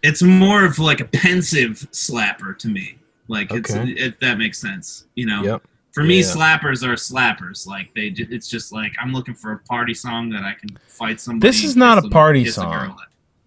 It's 0.03 0.22
more 0.22 0.66
of 0.66 0.79
like 0.79 1.01
a 1.01 1.07
pensive 1.07 1.89
slapper 1.93 2.59
to 2.59 2.68
me. 2.68 2.99
Like 3.29 3.51
it's 3.55 3.70
Okay. 3.74 3.91
if 3.93 4.20
that 4.20 4.37
makes 4.37 4.59
sense. 4.59 5.05
You 5.14 5.24
know. 5.27 5.43
Yep. 5.43 5.62
For 5.97 6.03
me, 6.05 6.20
slappers 6.20 6.82
are 6.86 6.94
slappers. 6.94 7.66
Like 7.66 7.92
they, 7.94 8.09
it's 8.16 8.49
just 8.49 8.70
like 8.72 8.92
I'm 9.03 9.12
looking 9.14 9.34
for 9.34 9.53
a 9.53 9.59
party 9.61 9.94
song 9.94 10.28
that 10.30 10.42
I 10.44 10.53
can 10.53 10.68
fight 10.86 11.20
somebody. 11.20 11.49
This 11.49 11.64
is 11.64 11.74
not 11.74 12.05
a 12.05 12.09
party 12.11 12.44
song. 12.44 12.70
girl. 12.70 12.97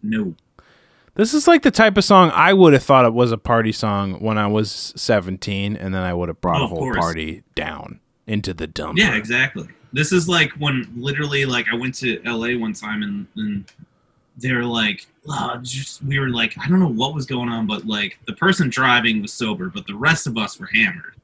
No, 0.01 0.33
This 1.13 1.33
is 1.33 1.47
like 1.47 1.61
the 1.61 1.69
type 1.71 1.95
of 1.97 2.03
song 2.03 2.31
I 2.33 2.53
would 2.53 2.73
have 2.73 2.81
thought 2.83 3.05
it 3.05 3.13
was 3.13 3.31
a 3.31 3.37
party 3.37 3.71
song 3.71 4.13
when 4.21 4.37
I 4.37 4.47
was 4.47 4.93
17, 4.95 5.75
and 5.75 5.93
then 5.93 6.01
I 6.01 6.13
would 6.13 6.27
have 6.29 6.41
brought 6.41 6.61
Oh, 6.61 6.65
a 6.65 6.67
whole 6.67 6.77
course. 6.79 6.97
party 6.97 7.43
down 7.53 7.99
into 8.25 8.53
the 8.53 8.65
dump. 8.65 8.97
yeah, 8.97 9.15
exactly. 9.15 9.67
This 9.93 10.11
is 10.11 10.27
like 10.29 10.51
when 10.53 10.87
literally 10.95 11.45
like 11.45 11.67
I 11.71 11.75
went 11.75 11.93
to 11.95 12.19
LA 12.25 12.57
one 12.59 12.73
time 12.73 13.03
and 13.03 13.27
and 13.35 13.65
they're 14.37 14.63
like, 14.63 15.05
oh, 15.27 15.57
just 15.61 16.01
we 16.03 16.17
were 16.17 16.29
like 16.29 16.55
I 16.57 16.67
don't 16.69 16.79
know 16.79 16.87
what 16.87 17.13
was 17.13 17.25
going 17.25 17.49
on, 17.49 17.67
but 17.67 17.85
like 17.85 18.17
the 18.25 18.33
person 18.33 18.69
driving 18.69 19.21
was 19.21 19.33
sober, 19.33 19.69
but 19.69 19.85
the 19.85 19.95
rest 19.95 20.25
of 20.27 20.37
us 20.37 20.59
were 20.59 20.69
hammered, 20.73 21.15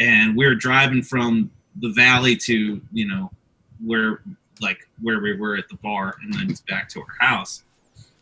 and 0.00 0.36
we 0.36 0.46
were 0.46 0.56
driving 0.56 1.02
from 1.02 1.50
the 1.76 1.90
valley 1.90 2.34
to 2.34 2.80
you 2.92 3.06
know 3.06 3.30
where 3.84 4.22
like 4.60 4.88
where 5.00 5.20
we 5.20 5.36
were 5.36 5.56
at 5.56 5.68
the 5.68 5.76
bar, 5.76 6.16
and 6.22 6.34
then 6.34 6.54
back 6.68 6.88
to 6.90 7.00
our 7.00 7.26
house. 7.26 7.62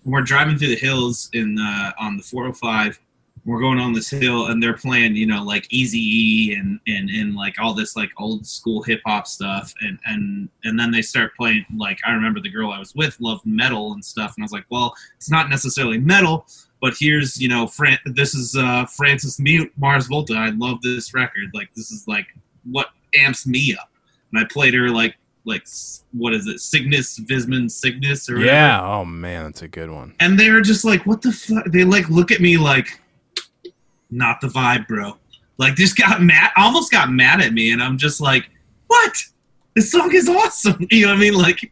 We're 0.04 0.22
driving 0.22 0.56
through 0.56 0.68
the 0.68 0.76
hills 0.76 1.30
in 1.32 1.58
uh, 1.58 1.92
on 1.98 2.16
the 2.16 2.22
405. 2.22 2.98
We're 3.44 3.60
going 3.60 3.78
on 3.78 3.92
this 3.92 4.10
hill, 4.10 4.48
and 4.48 4.62
they're 4.62 4.76
playing, 4.76 5.16
you 5.16 5.26
know, 5.26 5.42
like 5.42 5.66
Easy 5.72 6.54
and 6.54 6.78
and 6.86 7.08
and 7.08 7.34
like 7.34 7.56
all 7.58 7.72
this 7.74 7.96
like 7.96 8.10
old 8.18 8.46
school 8.46 8.82
hip 8.82 9.00
hop 9.06 9.26
stuff, 9.26 9.72
and 9.80 9.98
and 10.06 10.48
and 10.64 10.78
then 10.78 10.90
they 10.90 11.02
start 11.02 11.34
playing 11.36 11.64
like 11.76 11.98
I 12.06 12.12
remember 12.12 12.40
the 12.40 12.50
girl 12.50 12.70
I 12.70 12.78
was 12.78 12.94
with 12.94 13.16
loved 13.20 13.46
metal 13.46 13.92
and 13.92 14.04
stuff, 14.04 14.34
and 14.36 14.42
I 14.42 14.44
was 14.44 14.52
like, 14.52 14.66
well, 14.70 14.94
it's 15.16 15.30
not 15.30 15.48
necessarily 15.48 15.98
metal, 15.98 16.46
but 16.80 16.94
here's 16.98 17.40
you 17.40 17.48
know, 17.48 17.66
Fran- 17.66 17.98
this 18.06 18.34
is 18.34 18.56
uh, 18.56 18.86
Frances 18.86 19.38
Mute 19.40 19.72
Mars 19.76 20.06
Volta. 20.06 20.34
I 20.34 20.50
love 20.50 20.80
this 20.82 21.14
record. 21.14 21.50
Like 21.54 21.72
this 21.74 21.90
is 21.90 22.06
like 22.06 22.26
what 22.64 22.88
amps 23.14 23.46
me 23.46 23.76
up. 23.80 23.90
And 24.32 24.40
I 24.40 24.46
played 24.50 24.74
her 24.74 24.88
like 24.90 25.16
like 25.44 25.66
what 26.12 26.34
is 26.34 26.46
it, 26.46 26.60
Cygnus 26.60 27.18
Vismund 27.20 27.70
Cygnus 27.70 28.28
or 28.28 28.34
whatever. 28.34 28.52
Yeah. 28.52 28.82
Oh 28.82 29.04
man, 29.04 29.44
that's 29.44 29.62
a 29.62 29.68
good 29.68 29.90
one. 29.90 30.14
And 30.20 30.38
they 30.38 30.50
were 30.50 30.60
just 30.60 30.84
like, 30.84 31.06
what 31.06 31.22
the 31.22 31.32
fuck? 31.32 31.64
They 31.66 31.84
like 31.84 32.08
look 32.08 32.30
at 32.30 32.40
me 32.40 32.56
like, 32.58 33.00
not 34.10 34.40
the 34.40 34.48
vibe, 34.48 34.86
bro. 34.86 35.16
Like 35.56 35.74
just 35.74 35.96
got 35.96 36.22
mad, 36.22 36.50
almost 36.56 36.92
got 36.92 37.10
mad 37.10 37.40
at 37.40 37.52
me, 37.52 37.72
and 37.72 37.82
I'm 37.82 37.98
just 37.98 38.20
like, 38.20 38.48
what? 38.86 39.16
This 39.74 39.90
song 39.90 40.12
is 40.14 40.28
awesome. 40.28 40.86
You 40.90 41.06
know 41.06 41.12
what 41.12 41.18
I 41.18 41.20
mean? 41.20 41.34
Like, 41.34 41.70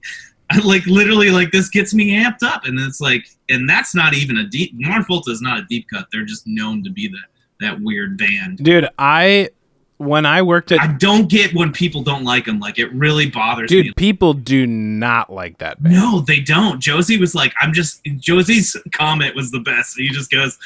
like 0.64 0.86
literally 0.86 1.30
like 1.30 1.50
this 1.50 1.68
gets 1.68 1.92
me 1.92 2.12
amped 2.12 2.42
up, 2.42 2.64
and 2.66 2.78
it's 2.78 3.00
like, 3.00 3.26
and 3.48 3.68
that's 3.68 3.94
not 3.94 4.14
even 4.14 4.38
a 4.38 4.44
deep. 4.44 4.72
Mars 4.74 5.04
Volta 5.08 5.30
is 5.30 5.42
not 5.42 5.58
a 5.58 5.64
deep 5.68 5.88
cut. 5.88 6.06
They're 6.12 6.24
just 6.24 6.46
known 6.46 6.84
to 6.84 6.90
be 6.90 7.08
that 7.08 7.26
that 7.60 7.80
weird 7.80 8.16
band. 8.16 8.58
Dude, 8.58 8.88
I 8.98 9.50
when 9.98 10.26
I 10.26 10.42
worked 10.42 10.72
at 10.72 10.80
I 10.80 10.88
don't 10.88 11.28
get 11.28 11.54
when 11.54 11.72
people 11.72 12.02
don't 12.02 12.24
like 12.24 12.44
them. 12.44 12.60
Like 12.60 12.78
it 12.78 12.92
really 12.92 13.28
bothers 13.28 13.70
me. 13.70 13.82
dude, 13.82 13.96
people 13.96 14.34
do 14.34 14.66
not 14.66 15.32
like 15.32 15.58
that 15.58 15.82
band. 15.82 15.94
No, 15.94 16.20
they 16.20 16.40
don't. 16.40 16.80
Josie 16.80 17.18
was 17.18 17.34
like, 17.34 17.52
I'm 17.60 17.72
just 17.72 18.04
Josie's 18.18 18.76
comment 18.92 19.34
was 19.34 19.50
the 19.50 19.60
best. 19.60 19.98
He 19.98 20.08
just 20.08 20.30
goes, 20.30 20.58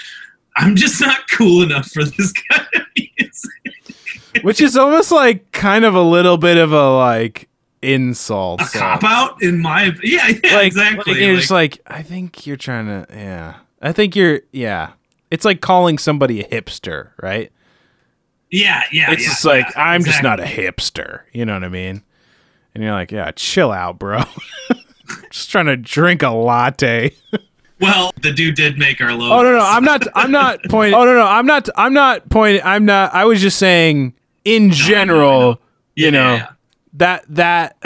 I'm 0.56 0.76
just 0.76 1.00
not 1.00 1.20
cool 1.30 1.62
enough 1.62 1.90
for 1.90 2.04
this 2.04 2.32
kind 2.32 2.68
of 2.74 2.82
music. 3.18 4.42
Which 4.42 4.60
is 4.60 4.76
almost 4.76 5.10
like 5.10 5.50
kind 5.52 5.84
of 5.84 5.94
a 5.94 6.02
little 6.02 6.36
bit 6.36 6.56
of 6.56 6.72
a 6.72 6.96
like 6.96 7.48
insult. 7.82 8.60
A 8.60 8.64
so- 8.66 8.78
cop 8.78 9.04
out 9.04 9.42
in 9.42 9.58
my 9.60 9.92
yeah, 10.02 10.28
yeah 10.42 10.54
like, 10.56 10.66
exactly. 10.66 11.12
like, 11.14 11.20
you're 11.22 11.32
Like, 11.32 11.40
just 11.40 11.50
like, 11.50 11.80
I 11.86 12.02
think 12.02 12.46
you're 12.46 12.56
trying 12.56 12.86
to, 12.86 13.06
yeah. 13.10 13.54
I 13.80 13.92
think 13.92 14.14
you're, 14.16 14.40
yeah. 14.52 14.92
It's 15.30 15.44
like 15.44 15.60
calling 15.60 15.96
somebody 15.98 16.40
a 16.40 16.48
hipster, 16.48 17.10
right? 17.22 17.52
yeah, 18.50 18.82
yeah. 18.92 19.12
it's 19.12 19.22
yeah, 19.22 19.28
just 19.28 19.44
like, 19.44 19.66
yeah, 19.76 19.82
I'm 19.82 20.02
just 20.02 20.22
not 20.22 20.40
a 20.40 20.44
hipster. 20.44 21.20
You 21.32 21.44
know 21.46 21.54
what 21.54 21.62
I 21.64 21.68
mean? 21.68 22.02
And 22.74 22.82
you're 22.82 22.92
like, 22.92 23.12
yeah, 23.12 23.30
chill 23.36 23.70
out, 23.70 23.98
bro. 23.98 24.22
just 25.30 25.50
trying 25.50 25.66
to 25.66 25.76
drink 25.76 26.22
a 26.22 26.30
latte. 26.30 27.12
Well, 27.80 28.12
the 28.20 28.32
dude 28.32 28.56
did 28.56 28.76
make 28.78 29.00
our 29.00 29.12
logo. 29.12 29.34
Oh 29.34 29.42
no, 29.42 29.52
no, 29.56 29.64
I'm 29.64 29.84
not. 29.84 30.06
I'm 30.14 30.30
not 30.30 30.60
pointing. 30.68 30.94
Oh 30.94 31.04
no, 31.04 31.14
no, 31.14 31.24
I'm 31.24 31.46
not. 31.46 31.68
I'm 31.76 31.94
not 31.94 32.28
pointing. 32.28 32.62
I'm 32.62 32.84
not. 32.84 33.14
I 33.14 33.24
was 33.24 33.40
just 33.40 33.56
saying, 33.58 34.14
in 34.44 34.70
general, 34.70 35.60
Yeah, 35.94 36.04
you 36.06 36.10
know, 36.10 36.34
yeah. 36.34 36.48
That 36.95 37.24
that. 37.28 37.76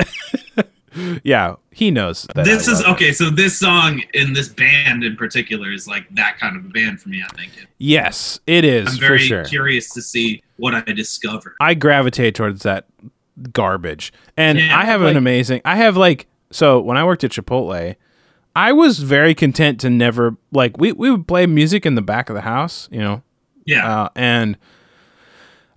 yeah, 1.25 1.57
he 1.71 1.91
knows. 1.91 2.27
That 2.35 2.45
This 2.45 2.69
is 2.69 2.83
okay. 2.85 3.13
So 3.13 3.31
this 3.31 3.59
song 3.59 4.03
in 4.15 4.33
this 4.33 4.49
band 4.49 5.03
in 5.05 5.17
particular 5.17 5.73
is 5.73 5.89
like 5.89 6.09
that 6.15 6.39
kind 6.39 6.57
of 6.57 6.65
a 6.65 6.69
band 6.69 7.01
for 7.01 7.09
me. 7.09 7.23
I 7.29 7.35
think 7.37 7.53
Yes, 7.79 8.39
it 8.47 8.65
is 8.65 8.89
I'm 8.95 9.01
very 9.01 9.19
sure. 9.19 9.45
curious 9.45 9.91
to 9.95 10.03
see 10.03 10.43
what 10.57 10.75
I 10.75 10.81
discover. 10.93 11.57
I 11.61 11.75
gravitate 11.75 12.35
towards 12.37 12.63
that 12.63 12.87
garbage. 13.53 14.13
And 14.37 14.59
Yeah, 14.59 14.79
I 14.79 14.85
have 14.85 15.01
like- 15.03 15.11
an 15.13 15.17
amazing 15.17 15.61
I 15.65 15.77
have 15.77 15.97
like 15.97 16.27
so 16.53 16.81
when 16.81 16.97
I 16.97 17.05
worked 17.05 17.25
at 17.25 17.33
Chipotle, 17.33 17.97
I 18.55 18.73
was 18.73 19.01
very 19.01 19.35
content 19.35 19.81
to 19.81 19.91
never 19.91 20.37
like 20.53 20.79
we, 20.79 20.93
we 20.93 21.11
would 21.11 21.27
play 21.27 21.45
music 21.47 21.85
in 21.85 21.97
the 21.97 22.03
back 22.03 22.29
of 22.31 22.35
the 22.37 22.43
house, 22.43 22.89
you 22.93 23.01
know. 23.01 23.23
Yeah, 23.67 24.03
Uh, 24.03 24.09
and 24.15 24.57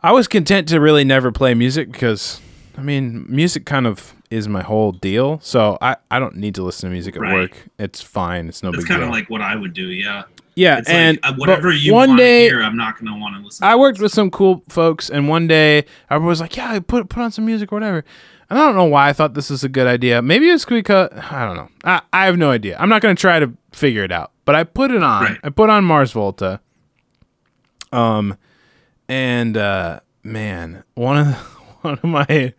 I 0.03 0.11
was 0.11 0.27
content 0.27 0.67
to 0.67 0.79
really 0.79 1.03
never 1.03 1.31
play 1.31 1.55
music 1.55 1.91
because 1.91 2.39
I 2.77 2.81
mean, 2.83 3.25
music 3.27 3.65
kind 3.65 3.87
of 3.87 4.13
is 4.29 4.47
my 4.47 4.61
whole 4.61 4.91
deal. 4.91 5.39
So 5.41 5.77
I, 5.81 5.95
I 6.11 6.19
don't 6.19 6.35
need 6.35 6.53
to 6.55 6.63
listen 6.63 6.89
to 6.89 6.93
music 6.93 7.15
at 7.15 7.21
Right. 7.21 7.33
work. 7.33 7.67
It's 7.79 8.01
fine. 8.01 8.47
It's 8.47 8.61
no 8.61 8.71
that's 8.71 8.83
big 8.83 8.87
deal. 8.87 8.97
It's 8.97 9.03
kind 9.05 9.09
of 9.13 9.17
like 9.19 9.29
what 9.29 9.41
I 9.41 9.55
would 9.55 9.73
do. 9.73 9.87
Yeah, 9.87 10.23
yeah, 10.55 10.77
it's 10.79 10.89
and 10.89 11.19
like 11.23 11.31
uh, 11.33 11.35
whatever 11.35 11.71
you 11.71 11.93
one 11.93 12.09
want 12.09 12.19
day 12.19 12.49
to 12.49 12.55
hear, 12.55 12.63
I'm 12.63 12.77
not 12.77 12.97
gonna 12.99 13.17
want 13.17 13.35
to 13.37 13.41
listen. 13.43 13.63
I 13.65 13.75
worked 13.75 13.99
with 13.99 14.11
some 14.11 14.29
cool 14.31 14.63
folks, 14.69 15.09
and 15.09 15.27
one 15.27 15.47
day 15.47 15.85
I 16.09 16.17
was 16.17 16.39
like, 16.41 16.55
"Yeah, 16.57 16.79
put 16.79 17.09
put 17.09 17.21
on 17.21 17.31
some 17.31 17.45
music 17.45 17.71
or 17.71 17.75
whatever." 17.75 18.03
And 18.49 18.57
I 18.57 18.65
don't 18.65 18.75
know 18.75 18.85
why 18.85 19.09
I 19.09 19.13
thought 19.13 19.33
this 19.33 19.49
was 19.49 19.63
a 19.63 19.69
good 19.69 19.87
idea. 19.87 20.21
Maybe 20.21 20.49
it's 20.49 20.63
because 20.65 21.09
I 21.31 21.45
don't 21.45 21.57
know. 21.57 21.69
I, 21.83 22.01
I 22.13 22.25
have 22.27 22.37
no 22.37 22.49
idea. 22.49 22.77
I'm 22.79 22.87
not 22.89 23.01
going 23.01 23.13
to 23.13 23.19
try 23.19 23.39
to 23.39 23.51
figure 23.73 24.05
it 24.05 24.11
out. 24.11 24.31
But 24.45 24.55
I 24.55 24.63
put 24.63 24.89
it 24.89 25.03
on. 25.03 25.23
Right. 25.23 25.37
I 25.43 25.49
put 25.49 25.69
on 25.69 25.83
Mars 25.83 26.13
Volta. 26.13 26.61
Um, 27.91 28.37
and 29.09 29.57
uh, 29.57 29.99
man, 30.23 30.83
one 30.95 31.17
of 31.17 31.27
the, 31.27 31.33
one 31.87 31.99
of 32.03 32.03
my 32.03 32.53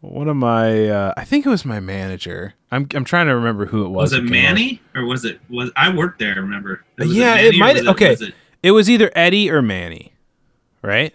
one 0.00 0.28
of 0.28 0.36
my 0.36 0.88
uh, 0.88 1.14
I 1.16 1.24
think 1.24 1.46
it 1.46 1.48
was 1.48 1.64
my 1.64 1.80
manager. 1.80 2.54
I'm 2.70 2.86
I'm 2.94 3.04
trying 3.04 3.26
to 3.26 3.34
remember 3.34 3.66
who 3.66 3.84
it 3.84 3.88
was. 3.88 4.10
Was 4.10 4.12
it 4.14 4.22
who 4.22 4.28
came 4.28 4.44
up. 4.46 4.54
Manny 4.54 4.82
or 4.94 5.04
was 5.06 5.24
it 5.24 5.40
was 5.48 5.70
I 5.76 5.94
worked 5.94 6.18
there? 6.18 6.34
Remember? 6.36 6.84
Yeah, 6.98 7.34
Manny 7.36 7.48
it 7.48 7.58
might- 7.58 7.76
was 7.76 7.86
okay. 7.88 8.10
was 8.10 8.22
it- 8.22 8.34
It 8.62 8.70
was 8.72 8.88
either 8.90 9.10
Eddie 9.14 9.50
or 9.50 9.60
Manny, 9.62 10.12
right? 10.82 11.14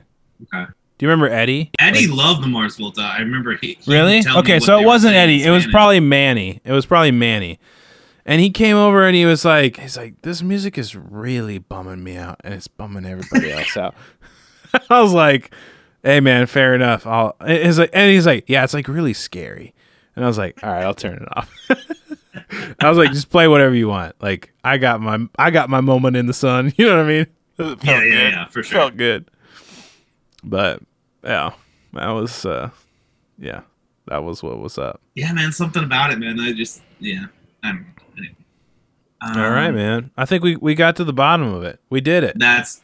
okay. 0.54 0.70
Do 0.98 1.06
you 1.06 1.10
remember 1.12 1.34
Eddie? 1.34 1.70
Eddie 1.80 2.08
Like- 2.08 2.18
loved 2.18 2.44
the 2.44 2.48
Mars 2.48 2.76
Volta. 2.78 3.02
I 3.02 3.20
remember 3.20 3.56
he. 3.56 3.78
he 3.82 3.92
Really? 3.94 4.16
would 4.18 4.24
tell 4.24 4.34
me 4.36 4.40
Okay, 4.40 4.60
so 4.60 4.80
it 4.80 4.86
wasn't 4.86 5.14
Eddie. 5.16 5.44
It 5.44 5.52
was 5.52 5.68
probably 5.68 6.00
Manny. 6.00 6.60
It 6.66 6.72
was 6.72 6.86
probably 6.88 7.12
Manny. 7.12 7.60
And 8.26 8.42
he 8.42 8.50
came 8.50 8.76
over 8.76 9.06
and 9.06 9.16
he 9.16 9.26
was 9.26 9.46
like, 9.46 9.78
he's 9.80 9.96
like, 9.96 10.22
this 10.24 10.42
music 10.42 10.78
is 10.78 10.96
really 10.96 11.60
bumming 11.60 12.04
me 12.04 12.18
out 12.18 12.42
and 12.44 12.54
it's 12.54 12.68
bumming 12.68 13.06
everybody 13.06 13.52
else 13.52 13.78
out. 13.78 13.96
I 14.90 15.02
was 15.02 15.14
like, 15.14 15.54
hey 16.08 16.20
man, 16.22 16.46
fair 16.48 16.74
enough. 16.74 17.06
I'll 17.06 17.36
and 17.40 17.64
he's 17.66 17.78
like 17.80 17.90
and 17.94 18.10
he's 18.12 18.26
like, 18.26 18.46
yeah, 18.48 18.64
it's 18.64 18.74
like 18.74 18.88
really 18.88 19.14
scary. 19.14 19.74
And 20.16 20.24
I 20.24 20.28
was 20.28 20.38
like, 20.38 20.64
all 20.64 20.72
right, 20.72 20.84
I'll 20.84 20.94
turn 20.96 21.18
it 21.22 21.28
off. 21.38 21.54
I 22.80 22.90
was 22.90 22.98
like, 22.98 23.12
just 23.12 23.30
play 23.30 23.48
whatever 23.48 23.76
you 23.76 23.88
want. 23.90 24.16
Like 24.22 24.54
I 24.64 24.78
got 24.78 25.02
my 25.02 25.20
I 25.38 25.52
got 25.52 25.70
my 25.70 25.82
moment 25.82 26.16
in 26.16 26.26
the 26.28 26.34
sun. 26.34 26.74
You 26.78 26.86
know 26.88 26.98
what 26.98 27.06
I 27.06 27.08
mean? 27.08 27.28
Yeah, 27.60 27.76
yeah, 27.84 28.00
good. 28.02 28.12
yeah, 28.34 28.48
for 28.48 28.64
sure. 28.64 28.80
Felt 28.80 28.98
good. 28.98 29.30
But 30.44 30.82
yeah, 31.24 31.52
that 31.94 32.10
was 32.10 32.46
uh 32.46 32.70
yeah, 33.38 33.62
that 34.08 34.24
was 34.24 34.42
what 34.42 34.60
was 34.60 34.78
up. 34.78 35.02
Yeah, 35.16 35.34
man, 35.34 35.52
something 35.52 35.84
about 35.84 36.12
it, 36.12 36.20
man. 36.20 36.40
I 36.40 36.54
just 36.54 36.82
yeah. 37.00 37.26
I'm. 37.64 37.94
Anyway. 38.18 38.36
All 39.22 39.50
right, 39.52 39.70
Um, 39.70 39.76
man. 39.76 40.12
I 40.18 40.26
think 40.26 40.44
we, 40.44 40.56
we 40.56 40.74
got 40.76 40.96
to 40.98 41.04
the 41.04 41.14
bottom 41.14 41.52
of 41.54 41.64
it. 41.64 41.80
We 41.90 42.02
did 42.02 42.24
it. 42.24 42.38
That's 42.40 42.82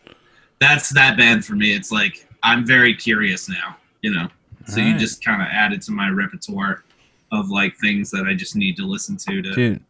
that's 0.59 0.89
that 0.89 1.17
band 1.17 1.45
for 1.45 1.53
me. 1.53 1.73
It's 1.73 1.91
like 1.91 2.27
I'm 2.43 2.65
very 2.65 2.93
curious 2.95 3.49
now. 3.49 3.77
You 4.01 4.13
know, 4.13 4.27
so 4.67 4.79
you 4.81 4.97
just 4.97 5.23
kind 5.23 5.41
of 5.41 5.47
added 5.49 5.81
to 5.83 5.91
my 5.91 6.09
repertoire 6.09 6.83
of 7.31 7.49
like 7.49 7.75
things 7.77 8.11
that 8.11 8.25
I 8.27 8.33
just 8.33 8.55
need 8.55 8.75
to 8.77 8.85
listen 8.85 9.15
to. 9.17 9.41
To 9.41 9.53
Dude, 9.53 9.83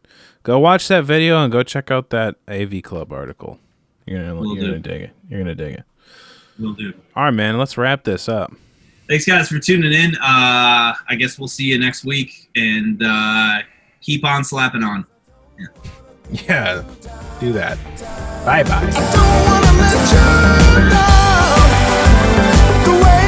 go 0.44 0.58
watch 0.60 0.86
that 0.88 1.04
video 1.04 1.42
and 1.42 1.52
go 1.52 1.62
check 1.62 1.90
out 1.90 2.10
that 2.10 2.36
AV 2.48 2.82
Club 2.82 3.12
article. 3.12 3.58
You're 4.06 4.20
gonna 4.20 4.34
Will 4.36 4.54
you're 4.56 4.64
do. 4.64 4.70
gonna 4.70 4.78
dig 4.80 5.02
it. 5.02 5.10
You're 5.28 5.40
gonna 5.40 5.54
dig 5.54 5.74
it. 5.74 5.84
will 6.58 6.74
do. 6.74 6.92
All 7.16 7.24
right, 7.24 7.30
man. 7.32 7.58
Let's 7.58 7.76
wrap 7.76 8.04
this 8.04 8.28
up. 8.28 8.52
Thanks, 9.08 9.24
guys, 9.26 9.48
for 9.48 9.58
tuning 9.58 9.92
in. 9.92 10.14
Uh, 10.16 10.94
I 11.08 11.16
guess 11.18 11.38
we'll 11.38 11.48
see 11.48 11.64
you 11.64 11.78
next 11.78 12.04
week, 12.04 12.48
and 12.56 13.02
uh, 13.04 13.58
keep 14.00 14.24
on 14.24 14.44
slapping 14.44 14.82
on. 14.82 15.04
Yeah. 15.58 15.66
yeah, 16.48 16.84
do 17.40 17.52
that. 17.52 17.76
Bye 18.46 18.62
bye 18.62 18.90
the 22.84 22.92
way 22.92 23.23